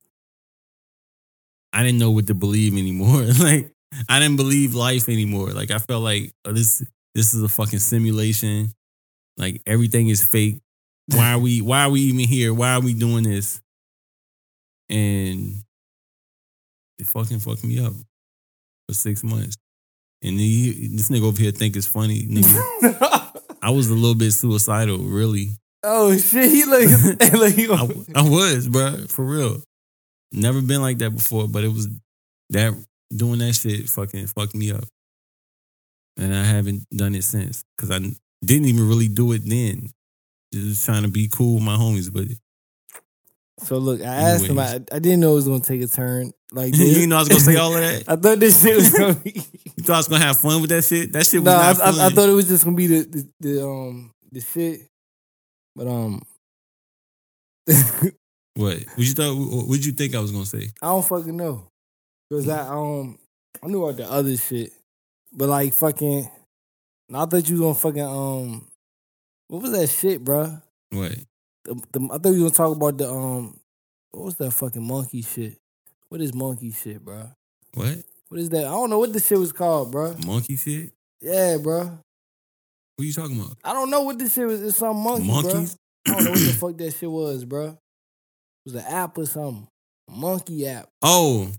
I 1.71 1.83
didn't 1.83 1.99
know 1.99 2.11
what 2.11 2.27
to 2.27 2.33
believe 2.35 2.73
anymore. 2.73 3.21
like 3.39 3.71
I 4.09 4.19
didn't 4.19 4.37
believe 4.37 4.75
life 4.75 5.07
anymore. 5.07 5.51
Like 5.51 5.71
I 5.71 5.79
felt 5.79 6.03
like 6.03 6.33
oh, 6.45 6.51
this 6.51 6.83
this 7.15 7.33
is 7.33 7.43
a 7.43 7.49
fucking 7.49 7.79
simulation. 7.79 8.71
Like 9.37 9.61
everything 9.65 10.09
is 10.09 10.23
fake. 10.23 10.61
Why 11.07 11.33
are 11.33 11.39
we 11.39 11.61
why 11.61 11.83
are 11.83 11.89
we 11.89 12.01
even 12.01 12.27
here? 12.27 12.53
Why 12.53 12.73
are 12.73 12.81
we 12.81 12.93
doing 12.93 13.23
this? 13.23 13.61
And 14.89 15.63
it 16.99 17.07
fucking 17.07 17.39
fucked 17.39 17.63
me 17.63 17.83
up 17.83 17.93
for 18.87 18.93
six 18.93 19.23
months. 19.23 19.57
And 20.21 20.39
he, 20.39 20.87
this 20.93 21.09
nigga 21.09 21.23
over 21.23 21.41
here 21.41 21.51
think 21.51 21.75
it's 21.75 21.87
funny. 21.87 22.23
Nigga, 22.23 23.41
I 23.61 23.71
was 23.71 23.89
a 23.89 23.93
little 23.93 24.15
bit 24.15 24.31
suicidal, 24.31 24.99
really. 24.99 25.49
oh 25.83 26.15
shit! 26.17 26.49
He 26.49 26.63
like, 26.63 26.87
like 27.33 27.55
he 27.55 27.67
I, 27.69 27.87
I 28.15 28.29
was, 28.29 28.69
bro, 28.69 29.05
for 29.07 29.25
real. 29.25 29.61
Never 30.31 30.61
been 30.61 30.81
like 30.81 30.99
that 30.99 31.11
before, 31.11 31.47
but 31.47 31.63
it 31.63 31.67
was 31.73 31.89
that 32.51 32.73
doing 33.15 33.39
that 33.39 33.53
shit 33.53 33.89
fucking 33.89 34.27
fucked 34.27 34.55
me 34.55 34.71
up, 34.71 34.85
and 36.17 36.33
I 36.33 36.43
haven't 36.43 36.89
done 36.95 37.15
it 37.15 37.23
since 37.23 37.63
because 37.75 37.91
I 37.91 37.99
didn't 38.43 38.67
even 38.67 38.87
really 38.87 39.07
do 39.07 39.31
it 39.31 39.41
then. 39.45 39.89
Just 40.53 40.85
trying 40.85 41.03
to 41.03 41.09
be 41.09 41.27
cool 41.27 41.55
with 41.55 41.63
my 41.63 41.75
homies, 41.75 42.13
but 42.13 42.27
So 43.65 43.77
look, 43.77 44.01
I 44.01 44.05
asked 44.05 44.45
him. 44.45 44.59
I, 44.59 44.75
I 44.91 44.99
didn't 44.99 45.19
know 45.19 45.31
it 45.31 45.35
was 45.35 45.47
gonna 45.47 45.59
take 45.61 45.81
a 45.81 45.87
turn 45.87 46.31
like 46.51 46.73
this. 46.77 46.97
you 46.97 47.07
know 47.07 47.15
I 47.17 47.19
was 47.19 47.29
gonna 47.29 47.41
say 47.41 47.55
all 47.55 47.73
of 47.73 47.81
that. 47.81 48.03
I 48.07 48.15
thought 48.15 48.39
this 48.39 48.61
shit 48.61 48.75
was 48.75 48.89
gonna 48.91 49.15
be. 49.15 49.43
You 49.75 49.83
thought 49.83 49.95
I 49.95 49.97
was 49.97 50.07
gonna 50.07 50.23
have 50.23 50.37
fun 50.37 50.61
with 50.61 50.69
that 50.69 50.83
shit? 50.83 51.11
That 51.11 51.25
shit 51.25 51.41
was 51.41 51.45
no, 51.45 51.57
I, 51.57 51.71
I. 51.71 52.05
I 52.05 52.09
thought 52.09 52.29
it 52.29 52.33
was 52.33 52.47
just 52.47 52.63
gonna 52.63 52.77
be 52.77 52.87
the 52.87 52.99
the, 53.03 53.29
the 53.39 53.65
um 53.67 54.11
the 54.31 54.39
shit, 54.39 54.81
but 55.75 55.87
um, 55.87 56.21
what? 58.55 58.77
What 58.77 58.97
you 58.97 59.13
thought? 59.13 59.33
What 59.35 59.85
you 59.85 59.91
think 59.93 60.15
I 60.15 60.19
was 60.19 60.31
gonna 60.31 60.45
say? 60.45 60.69
I 60.81 60.87
don't 60.87 61.05
fucking 61.05 61.35
know, 61.35 61.67
cause 62.31 62.47
I 62.47 62.67
um 62.67 63.17
I 63.63 63.67
knew 63.67 63.83
about 63.83 63.97
the 63.97 64.09
other 64.09 64.37
shit, 64.37 64.71
but 65.33 65.49
like 65.49 65.73
fucking, 65.73 66.29
I 67.13 67.25
thought 67.25 67.49
you 67.49 67.59
gonna 67.59 67.73
fucking 67.73 68.01
um, 68.01 68.67
what 69.47 69.61
was 69.61 69.71
that 69.71 69.87
shit, 69.87 70.23
bro? 70.23 70.61
What? 70.91 71.15
The, 71.65 71.75
the, 71.91 72.09
I 72.11 72.17
thought 72.17 72.33
you 72.33 72.43
was 72.43 72.51
gonna 72.51 72.69
talk 72.69 72.75
about 72.77 72.97
the 72.97 73.09
um, 73.09 73.59
what 74.11 74.25
was 74.25 74.35
that 74.37 74.51
fucking 74.51 74.85
monkey 74.85 75.21
shit? 75.21 75.57
What 76.09 76.21
is 76.21 76.33
monkey 76.33 76.71
shit, 76.71 77.03
bro? 77.03 77.29
What? 77.73 77.97
What 78.29 78.39
is 78.39 78.49
that? 78.49 78.65
I 78.65 78.71
don't 78.71 78.89
know 78.89 78.99
what 78.99 79.13
this 79.13 79.27
shit 79.27 79.37
was 79.37 79.51
called, 79.51 79.91
bro. 79.91 80.15
Monkey 80.25 80.55
shit? 80.55 80.91
Yeah, 81.21 81.57
bro. 81.57 81.99
What 82.95 83.05
you 83.05 83.13
talking 83.13 83.39
about? 83.39 83.57
I 83.63 83.73
don't 83.73 83.89
know 83.89 84.01
what 84.01 84.19
this 84.19 84.33
shit 84.33 84.47
was. 84.47 84.61
It's 84.61 84.77
some 84.77 84.97
monkey, 84.97 85.27
Monkeys? 85.27 85.77
bro. 86.05 86.15
I 86.15 86.17
don't 86.17 86.25
know 86.25 86.31
what 86.31 86.39
the 86.39 86.53
fuck 86.59 86.77
that 86.77 86.93
shit 86.93 87.09
was, 87.09 87.45
bro. 87.45 87.65
It 87.65 87.77
was 88.65 88.75
an 88.75 88.85
app 88.87 89.17
or 89.17 89.25
something. 89.25 89.67
A 90.09 90.11
monkey 90.11 90.67
app. 90.67 90.89
Oh. 91.01 91.49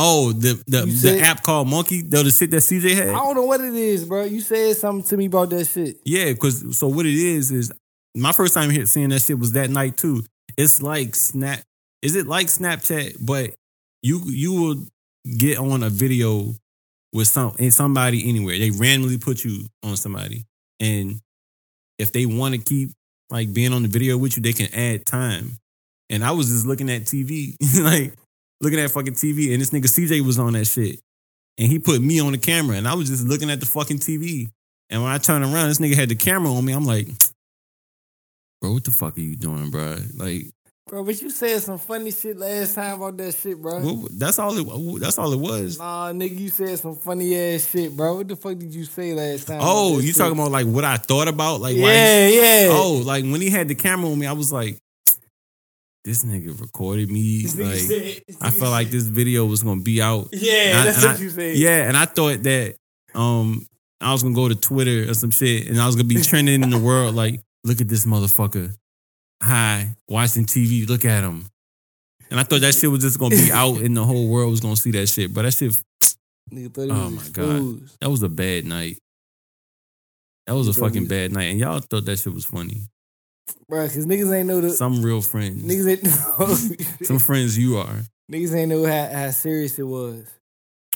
Oh, 0.00 0.30
the 0.32 0.62
the, 0.68 0.86
the 0.86 0.90
said- 0.92 1.20
app 1.22 1.42
called 1.42 1.68
Monkey, 1.68 2.02
though 2.02 2.22
the 2.22 2.30
shit 2.30 2.52
that 2.52 2.58
CJ 2.58 2.94
had. 2.94 3.08
I 3.08 3.12
don't 3.12 3.34
know 3.34 3.42
what 3.42 3.60
it 3.60 3.74
is, 3.74 4.04
bro. 4.04 4.24
You 4.24 4.40
said 4.40 4.76
something 4.76 5.06
to 5.08 5.16
me 5.16 5.26
about 5.26 5.50
that 5.50 5.64
shit. 5.64 5.96
Yeah, 6.04 6.26
because 6.32 6.78
so 6.78 6.86
what 6.86 7.04
it 7.04 7.14
is 7.14 7.50
is 7.50 7.72
my 8.14 8.30
first 8.32 8.54
time 8.54 8.70
here 8.70 8.86
seeing 8.86 9.08
that 9.08 9.22
shit 9.22 9.38
was 9.38 9.52
that 9.52 9.70
night 9.70 9.96
too. 9.96 10.24
It's 10.56 10.80
like 10.80 11.16
Snap. 11.16 11.60
Is 12.00 12.14
it 12.14 12.28
like 12.28 12.46
Snapchat? 12.46 13.16
But 13.20 13.54
you 14.02 14.22
you 14.26 14.52
will 14.52 14.84
get 15.36 15.58
on 15.58 15.82
a 15.82 15.90
video 15.90 16.54
with 17.12 17.26
some 17.26 17.56
and 17.58 17.74
somebody 17.74 18.28
anywhere. 18.28 18.56
They 18.56 18.70
randomly 18.70 19.18
put 19.18 19.44
you 19.44 19.66
on 19.82 19.96
somebody, 19.96 20.44
and 20.78 21.20
if 21.98 22.12
they 22.12 22.24
want 22.24 22.54
to 22.54 22.60
keep 22.60 22.90
like 23.30 23.52
being 23.52 23.72
on 23.72 23.82
the 23.82 23.88
video 23.88 24.16
with 24.16 24.36
you, 24.36 24.42
they 24.44 24.52
can 24.52 24.72
add 24.72 25.06
time. 25.06 25.58
And 26.08 26.24
I 26.24 26.30
was 26.30 26.48
just 26.48 26.66
looking 26.66 26.88
at 26.88 27.02
TV, 27.02 27.56
like 27.82 28.14
looking 28.60 28.78
at 28.80 28.90
fucking 28.90 29.14
TV, 29.14 29.52
and 29.52 29.60
this 29.60 29.70
nigga 29.70 29.86
CJ 29.86 30.20
was 30.24 30.38
on 30.38 30.52
that 30.54 30.66
shit, 30.66 31.00
and 31.58 31.70
he 31.70 31.78
put 31.78 32.00
me 32.00 32.20
on 32.20 32.32
the 32.32 32.38
camera, 32.38 32.76
and 32.76 32.88
I 32.88 32.94
was 32.94 33.08
just 33.08 33.26
looking 33.26 33.50
at 33.50 33.60
the 33.60 33.66
fucking 33.66 33.98
TV. 33.98 34.50
And 34.90 35.02
when 35.02 35.12
I 35.12 35.18
turned 35.18 35.44
around, 35.44 35.68
this 35.68 35.78
nigga 35.78 35.94
had 35.94 36.08
the 36.08 36.14
camera 36.14 36.50
on 36.52 36.64
me. 36.64 36.72
I'm 36.72 36.86
like, 36.86 37.08
bro, 38.60 38.72
what 38.72 38.84
the 38.84 38.90
fuck 38.90 39.16
are 39.18 39.20
you 39.20 39.36
doing, 39.36 39.70
bro? 39.70 39.98
Like, 40.16 40.46
Bro, 40.88 41.04
but 41.04 41.20
you 41.20 41.28
said 41.28 41.60
some 41.60 41.76
funny 41.78 42.10
shit 42.10 42.38
last 42.38 42.74
time 42.74 42.94
about 42.94 43.14
that 43.18 43.34
shit, 43.34 43.60
bro. 43.60 43.78
what, 43.78 44.18
that's 44.18 44.38
all 44.38 44.56
it. 44.56 45.00
That's 45.00 45.18
all 45.18 45.30
it 45.34 45.38
was. 45.38 45.78
Nah, 45.78 46.12
nigga, 46.12 46.38
you 46.38 46.48
said 46.48 46.78
some 46.78 46.96
funny 46.96 47.36
ass 47.36 47.70
shit, 47.70 47.94
bro. 47.94 48.16
What 48.16 48.28
the 48.28 48.36
fuck 48.36 48.56
did 48.56 48.74
you 48.74 48.86
say 48.86 49.12
last 49.12 49.48
time? 49.48 49.58
Oh, 49.60 49.98
you 49.98 50.08
shit? 50.08 50.16
talking 50.16 50.32
about 50.32 50.50
like 50.50 50.66
what 50.66 50.84
I 50.84 50.96
thought 50.96 51.28
about, 51.28 51.60
like 51.60 51.76
why? 51.76 51.92
Yeah, 51.92 52.28
yeah. 52.28 52.68
Oh, 52.70 53.02
like 53.04 53.24
when 53.24 53.42
he 53.42 53.50
had 53.50 53.68
the 53.68 53.74
camera 53.74 54.10
on 54.10 54.18
me, 54.18 54.26
I 54.26 54.32
was 54.32 54.50
like, 54.50 54.78
this 56.04 56.24
nigga 56.24 56.58
recorded 56.60 57.10
me. 57.10 57.42
Nigga 57.44 57.64
Like, 57.64 57.78
said- 57.80 58.36
I 58.40 58.50
felt 58.50 58.70
like 58.70 58.90
this 58.90 59.04
video 59.04 59.44
was 59.46 59.62
gonna 59.62 59.82
be 59.82 60.00
out. 60.00 60.28
Yeah, 60.32 60.52
And 60.70 60.78
I- 60.80 60.84
that's 60.84 61.02
what 61.04 61.16
I- 61.16 61.18
you 61.20 61.30
said. 61.30 61.56
Yeah, 61.58 61.88
and 61.88 61.96
I 61.96 62.04
thought 62.06 62.42
that 62.44 62.76
um 63.14 63.66
I 64.00 64.12
was 64.12 64.22
gonna 64.22 64.34
go 64.34 64.48
to 64.48 64.54
Twitter 64.54 65.10
or 65.10 65.14
some 65.14 65.30
shit, 65.30 65.66
and 65.66 65.80
I 65.80 65.86
was 65.86 65.96
gonna 65.96 66.08
be 66.08 66.22
trending 66.22 66.62
in 66.62 66.70
the 66.70 66.78
world 66.78 67.14
like, 67.14 67.40
look 67.64 67.80
at 67.80 67.88
this 67.88 68.04
motherfucker, 68.06 68.72
hi, 69.42 69.94
watching 70.08 70.46
TV, 70.46 70.86
look 70.88 71.04
at 71.04 71.24
him. 71.24 71.46
And 72.30 72.38
I 72.38 72.42
thought 72.44 72.60
that 72.60 72.74
shit 72.74 72.90
was 72.90 73.02
just 73.02 73.18
gonna 73.18 73.34
be 73.36 73.50
out, 73.52 73.78
and 73.80 73.96
the 73.96 74.04
whole 74.04 74.28
world 74.28 74.50
was 74.52 74.60
gonna 74.60 74.76
see 74.76 74.92
that 74.92 75.08
shit. 75.08 75.34
But 75.34 75.42
that 75.42 75.52
shit, 75.54 75.72
Nigga 76.52 76.72
thought 76.72 76.84
he 76.84 76.90
Oh 76.90 77.04
was 77.10 77.12
my 77.14 77.28
God. 77.32 77.80
that 78.00 78.10
was 78.10 78.22
a 78.22 78.28
bad 78.28 78.64
night. 78.66 78.98
That 80.46 80.54
was 80.54 80.68
a 80.68 80.72
fucking 80.72 81.06
bad 81.08 81.32
night, 81.32 81.50
and 81.50 81.60
y'all 81.60 81.80
thought 81.80 82.04
that 82.06 82.18
shit 82.18 82.32
was 82.32 82.44
funny. 82.46 82.82
Bro, 83.68 83.86
cause 83.88 84.06
niggas 84.06 84.34
ain't 84.34 84.48
know 84.48 84.60
the 84.60 84.70
Some 84.70 85.02
real 85.02 85.20
friends, 85.22 85.62
niggas 85.62 85.88
ain't 85.90 86.04
know 86.04 86.54
some 87.04 87.18
friends 87.18 87.58
you 87.58 87.76
are. 87.78 88.02
niggas 88.30 88.54
ain't 88.54 88.70
know 88.70 88.84
how, 88.86 89.08
how 89.12 89.30
serious 89.30 89.78
it 89.78 89.86
was. 89.86 90.26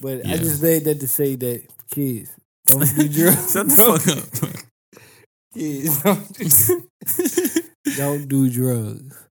But 0.00 0.26
I 0.26 0.36
just 0.36 0.60
said 0.60 0.84
that 0.84 1.00
to 1.00 1.08
say 1.08 1.36
that 1.36 1.66
kids 1.90 2.30
don't 2.66 2.88
do 2.96 3.08
drugs. 3.16 3.52
Shut 3.52 3.68
the 3.68 3.76
fuck 3.76 4.08
up. 4.48 4.54
Kids 5.54 6.02
don't 6.02 6.32
do, 6.38 7.94
don't 7.96 8.26
do 8.28 8.50
drugs. 8.50 9.28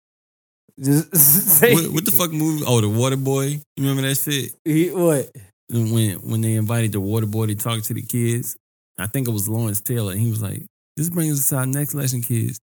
Just 0.80 1.16
say 1.60 1.74
what, 1.74 1.94
what 1.94 2.06
the 2.06 2.12
fuck 2.12 2.32
movie? 2.32 2.64
Oh, 2.68 2.80
the 2.80 2.90
Water 2.90 3.18
Boy. 3.18 3.46
You 3.46 3.62
remember 3.80 4.04
that 4.04 4.16
shit? 4.16 4.52
He, 4.64 4.90
what? 4.92 5.30
And 5.70 5.92
when 5.92 6.18
when 6.18 6.42
they 6.42 6.54
invited 6.54 6.92
the 6.92 7.00
water 7.00 7.26
boy 7.26 7.48
to 7.48 7.56
talk 7.56 7.82
to 7.84 7.94
the 7.94 8.02
kids, 8.02 8.56
I 9.00 9.08
think 9.08 9.28
it 9.28 9.32
was 9.32 9.48
Lawrence 9.50 9.80
Taylor, 9.82 10.12
and 10.12 10.20
he 10.22 10.30
was 10.30 10.42
like, 10.44 10.66
"This 10.98 11.10
brings 11.10 11.40
us 11.40 11.50
to 11.50 11.56
our 11.58 11.66
next 11.66 11.94
lesson, 11.94 12.22
kids. 12.22 12.60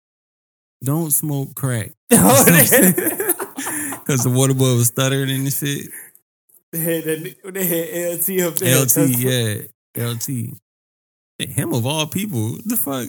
Don't 0.82 1.10
smoke 1.10 1.54
crack." 1.54 1.92
Because 4.08 4.22
the 4.24 4.30
water 4.30 4.54
boy 4.54 4.74
was 4.74 4.86
stuttering 4.86 5.28
and 5.28 5.52
shit. 5.52 5.90
They 6.72 6.78
had, 6.78 7.04
that, 7.04 7.52
they 7.52 7.66
had 7.66 8.18
LT 8.20 8.40
up 8.46 8.56
there. 8.56 8.82
LT, 8.82 9.18
yeah, 9.18 10.06
LT. 10.06 10.58
Him 11.38 11.74
of 11.74 11.84
all 11.86 12.06
people, 12.06 12.52
what 12.52 12.64
the 12.64 12.76
fuck? 12.76 13.08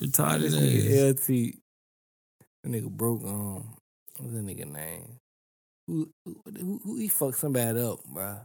Retarded 0.00 0.46
ass. 0.56 1.28
LT. 1.28 1.54
That 2.64 2.70
nigga 2.72 2.90
broke 2.90 3.24
um 3.24 3.74
what's 4.18 4.32
that 4.32 4.44
nigga 4.44 4.70
name? 4.72 5.18
Who 5.88 6.08
who, 6.24 6.36
who, 6.46 6.80
who 6.84 6.96
he 6.96 7.08
fucked 7.08 7.38
somebody 7.38 7.78
up, 7.80 7.98
bro? 8.06 8.38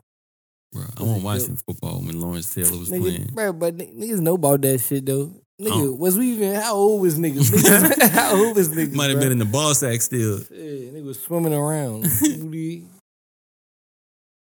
Bro, 0.74 0.84
I 0.98 1.02
Was 1.02 1.08
wasn't 1.10 1.24
watching 1.24 1.60
football 1.68 2.00
when 2.02 2.20
Lawrence 2.20 2.54
Taylor 2.54 2.78
was 2.78 2.90
Nigga, 2.90 3.02
playing. 3.02 3.30
bro, 3.34 3.54
but 3.54 3.78
niggas 3.78 4.20
know 4.20 4.34
about 4.36 4.62
that 4.64 4.80
shit 4.80 5.06
though. 5.06 5.32
Nigga, 5.60 5.72
Oh. 5.72 5.94
was 5.94 6.18
we 6.18 6.34
even 6.34 6.54
how 6.56 6.76
old 6.76 7.02
was 7.02 7.18
niggas? 7.18 7.50
niggas 7.52 8.10
how 8.12 8.36
old 8.36 8.56
was 8.56 8.70
niggas? 8.70 8.94
Might 8.94 9.10
have 9.10 9.20
been 9.20 9.32
in 9.32 9.40
the 9.40 9.46
ball 9.46 9.74
sack 9.74 10.02
still. 10.02 10.40
Shit, 10.40 10.94
nigga 10.94 11.04
was 11.06 11.20
swimming 11.20 11.54
around. 11.54 12.06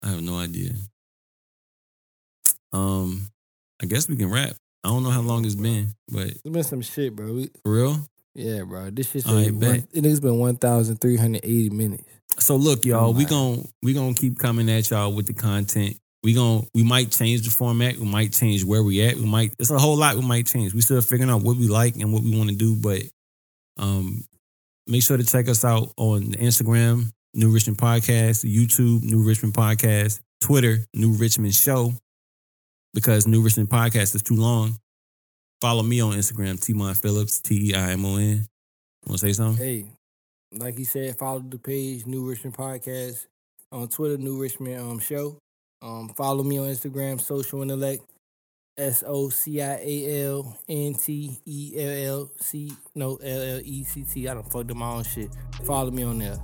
I 0.03 0.09
have 0.09 0.23
no 0.23 0.39
idea. 0.39 0.73
Um, 2.73 3.29
I 3.83 3.87
guess 3.87 4.09
we 4.09 4.17
can 4.17 4.31
rap. 4.31 4.55
I 4.83 4.89
don't 4.89 5.03
know 5.03 5.11
how 5.11 5.21
long 5.23 5.45
it's 5.45 5.55
been, 5.55 5.95
but 6.09 6.27
It's 6.29 6.43
been 6.43 6.63
some 6.65 6.83
shit, 6.83 7.15
bro. 7.17 7.33
We, 7.33 7.51
for 7.63 7.73
real. 7.73 8.07
yeah, 8.35 8.63
bro. 8.63 8.91
This 8.91 9.11
shit 9.11 9.27
All 9.27 9.35
right, 9.35 9.53
one, 9.53 9.87
it 9.93 10.05
has 10.05 10.21
been 10.21 10.39
one 10.39 10.57
thousand 10.57 10.97
three 11.01 11.17
hundred 11.17 11.41
eighty 11.45 11.71
minutes. 11.71 12.05
So 12.39 12.57
look, 12.57 12.85
y'all, 12.85 13.13
we 13.13 13.25
Alright. 13.25 13.29
gon' 13.31 13.69
we 13.83 13.95
gonna 13.95 14.15
keep 14.15 14.39
coming 14.39 14.69
at 14.71 14.91
y'all 14.91 15.13
with 15.15 15.27
the 15.27 15.33
content. 15.35 15.97
We 16.25 16.33
gon' 16.33 16.67
we 16.73 16.83
might 16.83 17.11
change 17.11 17.43
the 17.43 17.51
format. 17.51 17.99
We 17.99 18.07
might 18.07 18.33
change 18.33 18.65
where 18.65 18.83
we 18.83 19.07
at. 19.07 19.17
We 19.17 19.27
might 19.27 19.55
it's 19.59 19.71
a 19.71 19.79
whole 19.79 19.99
lot. 19.99 20.17
We 20.17 20.23
might 20.23 20.47
change. 20.47 20.73
We 20.73 20.81
still 20.81 21.03
figuring 21.03 21.31
out 21.31 21.43
what 21.43 21.59
we 21.59 21.69
like 21.69 21.97
and 21.97 22.15
what 22.15 22.23
we 22.23 22.35
want 22.35 22.49
to 22.49 22.57
do. 22.57 22.75
But 22.75 23.03
um, 23.77 24.25
make 24.87 25.03
sure 25.03 25.19
to 25.19 25.25
check 25.25 25.49
us 25.49 25.67
out 25.67 25.93
on 25.99 26.23
Instagram, 26.33 27.11
New 27.35 27.53
Richmond 27.53 27.77
Podcast, 27.77 28.43
YouTube, 28.51 29.05
New 29.05 29.23
Richmond 29.23 29.53
Podcast, 29.53 30.21
Twitter, 30.41 30.79
New 30.95 31.13
Richmond 31.13 31.55
Show. 31.55 31.93
Because 32.95 33.27
New 33.27 33.43
Richmond 33.43 33.69
Podcast 33.69 34.15
is 34.15 34.23
too 34.23 34.37
long. 34.37 34.79
Follow 35.61 35.83
me 35.83 36.01
on 36.01 36.15
Instagram, 36.15 36.55
Teimon 36.55 36.99
Phillips, 36.99 37.41
T 37.41 37.71
E 37.71 37.75
I 37.75 37.91
M 37.91 38.05
O 38.07 38.17
N. 38.17 38.47
Want 39.07 39.21
to 39.21 39.27
say 39.27 39.33
something? 39.35 39.63
Hey, 39.63 39.87
like 40.53 40.79
he 40.79 40.85
said, 40.85 41.19
follow 41.19 41.41
the 41.41 41.59
page 41.59 42.07
New 42.07 42.27
Richmond 42.27 42.57
Podcast 42.57 43.27
on 43.71 43.89
Twitter, 43.89 44.17
New 44.17 44.41
Richmond 44.41 44.81
um 44.81 44.99
Show. 45.01 45.37
Um, 45.85 46.09
follow 46.09 46.43
me 46.43 46.59
on 46.59 46.67
Instagram, 46.67 47.21
Social 47.21 47.61
Intellect, 47.61 48.03
S 48.79 49.05
O 49.07 49.29
C 49.29 49.61
I 49.61 49.79
A 49.83 50.25
L 50.27 50.59
N 50.67 50.95
T 50.95 51.39
E 51.45 51.75
L 51.77 52.21
L 52.21 52.31
C 52.41 52.73
no 52.95 53.17
L 53.17 53.43
L 53.43 53.61
E 53.63 53.85
C 53.85 54.03
T. 54.03 54.27
I 54.27 54.33
don't 54.33 54.51
fuck 54.51 54.67
them 54.67 54.79
my 54.79 54.89
own 54.89 55.05
shit. 55.05 55.29
Follow 55.65 55.91
me 55.91 56.03
on 56.03 56.19
there. 56.19 56.39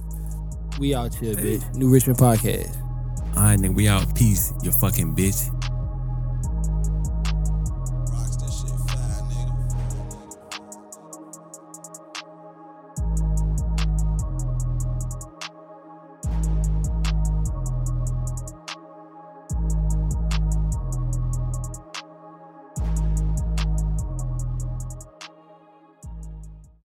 We 0.78 0.95
out 0.95 1.14
here, 1.14 1.34
bitch. 1.34 1.74
New 1.74 1.91
Richmond 1.91 2.18
Podcast. 2.18 2.76
All 3.34 3.45
right, 3.45 3.59
nigga, 3.59 3.74
we 3.74 3.88
out. 3.88 4.14
Peace, 4.14 4.53
you 4.62 4.72
fucking 4.72 5.16
bitch. 5.16 5.60